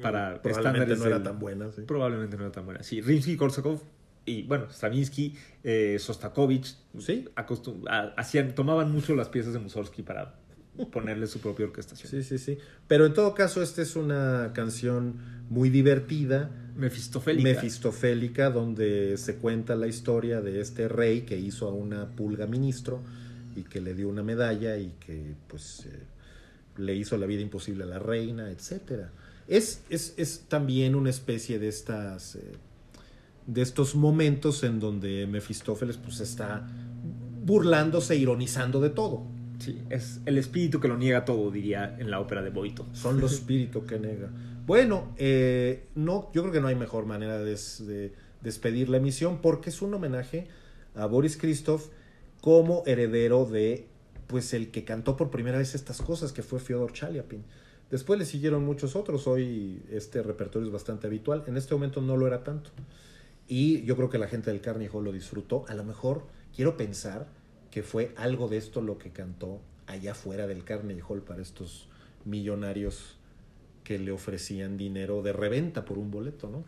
para 0.03 0.41
Probablemente 0.43 0.51
estándares 0.51 0.99
no 0.99 1.07
era 1.07 1.15
del- 1.17 1.25
tan 1.25 1.39
buena. 1.39 1.73
sí. 1.73 1.83
Probablemente 1.83 2.37
no 2.37 2.43
era 2.45 2.53
tan 2.53 2.65
buena. 2.67 2.83
Sí, 2.83 3.01
Rimsky-Korsakov 3.01 3.81
y, 4.27 4.43
bueno, 4.43 4.67
Stravinsky, 4.71 5.35
eh, 5.65 5.97
Sostakovich, 5.99 6.77
Sí. 6.99 7.27
acostum- 7.37 7.89
a- 7.89 8.13
hacían, 8.19 8.55
tomaban 8.55 8.93
mucho 8.93 9.15
las 9.17 9.29
piezas 9.31 9.55
de 9.55 9.59
Mussorgsky 9.59 10.03
para 10.03 10.37
ponerle 10.93 11.27
su 11.27 11.41
propia 11.41 11.67
orquestación. 11.67 12.09
Sí, 12.11 12.23
sí, 12.23 12.39
sí. 12.39 12.59
Pero 12.87 13.07
en 13.07 13.15
todo 13.15 13.35
caso, 13.35 13.63
esta 13.63 13.83
es 13.83 13.97
una 13.97 14.53
canción 14.55 15.17
muy 15.49 15.69
divertida, 15.71 16.51
Mefistofélica. 16.81 17.49
mefistofélica, 17.49 18.51
donde 18.51 19.17
se 19.17 19.37
cuenta 19.37 19.77
la 19.77 19.87
historia 19.87 20.41
de 20.41 20.61
este 20.61 20.89
rey 20.89 21.23
que 21.23 21.39
hizo 21.39 21.69
a 21.69 21.73
una 21.73 22.09
pulga 22.09 22.47
ministro 22.47 23.01
y 23.55 23.63
que 23.63 23.81
le 23.81 23.95
dio 23.95 24.09
una 24.09 24.23
medalla 24.23 24.79
y 24.79 24.95
que 24.99 25.35
pues 25.47 25.87
eh, 25.87 25.99
le 26.79 26.95
hizo 26.95 27.17
la 27.19 27.27
vida 27.27 27.43
imposible 27.43 27.85
a 27.85 27.87
la 27.87 27.99
reina, 27.99 28.51
etcétera. 28.51 29.11
Es, 29.47 29.83
es, 29.91 30.15
es 30.17 30.45
también 30.49 30.95
una 30.95 31.11
especie 31.11 31.59
de 31.59 31.69
estas 31.69 32.37
eh, 32.37 32.41
de 33.47 33.63
estos 33.63 33.95
momentos 33.95 34.63
en 34.63 34.79
donde 34.79 35.27
Mefistófeles 35.27 35.97
pues 35.97 36.21
está 36.21 36.67
burlándose, 37.45 38.17
ironizando 38.17 38.81
de 38.81 38.91
todo. 38.91 39.25
Sí, 39.59 39.79
es 39.91 40.21
el 40.25 40.39
espíritu 40.39 40.81
que 40.81 40.89
lo 40.89 40.97
niega 40.97 41.25
todo, 41.25 41.51
diría 41.51 41.97
en 41.99 42.11
la 42.11 42.21
ópera 42.21 42.43
de 42.43 42.51
Boito. 42.51 42.87
Son 42.93 43.21
los 43.21 43.33
espíritus 43.33 43.85
que 43.85 43.99
nega. 43.99 44.31
Bueno, 44.71 45.13
eh, 45.17 45.89
no, 45.97 46.31
yo 46.33 46.43
creo 46.43 46.53
que 46.53 46.61
no 46.61 46.69
hay 46.69 46.77
mejor 46.77 47.05
manera 47.05 47.39
de, 47.39 47.45
des- 47.45 47.85
de 47.89 48.13
despedir 48.41 48.89
la 48.89 48.99
emisión 48.99 49.41
porque 49.41 49.69
es 49.69 49.83
un 49.83 49.93
homenaje 49.93 50.47
a 50.95 51.07
Boris 51.07 51.37
Christoph 51.37 51.89
como 52.41 52.85
heredero 52.87 53.47
de, 53.47 53.89
pues, 54.29 54.55
el 54.55 54.71
que 54.71 54.85
cantó 54.85 55.17
por 55.17 55.29
primera 55.33 55.59
vez 55.59 55.75
estas 55.75 56.01
cosas, 56.01 56.33
que 56.33 56.45
fue 56.45 56.61
Fyodor 56.61 56.93
Chaliapin. 56.93 57.43
Después 57.91 58.17
le 58.21 58.25
siguieron 58.25 58.65
muchos 58.65 58.95
otros. 58.95 59.27
Hoy 59.27 59.83
este 59.91 60.23
repertorio 60.23 60.69
es 60.69 60.73
bastante 60.73 61.09
habitual. 61.09 61.43
En 61.49 61.57
este 61.57 61.75
momento 61.75 62.01
no 62.01 62.17
lo 62.17 62.29
era 62.29 62.45
tanto. 62.45 62.71
Y 63.49 63.83
yo 63.83 63.97
creo 63.97 64.09
que 64.09 64.19
la 64.19 64.29
gente 64.29 64.53
del 64.53 64.61
Carnegie 64.61 64.97
Hall 64.97 65.03
lo 65.03 65.11
disfrutó. 65.11 65.65
A 65.67 65.75
lo 65.75 65.83
mejor 65.83 66.29
quiero 66.55 66.77
pensar 66.77 67.27
que 67.73 67.83
fue 67.83 68.15
algo 68.17 68.47
de 68.47 68.59
esto 68.59 68.83
lo 68.83 68.99
que 68.99 69.11
cantó 69.11 69.63
allá 69.89 70.13
afuera 70.13 70.47
del 70.47 70.63
Carnegie 70.63 71.03
Hall 71.03 71.23
para 71.23 71.43
estos 71.43 71.89
millonarios 72.25 73.17
que 73.85 73.99
le 73.99 74.11
ofrecían 74.13 74.77
dinero 74.77 75.23
de 75.23 75.33
reventa 75.33 75.85
por 75.85 75.99
un 75.99 76.11
boleto, 76.11 76.49
¿no? 76.49 76.65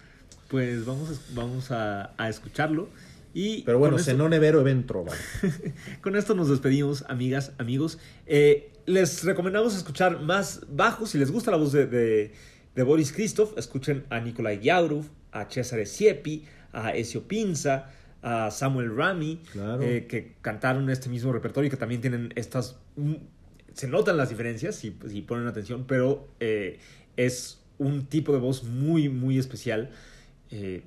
Pues 0.48 0.84
vamos, 0.84 1.10
a- 1.10 1.34
vamos 1.34 1.70
a, 1.70 2.12
a 2.16 2.28
escucharlo. 2.28 2.89
Y 3.34 3.62
Pero 3.62 3.78
bueno, 3.78 3.98
Zenone 3.98 4.39
Vero 4.39 4.60
Eventro, 4.60 5.05
vale. 5.05 5.18
Con 6.02 6.16
esto 6.16 6.34
nos 6.34 6.51
despedimos, 6.51 7.05
amigas, 7.09 7.52
amigos. 7.59 7.98
Eh, 8.26 8.70
les 8.84 9.24
recomendamos 9.24 9.74
escuchar 9.74 10.20
más 10.20 10.60
bajos. 10.68 11.10
Si 11.10 11.18
les 11.18 11.30
gusta 11.30 11.51
la 11.51 11.56
voz 11.56 11.72
de, 11.72 11.86
de- 11.86 12.32
de 12.74 12.82
Boris 12.82 13.12
Christoph, 13.12 13.56
escuchen 13.56 14.05
a 14.10 14.20
Nikolai 14.20 14.60
Yaurov, 14.60 15.05
a 15.30 15.47
Cesare 15.47 15.86
Siepi, 15.86 16.44
a 16.72 16.94
Ezio 16.94 17.26
Pinza, 17.28 17.90
a 18.22 18.51
Samuel 18.51 18.94
Rami, 18.94 19.40
Claro. 19.52 19.82
eh, 19.82 20.06
que 20.06 20.34
cantaron 20.43 20.89
este 20.90 21.09
mismo 21.09 21.32
repertorio 21.32 21.68
y 21.68 21.70
que 21.70 21.76
también 21.76 22.01
tienen 22.02 22.32
estas... 22.36 22.76
mm, 22.97 23.14
Se 23.74 23.89
notan 23.89 24.16
las 24.18 24.28
diferencias 24.28 24.74
si, 24.76 24.94
si 25.09 25.22
ponen 25.22 25.47
atención, 25.47 25.84
pero 25.86 26.28
eh, 26.40 26.78
es 27.16 27.60
un 27.78 28.06
tipo 28.06 28.32
de 28.32 28.39
voz 28.39 28.64
muy, 28.64 29.09
muy 29.09 29.39
especial. 29.39 29.90
eh, 30.51 30.82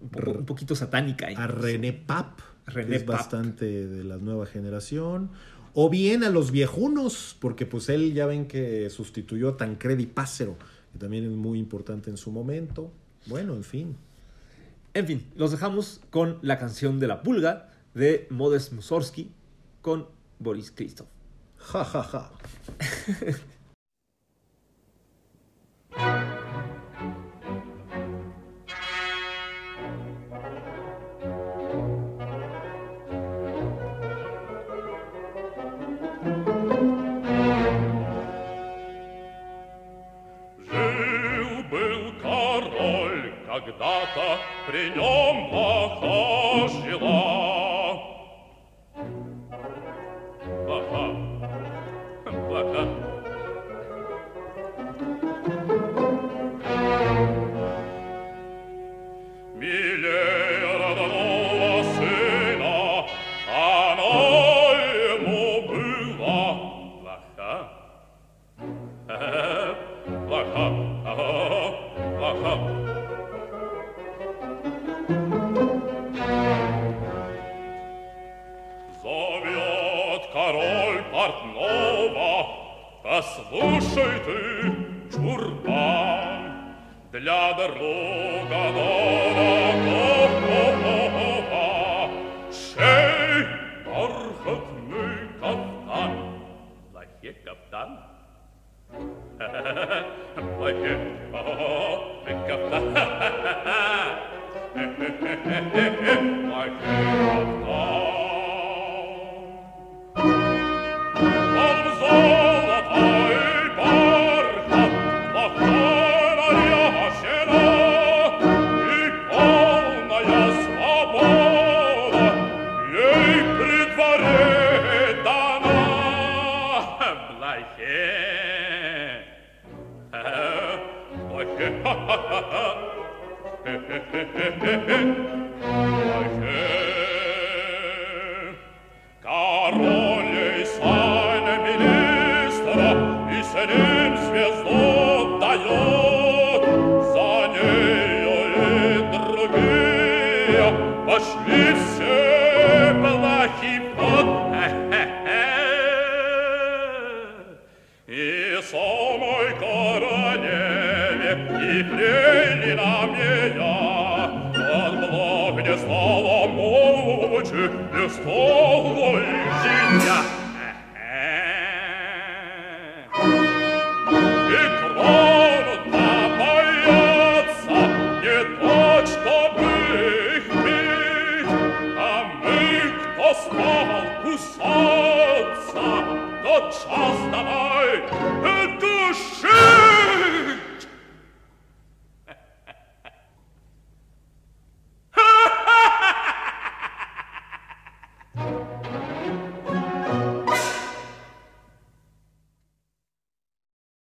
un, 0.00 0.08
poco- 0.08 0.30
un 0.32 0.46
poquito 0.46 0.74
satánica. 0.74 1.28
a. 1.36 1.46
René 1.46 1.92
Pap, 1.92 2.40
René 2.66 2.88
que 2.90 2.96
es 2.96 3.02
Papp. 3.04 3.16
bastante 3.16 3.86
de 3.86 4.02
la 4.04 4.16
nueva 4.16 4.46
generación, 4.46 5.30
o 5.74 5.88
bien 5.90 6.24
a 6.24 6.30
los 6.30 6.50
viejunos, 6.50 7.36
porque 7.40 7.66
pues 7.66 7.88
él 7.88 8.12
ya 8.14 8.26
ven 8.26 8.46
que 8.46 8.90
sustituyó 8.90 9.50
a 9.50 9.56
Tancredi 9.56 10.06
Pácero, 10.06 10.56
que 10.92 10.98
también 10.98 11.24
es 11.24 11.30
muy 11.30 11.58
importante 11.58 12.10
en 12.10 12.16
su 12.16 12.30
momento. 12.32 12.92
Bueno, 13.26 13.54
en 13.54 13.62
fin. 13.64 13.96
En 14.94 15.06
fin, 15.06 15.24
los 15.36 15.50
dejamos 15.52 16.00
con 16.10 16.38
la 16.42 16.58
canción 16.58 16.98
de 16.98 17.06
la 17.06 17.22
pulga 17.22 17.70
de 17.94 18.26
Modest 18.30 18.72
Mussorgsky 18.72 19.30
con 19.82 20.06
Boris 20.38 20.70
Christoph. 20.72 21.08
Ja, 21.58 21.84
ja, 21.84 22.02
ja. 22.02 22.32
когда-то 43.64 44.38
при 44.66 44.90
нем 44.90 45.52
Лоха 45.52 46.68
жила. 46.68 47.41